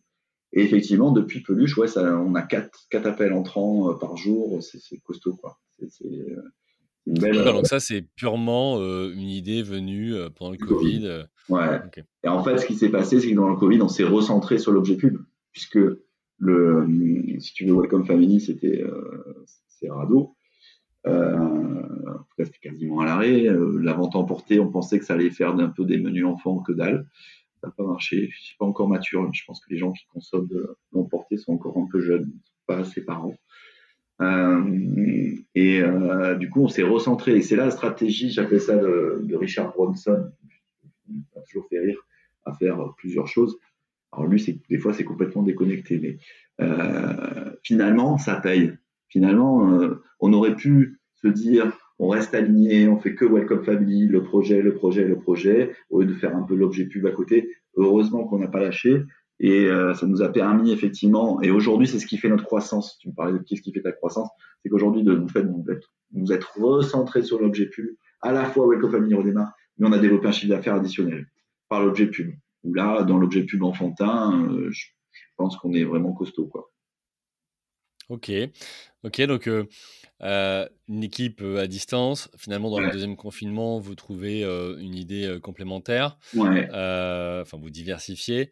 Et 0.54 0.62
effectivement, 0.62 1.12
depuis 1.12 1.40
peluche, 1.40 1.76
ouais, 1.76 1.88
ça, 1.88 2.18
on 2.18 2.34
a 2.34 2.42
quatre, 2.42 2.86
quatre 2.90 3.06
appels 3.06 3.34
entrants 3.34 3.90
euh, 3.90 3.94
par 3.94 4.16
jour. 4.16 4.62
C'est 4.62 4.98
costaud, 5.02 5.36
quoi. 5.36 5.58
C'est 5.88 6.08
une 7.06 7.14
belle. 7.14 7.44
donc 7.44 7.66
ça, 7.66 7.78
c'est 7.78 8.02
purement 8.16 8.78
une 8.80 9.28
idée 9.28 9.62
venue 9.62 10.14
pendant 10.36 10.52
le 10.52 10.56
Covid. 10.56 11.24
Ouais. 11.50 11.80
Et 12.24 12.28
en 12.28 12.42
fait, 12.42 12.58
ce 12.58 12.66
qui 12.66 12.74
s'est 12.74 12.90
passé, 12.90 13.20
c'est 13.20 13.30
que 13.30 13.36
dans 13.36 13.50
le 13.50 13.56
Covid, 13.56 13.80
on 13.82 13.88
s'est 13.88 14.04
recentré 14.04 14.58
sur 14.58 14.72
l'objet 14.72 14.96
pub, 14.96 15.18
puisque 15.52 15.78
le, 16.38 16.86
si 17.40 17.52
tu 17.52 17.66
veux, 17.66 17.74
Welcome 17.74 18.06
Family, 18.06 18.40
c'était 18.40 18.84
c'est 19.80 19.90
radeau. 19.90 20.34
Euh, 21.06 21.36
en 21.36 22.18
tout 22.18 22.34
cas, 22.36 22.44
c'était 22.44 22.68
quasiment 22.68 23.00
à 23.00 23.06
l'arrêt. 23.06 23.46
Euh, 23.46 23.78
la 23.82 23.92
vente 23.92 24.16
emportée, 24.16 24.58
on 24.60 24.70
pensait 24.70 24.98
que 24.98 25.04
ça 25.04 25.14
allait 25.14 25.30
faire 25.30 25.54
un 25.54 25.68
peu 25.68 25.84
des 25.84 25.98
menus 25.98 26.24
enfants 26.24 26.58
que 26.58 26.72
dalle. 26.72 27.06
Ça 27.60 27.68
n'a 27.68 27.72
pas 27.72 27.84
marché. 27.84 28.28
Je 28.30 28.40
suis 28.40 28.56
pas 28.56 28.66
encore 28.66 28.88
mature. 28.88 29.28
Je 29.32 29.42
pense 29.46 29.60
que 29.60 29.72
les 29.72 29.78
gens 29.78 29.92
qui 29.92 30.06
consomment 30.12 30.48
de 30.48 30.76
l'emporté 30.92 31.36
sont 31.36 31.52
encore 31.52 31.78
un 31.78 31.88
peu 31.90 32.00
jeunes, 32.00 32.32
pas 32.66 32.78
assez 32.78 33.04
parents. 33.04 33.34
Euh, 34.20 35.34
et 35.54 35.80
euh, 35.80 36.34
du 36.34 36.50
coup, 36.50 36.62
on 36.62 36.68
s'est 36.68 36.82
recentré. 36.82 37.36
Et 37.36 37.42
c'est 37.42 37.56
là 37.56 37.66
la 37.66 37.70
stratégie, 37.70 38.30
j'appelle 38.30 38.60
ça 38.60 38.76
de, 38.76 39.34
Richard 39.36 39.72
Bronson, 39.72 40.30
m'a 41.08 41.42
toujours 41.42 41.68
fait 41.68 41.78
rire, 41.78 42.00
à 42.44 42.52
faire 42.54 42.94
plusieurs 42.96 43.26
choses. 43.26 43.58
Alors 44.12 44.26
lui, 44.26 44.62
des 44.68 44.78
fois, 44.78 44.92
c'est 44.92 45.04
complètement 45.04 45.42
déconnecté, 45.42 45.98
mais 45.98 46.18
euh, 46.60 47.52
finalement, 47.62 48.18
ça 48.18 48.40
paye 48.40 48.72
finalement, 49.08 49.72
euh, 49.72 50.02
on 50.20 50.32
aurait 50.32 50.56
pu 50.56 51.00
se 51.16 51.28
dire, 51.28 51.72
on 51.98 52.08
reste 52.08 52.34
aligné, 52.34 52.88
on 52.88 52.98
fait 52.98 53.14
que 53.14 53.24
Welcome 53.24 53.64
Family, 53.64 54.06
le 54.06 54.22
projet, 54.22 54.62
le 54.62 54.74
projet, 54.74 55.04
le 55.04 55.18
projet, 55.18 55.74
au 55.90 56.00
lieu 56.00 56.06
de 56.06 56.14
faire 56.14 56.36
un 56.36 56.42
peu 56.42 56.54
l'objet 56.54 56.86
pub 56.86 57.06
à 57.06 57.10
côté. 57.10 57.50
Heureusement 57.76 58.24
qu'on 58.24 58.38
n'a 58.38 58.48
pas 58.48 58.60
lâché. 58.60 59.02
Et 59.40 59.66
euh, 59.66 59.94
ça 59.94 60.06
nous 60.06 60.22
a 60.22 60.30
permis 60.30 60.72
effectivement, 60.72 61.40
et 61.42 61.52
aujourd'hui 61.52 61.86
c'est 61.86 62.00
ce 62.00 62.06
qui 62.06 62.16
fait 62.16 62.28
notre 62.28 62.44
croissance. 62.44 62.98
Tu 62.98 63.08
me 63.08 63.14
parlais 63.14 63.38
de 63.38 63.38
qu'est-ce 63.44 63.62
qui 63.62 63.72
fait 63.72 63.82
ta 63.82 63.92
croissance, 63.92 64.28
c'est 64.60 64.68
qu'aujourd'hui 64.68 65.04
nous, 65.04 65.28
fait, 65.28 65.44
nous 66.12 66.32
être 66.32 66.58
recentré 66.58 67.22
sur 67.22 67.40
l'objet 67.40 67.66
pub. 67.66 67.86
À 68.20 68.32
la 68.32 68.46
fois 68.46 68.66
Welcome 68.68 68.90
Family 68.90 69.14
redémarre, 69.14 69.52
mais 69.78 69.86
on 69.86 69.92
a 69.92 69.98
développé 69.98 70.26
un 70.26 70.32
chiffre 70.32 70.52
d'affaires 70.52 70.74
additionnel 70.74 71.28
par 71.68 71.84
l'objet 71.84 72.08
pub. 72.08 72.32
Où 72.64 72.74
là, 72.74 73.04
dans 73.04 73.16
l'objet 73.16 73.44
pub 73.44 73.62
enfantin, 73.62 74.44
euh, 74.50 74.72
je, 74.72 74.86
je 75.12 75.22
pense 75.36 75.56
qu'on 75.56 75.72
est 75.72 75.84
vraiment 75.84 76.12
costaud 76.12 76.46
quoi. 76.48 76.72
Ok, 78.08 78.32
ok, 79.04 79.22
donc 79.22 79.48
euh, 79.48 79.64
euh, 80.22 80.66
une 80.88 81.04
équipe 81.04 81.40
euh, 81.42 81.60
à 81.60 81.66
distance. 81.66 82.30
Finalement, 82.36 82.70
dans 82.70 82.80
le 82.80 82.90
deuxième 82.90 83.16
confinement, 83.16 83.78
vous 83.78 83.94
trouvez 83.94 84.42
une 84.42 84.94
idée 84.94 85.38
complémentaire. 85.42 86.18
Ouais. 86.34 86.68
Enfin, 86.70 87.58
vous 87.58 87.70
diversifiez. 87.70 88.50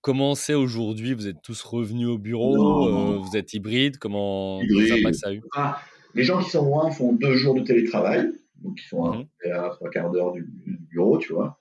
Comment 0.00 0.34
c'est 0.34 0.54
aujourd'hui? 0.54 1.14
Vous 1.14 1.26
êtes 1.26 1.42
tous 1.42 1.62
revenus 1.62 2.08
au 2.08 2.18
bureau 2.18 3.20
Vous 3.20 3.36
êtes 3.36 3.54
hybride? 3.54 3.98
Comment 3.98 4.60
hybride. 4.62 5.14
ça 5.14 5.28
a 5.28 5.32
eu 5.32 5.42
ah, 5.56 5.78
Les 6.14 6.22
gens 6.22 6.40
qui 6.42 6.50
sont 6.50 6.64
loin 6.64 6.90
font 6.90 7.12
deux 7.12 7.34
jours 7.34 7.54
de 7.54 7.62
télétravail, 7.62 8.30
donc 8.62 8.78
ils 8.80 8.88
sont 8.88 9.12
mmh 9.12 9.26
à 9.52 9.70
trois 9.70 9.90
quarts 9.90 10.10
d'heure 10.10 10.32
du, 10.32 10.46
bureau, 10.90 11.18
tu 11.18 11.32
vois. 11.32 11.58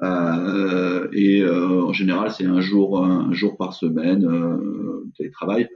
et 0.00 1.44
en 1.44 1.92
général, 1.92 2.30
c'est 2.30 2.46
un 2.46 2.60
jour, 2.60 3.04
un 3.04 3.32
jour 3.32 3.56
par 3.56 3.74
semaine 3.74 4.20
de 4.20 5.12
télétravail 5.16 5.68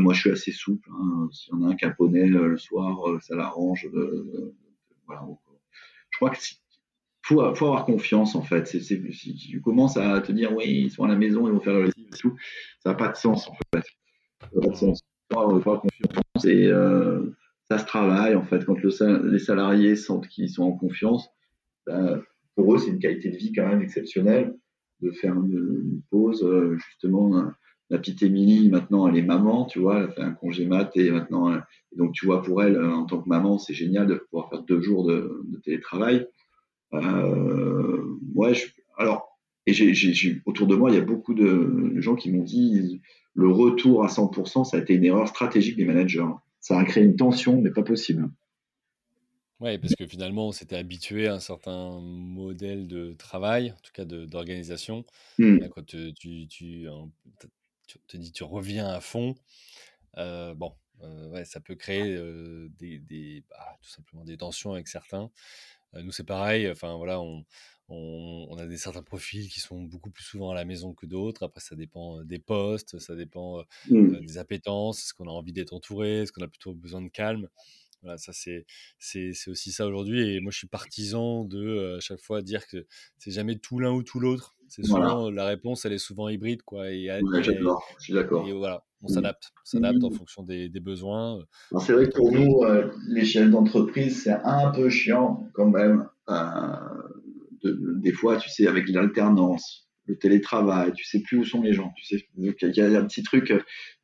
moi, 0.00 0.12
je 0.12 0.20
suis 0.20 0.30
assez 0.30 0.52
souple. 0.52 0.88
Hein. 0.92 1.28
S'il 1.32 1.54
y 1.54 1.56
en 1.56 1.62
a 1.62 1.72
un 1.72 1.76
qui 1.76 1.84
euh, 1.84 2.48
le 2.48 2.56
soir, 2.56 3.08
euh, 3.08 3.18
ça 3.20 3.36
l'arrange. 3.36 3.88
Euh. 3.94 4.52
Je 5.08 6.16
crois 6.16 6.30
que 6.30 6.38
faut, 7.22 7.54
faut 7.54 7.66
avoir 7.66 7.84
confiance 7.84 8.34
en 8.34 8.42
fait. 8.42 8.66
si 8.66 9.34
tu 9.34 9.60
commences 9.60 9.96
à 9.96 10.20
te 10.20 10.32
dire 10.32 10.54
oui, 10.54 10.64
ils 10.66 10.90
sont 10.90 11.04
à 11.04 11.08
la 11.08 11.16
maison, 11.16 11.46
ils 11.46 11.52
vont 11.52 11.60
faire 11.60 11.74
le 11.74 11.88
et 11.88 12.18
tout, 12.18 12.36
ça 12.80 12.90
n'a 12.90 12.94
pas 12.94 13.08
de 13.08 13.16
sens 13.16 13.48
en 13.48 13.54
fait. 13.74 13.84
Ça 14.40 14.74
sens. 14.74 15.00
Faut 15.32 15.40
avoir 15.40 15.80
confiance 15.80 16.44
et 16.44 16.70
ça 17.70 17.78
se 17.78 17.84
travaille 17.84 18.34
en 18.34 18.44
fait. 18.44 18.64
Quand 18.64 18.78
le, 18.78 19.30
les 19.30 19.38
salariés 19.38 19.96
sentent 19.96 20.28
qu'ils 20.28 20.50
sont 20.50 20.64
en 20.64 20.72
confiance, 20.72 21.28
ben, 21.86 22.22
pour 22.56 22.74
eux 22.74 22.78
c'est 22.78 22.90
une 22.90 22.98
qualité 22.98 23.30
de 23.30 23.36
vie 23.36 23.52
quand 23.52 23.66
même 23.66 23.82
exceptionnelle 23.82 24.54
de 25.00 25.10
faire 25.10 25.34
une, 25.34 25.52
une 25.52 26.02
pause 26.10 26.46
justement 26.76 27.52
la 27.90 27.98
petite 27.98 28.22
Émilie, 28.22 28.70
maintenant, 28.70 29.06
elle 29.08 29.16
est 29.16 29.22
maman, 29.22 29.66
tu 29.66 29.78
vois, 29.78 29.98
elle 29.98 30.04
a 30.04 30.12
fait 30.12 30.22
un 30.22 30.32
congé 30.32 30.66
mat 30.66 30.90
et 30.96 31.10
maintenant, 31.10 31.54
et 31.54 31.60
donc, 31.96 32.12
tu 32.12 32.26
vois, 32.26 32.42
pour 32.42 32.62
elle, 32.62 32.82
en 32.82 33.04
tant 33.04 33.20
que 33.20 33.28
maman, 33.28 33.58
c'est 33.58 33.74
génial 33.74 34.06
de 34.06 34.14
pouvoir 34.14 34.48
faire 34.48 34.62
deux 34.62 34.80
jours 34.80 35.06
de, 35.06 35.42
télétravail. 35.62 36.26
Euh, 36.94 38.02
ouais, 38.34 38.52
alors, 38.96 39.38
et 39.66 39.72
j'ai, 39.72 40.42
autour 40.46 40.66
de 40.66 40.76
moi, 40.76 40.90
il 40.90 40.94
y 40.94 40.98
a 40.98 41.04
beaucoup 41.04 41.34
de 41.34 41.94
gens 42.00 42.16
qui 42.16 42.30
m'ont 42.30 42.42
dit 42.42 43.00
le 43.34 43.48
retour 43.48 44.04
à 44.04 44.08
100%, 44.08 44.64
ça 44.64 44.76
a 44.76 44.80
été 44.80 44.94
une 44.94 45.04
erreur 45.04 45.28
stratégique 45.28 45.76
des 45.76 45.84
managers. 45.84 46.24
Ça 46.60 46.78
a 46.78 46.84
créé 46.84 47.04
une 47.04 47.16
tension, 47.16 47.60
mais 47.60 47.70
pas 47.70 47.82
possible. 47.82 48.30
Oui, 49.60 49.78
parce 49.78 49.94
que 49.94 50.06
finalement, 50.06 50.48
on 50.48 50.52
s'était 50.52 50.76
habitué 50.76 51.26
à 51.26 51.34
un 51.34 51.40
certain 51.40 52.00
modèle 52.00 52.86
de 52.86 53.12
travail, 53.14 53.70
en 53.70 53.80
tout 53.82 53.92
cas 53.92 54.04
d'organisation. 54.04 55.04
Hmm. 55.38 55.58
Quand 55.74 55.84
tu, 55.84 56.12
tu, 56.14 56.46
tu 56.48 56.86
tu 57.86 57.98
te 58.06 58.16
dis, 58.16 58.32
tu 58.32 58.44
reviens 58.44 58.88
à 58.88 59.00
fond. 59.00 59.34
bon, 60.16 60.72
ouais, 61.02 61.44
ça 61.44 61.60
peut 61.60 61.74
créer 61.74 62.18
des, 62.78 63.44
bah, 63.48 63.78
tout 63.82 63.90
simplement 63.90 64.24
des 64.24 64.36
tensions 64.36 64.72
avec 64.72 64.88
certains. 64.88 65.30
nous, 65.94 66.12
c'est 66.12 66.24
pareil. 66.24 66.70
Enfin, 66.70 66.96
voilà, 66.96 67.20
on, 67.20 67.44
on, 67.88 68.56
a 68.56 68.66
des 68.66 68.76
certains 68.76 69.02
profils 69.02 69.48
qui 69.48 69.60
sont 69.60 69.82
beaucoup 69.82 70.10
plus 70.10 70.24
souvent 70.24 70.50
à 70.50 70.54
la 70.54 70.64
maison 70.64 70.94
que 70.94 71.06
d'autres. 71.06 71.44
Après, 71.44 71.60
ça 71.60 71.76
dépend 71.76 72.22
des 72.24 72.38
postes, 72.38 72.98
ça 72.98 73.14
dépend 73.14 73.62
mmh. 73.90 74.20
des 74.20 74.38
appétences. 74.38 75.00
Est-ce 75.00 75.14
qu'on 75.14 75.28
a 75.28 75.32
envie 75.32 75.52
d'être 75.52 75.72
entouré 75.72 76.22
Est-ce 76.22 76.32
qu'on 76.32 76.42
a 76.42 76.48
plutôt 76.48 76.74
besoin 76.74 77.02
de 77.02 77.08
calme 77.08 77.48
voilà, 78.04 78.18
ça 78.18 78.32
c'est 78.32 78.66
c'est 78.98 79.32
aussi 79.48 79.72
ça 79.72 79.86
aujourd'hui. 79.86 80.36
Et 80.36 80.40
moi, 80.40 80.52
je 80.52 80.58
suis 80.58 80.68
partisan 80.68 81.44
de 81.44 81.96
à 81.96 82.00
chaque 82.00 82.20
fois 82.20 82.42
dire 82.42 82.66
que 82.68 82.86
c'est 83.18 83.30
jamais 83.30 83.56
tout 83.56 83.80
l'un 83.80 83.92
ou 83.92 84.02
tout 84.02 84.20
l'autre. 84.20 84.54
C'est 84.68 84.84
souvent 84.84 85.30
la 85.30 85.46
réponse, 85.46 85.84
elle 85.84 85.92
est 85.92 85.98
souvent 85.98 86.28
hybride, 86.28 86.62
quoi. 86.62 86.90
Et, 86.90 87.08
je 87.08 87.52
suis 87.98 88.14
d'accord. 88.14 88.46
Et 88.46 88.52
voilà, 88.52 88.84
on 89.02 89.06
mmh. 89.06 89.14
s'adapte, 89.14 89.52
on 89.62 89.64
s'adapte 89.64 90.04
en 90.04 90.10
mmh. 90.10 90.14
fonction 90.14 90.42
des, 90.42 90.68
des 90.68 90.80
besoins. 90.80 91.38
C'est 91.80 91.92
vrai 91.92 92.08
que 92.08 92.16
pour 92.16 92.32
nous, 92.32 92.62
les 93.08 93.24
chefs 93.24 93.50
d'entreprise, 93.50 94.22
c'est 94.22 94.32
un 94.44 94.70
peu 94.70 94.88
chiant 94.88 95.48
quand 95.54 95.70
même. 95.70 96.08
De, 96.28 97.94
des 98.02 98.12
fois, 98.12 98.36
tu 98.36 98.50
sais, 98.50 98.66
avec 98.66 98.90
l'alternance, 98.90 99.83
le 100.06 100.18
télétravail, 100.18 100.92
tu 100.92 101.04
sais 101.04 101.20
plus 101.20 101.38
où 101.38 101.44
sont 101.44 101.62
les 101.62 101.72
gens. 101.72 101.92
Tu 101.96 102.04
sais, 102.04 102.28
il 102.36 102.44
y, 102.44 102.80
a 102.80 103.00
un 103.00 103.04
petit 103.04 103.22
truc. 103.22 103.52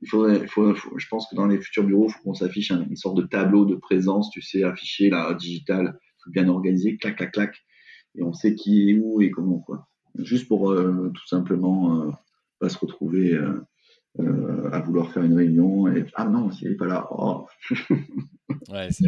Il 0.00 0.08
faudrait, 0.08 0.46
faut, 0.46 0.74
je 0.74 1.06
pense 1.08 1.28
que 1.28 1.36
dans 1.36 1.46
les 1.46 1.58
futurs 1.58 1.84
bureaux, 1.84 2.06
il 2.08 2.12
faut 2.12 2.22
qu'on 2.22 2.34
s'affiche 2.34 2.70
une 2.70 2.96
sorte 2.96 3.16
de 3.16 3.26
tableau 3.26 3.64
de 3.64 3.74
présence, 3.74 4.30
tu 4.30 4.40
sais, 4.40 4.64
affiché 4.64 5.10
là, 5.10 5.34
digital, 5.34 5.98
bien 6.28 6.48
organisé, 6.48 6.96
clac, 6.96 7.16
clac, 7.16 7.32
clac, 7.32 7.54
et 8.14 8.22
on 8.22 8.32
sait 8.32 8.54
qui 8.54 8.90
est 8.90 8.98
où 8.98 9.20
et 9.20 9.30
comment 9.30 9.58
quoi. 9.58 9.88
Juste 10.18 10.48
pour 10.48 10.70
euh, 10.70 11.10
tout 11.14 11.26
simplement 11.26 12.02
euh, 12.02 12.10
pas 12.58 12.68
se 12.68 12.78
retrouver. 12.78 13.38
Euh, 14.18 14.68
à 14.72 14.80
vouloir 14.80 15.12
faire 15.12 15.22
une 15.22 15.36
réunion 15.36 15.86
et 15.86 16.04
ah 16.16 16.24
non, 16.24 16.50
s'il 16.50 16.68
n'est 16.68 16.74
pas 16.74 16.86
là, 16.86 17.06
oh. 17.12 17.46
ouais, 18.68 18.88
c'est 18.90 19.06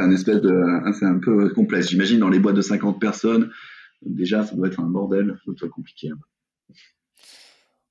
un 0.00 0.10
espèce 0.10 0.40
de, 0.40 0.62
c'est 0.98 1.04
un 1.04 1.18
peu 1.18 1.50
complexe. 1.50 1.90
J'imagine 1.90 2.20
dans 2.20 2.30
les 2.30 2.38
boîtes 2.38 2.56
de 2.56 2.62
50 2.62 2.98
personnes, 2.98 3.50
déjà 4.06 4.44
ça 4.44 4.54
doit 4.56 4.68
être 4.68 4.80
un 4.80 4.88
bordel, 4.88 5.36
ça 5.44 5.52
doit 5.52 5.54
être 5.66 5.68
compliqué. 5.68 6.10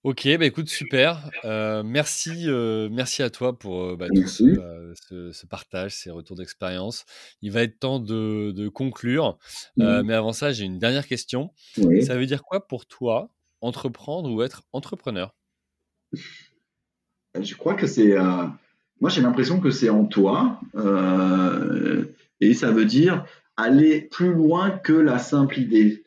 Ok, 0.04 0.28
bah 0.38 0.46
écoute, 0.46 0.68
super. 0.68 1.30
Euh, 1.46 1.82
merci, 1.82 2.50
euh, 2.50 2.90
merci 2.92 3.24
à 3.24 3.30
toi 3.30 3.58
pour 3.58 3.84
euh, 3.84 3.96
bah, 3.96 4.08
tout 4.14 4.28
ce, 4.28 5.46
partage, 5.46 5.96
ces 5.96 6.12
retours 6.12 6.36
d'expérience. 6.36 7.06
Il 7.42 7.54
va 7.54 7.64
être 7.64 7.80
temps 7.80 8.02
de, 8.02 8.68
conclure. 8.68 9.38
Mmh. 9.78 10.02
mais 10.02 10.14
avant 10.14 10.34
ça, 10.34 10.52
j'ai 10.52 10.66
une 10.66 10.78
dernière 10.78 11.08
question. 11.08 11.52
Ça 12.02 12.18
veut 12.18 12.26
dire 12.26 12.44
quoi 12.44 12.68
pour 12.68 12.86
toi, 12.86 13.30
entreprendre 13.62 14.30
ou 14.30 14.42
être 14.42 14.64
entrepreneur? 14.74 15.34
Je 16.12 17.56
crois 17.56 17.76
que 17.76 17.88
c'est. 17.88 18.18
moi, 19.00 19.10
j'ai 19.10 19.22
l'impression 19.22 19.62
que 19.62 19.72
c'est 19.72 19.90
en 19.90 20.04
toi. 20.04 20.60
et 22.42 22.54
ça 22.54 22.72
veut 22.72 22.86
dire 22.86 23.26
aller 23.56 24.02
plus 24.02 24.34
loin 24.34 24.72
que 24.72 24.92
la 24.92 25.18
simple 25.18 25.60
idée. 25.60 26.03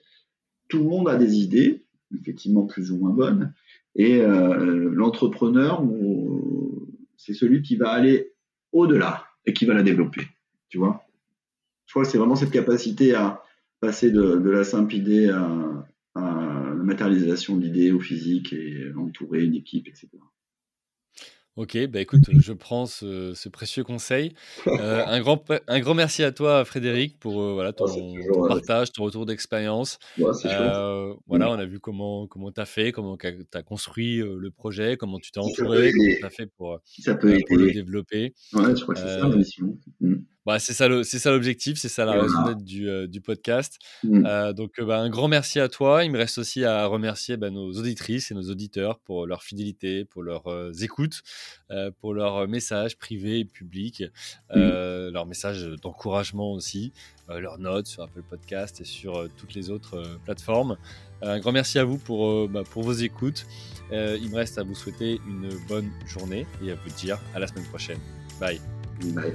Tout 0.69 0.79
le 0.79 0.85
monde 0.85 1.09
a 1.09 1.17
des 1.17 1.37
idées, 1.37 1.85
effectivement 2.19 2.67
plus 2.67 2.91
ou 2.91 2.99
moins 2.99 3.11
bonnes. 3.11 3.55
Et 3.95 4.21
euh, 4.21 4.91
l'entrepreneur, 4.93 5.83
c'est 7.17 7.35
celui 7.35 7.63
qui 7.63 7.77
va 7.77 7.91
aller 7.91 8.33
au-delà 8.73 9.25
et 9.47 9.53
qui 9.53 9.65
va 9.65 9.75
la 9.75 9.83
développer. 9.83 10.23
Tu 10.69 10.79
vois 10.79 11.05
Je 11.87 11.93
crois 11.93 12.05
que 12.05 12.11
c'est 12.11 12.19
vraiment 12.19 12.37
cette 12.37 12.51
capacité 12.51 13.15
à 13.15 13.43
passer 13.81 14.11
de, 14.11 14.51
la 14.51 14.65
simple 14.65 14.95
idée 14.95 15.29
à, 15.29 15.87
à 16.15 16.75
la 16.77 16.83
matérialisation 16.83 17.57
de 17.57 17.63
l'idée 17.63 17.93
au 17.93 18.01
physique 18.01 18.53
et 18.53 18.93
entourer 18.97 19.45
une 19.45 19.55
équipe, 19.55 19.89
etc. 19.89 20.09
Ok, 21.57 21.79
bah 21.87 22.03
écoute, 22.03 22.25
je 22.39 22.53
prends 22.53 22.85
ce, 22.85 23.49
précieux 23.49 23.83
conseil. 23.83 24.35
Euh, 24.67 25.03
un, 25.07 25.21
grand, 25.21 25.43
un 25.69 25.81
grand 25.81 25.95
merci 25.95 26.23
à 26.23 26.31
toi, 26.31 26.67
Frédéric, 26.67 27.19
pour 27.19 27.41
euh, 27.41 27.55
voilà, 27.55 27.73
ton, 27.73 27.87
partage, 28.47 28.93
ton 28.93 29.05
retour 29.05 29.25
d'expérience. 29.25 29.99
Euh, 30.19 31.15
voilà, 31.27 31.51
on 31.51 31.55
a 31.55 31.65
vu 31.65 31.81
comment 31.81 32.27
comment 32.27 32.53
tu 32.53 32.61
as 32.61 32.67
fait, 32.67 32.93
comment 32.93 33.17
tu 33.17 33.27
as 33.55 33.63
construit 33.63 34.19
le 34.19 34.51
projet, 34.51 34.99
comment 34.99 35.19
tu 35.19 35.31
t'es 35.31 35.41
entouré, 35.41 35.93
comment 35.93 36.15
tu 36.19 36.27
as 36.27 36.31
fait 36.31 36.47
pour, 36.47 36.79
le 37.07 37.73
développer. 37.73 38.35
Ouais, 38.53 38.77
je 38.77 38.83
crois 38.83 38.95
que 38.95 39.01
c'est 39.01 39.19
ça 39.19 39.27
la 39.27 39.37
mission. 39.37 39.79
Mmh. 40.01 40.17
Bah, 40.47 40.61
c'est 40.61 40.75
ça, 40.75 40.89
c'est 41.03 41.19
ça 41.19 41.33
l'objectif, 41.33 41.77
c'est 41.77 41.89
ça 41.89 42.05
la 42.05 42.13
raison 42.13 42.45
d'être 42.47 42.63
du, 42.63 42.89
euh, 42.89 43.09
du, 43.09 43.21
podcast. 43.21 43.81
Mmh. 44.05 44.25
Euh, 44.25 44.53
donc, 44.53 44.79
euh, 44.79 44.85
bah, 44.85 45.01
un 45.01 45.11
grand 45.11 45.27
merci 45.27 45.59
à 45.59 45.69
toi. 45.69 46.05
Il 46.05 46.13
me 46.13 46.19
reste 46.19 46.39
aussi 46.39 46.65
à 46.65 46.87
remercier 46.87 47.37
bah, 47.37 47.51
nos 47.51 47.73
auditrices 47.73 48.31
et 48.31 48.35
nos 48.35 48.49
auditeurs 48.49 49.01
pour 49.01 49.27
leur 49.27 49.43
fidélité, 49.43 50.05
pour 50.05 50.23
leurs 50.23 50.47
écoutes, 50.83 51.23
pour 52.01 52.15
leurs 52.15 52.47
messages 52.47 52.97
privés 52.97 53.41
et 53.41 53.45
publics, 53.45 54.05
mmh. 54.55 54.61
leurs 55.09 55.27
messages 55.27 55.65
d'encouragement 55.83 56.53
aussi, 56.53 56.93
leurs 57.29 57.59
notes 57.59 57.89
sur 57.89 58.05
Apple 58.05 58.23
Podcast 58.23 58.81
et 58.81 58.85
sur 58.85 59.29
toutes 59.37 59.55
les 59.55 59.71
autres 59.71 60.19
plateformes. 60.25 60.77
un 61.23 61.41
grand 61.41 61.53
merci 61.53 61.81
à 61.81 61.85
vous 61.85 61.99
pour, 61.99 62.49
bah, 62.49 62.63
pour 62.71 62.85
vos 62.85 62.93
écoutes. 62.93 63.47
il 63.91 64.31
me 64.31 64.37
reste 64.37 64.59
à 64.59 64.63
vous 64.63 64.77
souhaiter 64.77 65.21
une 65.27 65.51
bonne 65.67 65.91
journée 66.07 66.47
et 66.63 66.71
à 66.71 66.77
vous 66.77 66.91
dire 66.91 67.19
à 67.35 67.41
la 67.41 67.49
semaine 67.49 67.67
prochaine. 67.67 67.99
Bye. 68.39 68.61
Bye. 69.13 69.35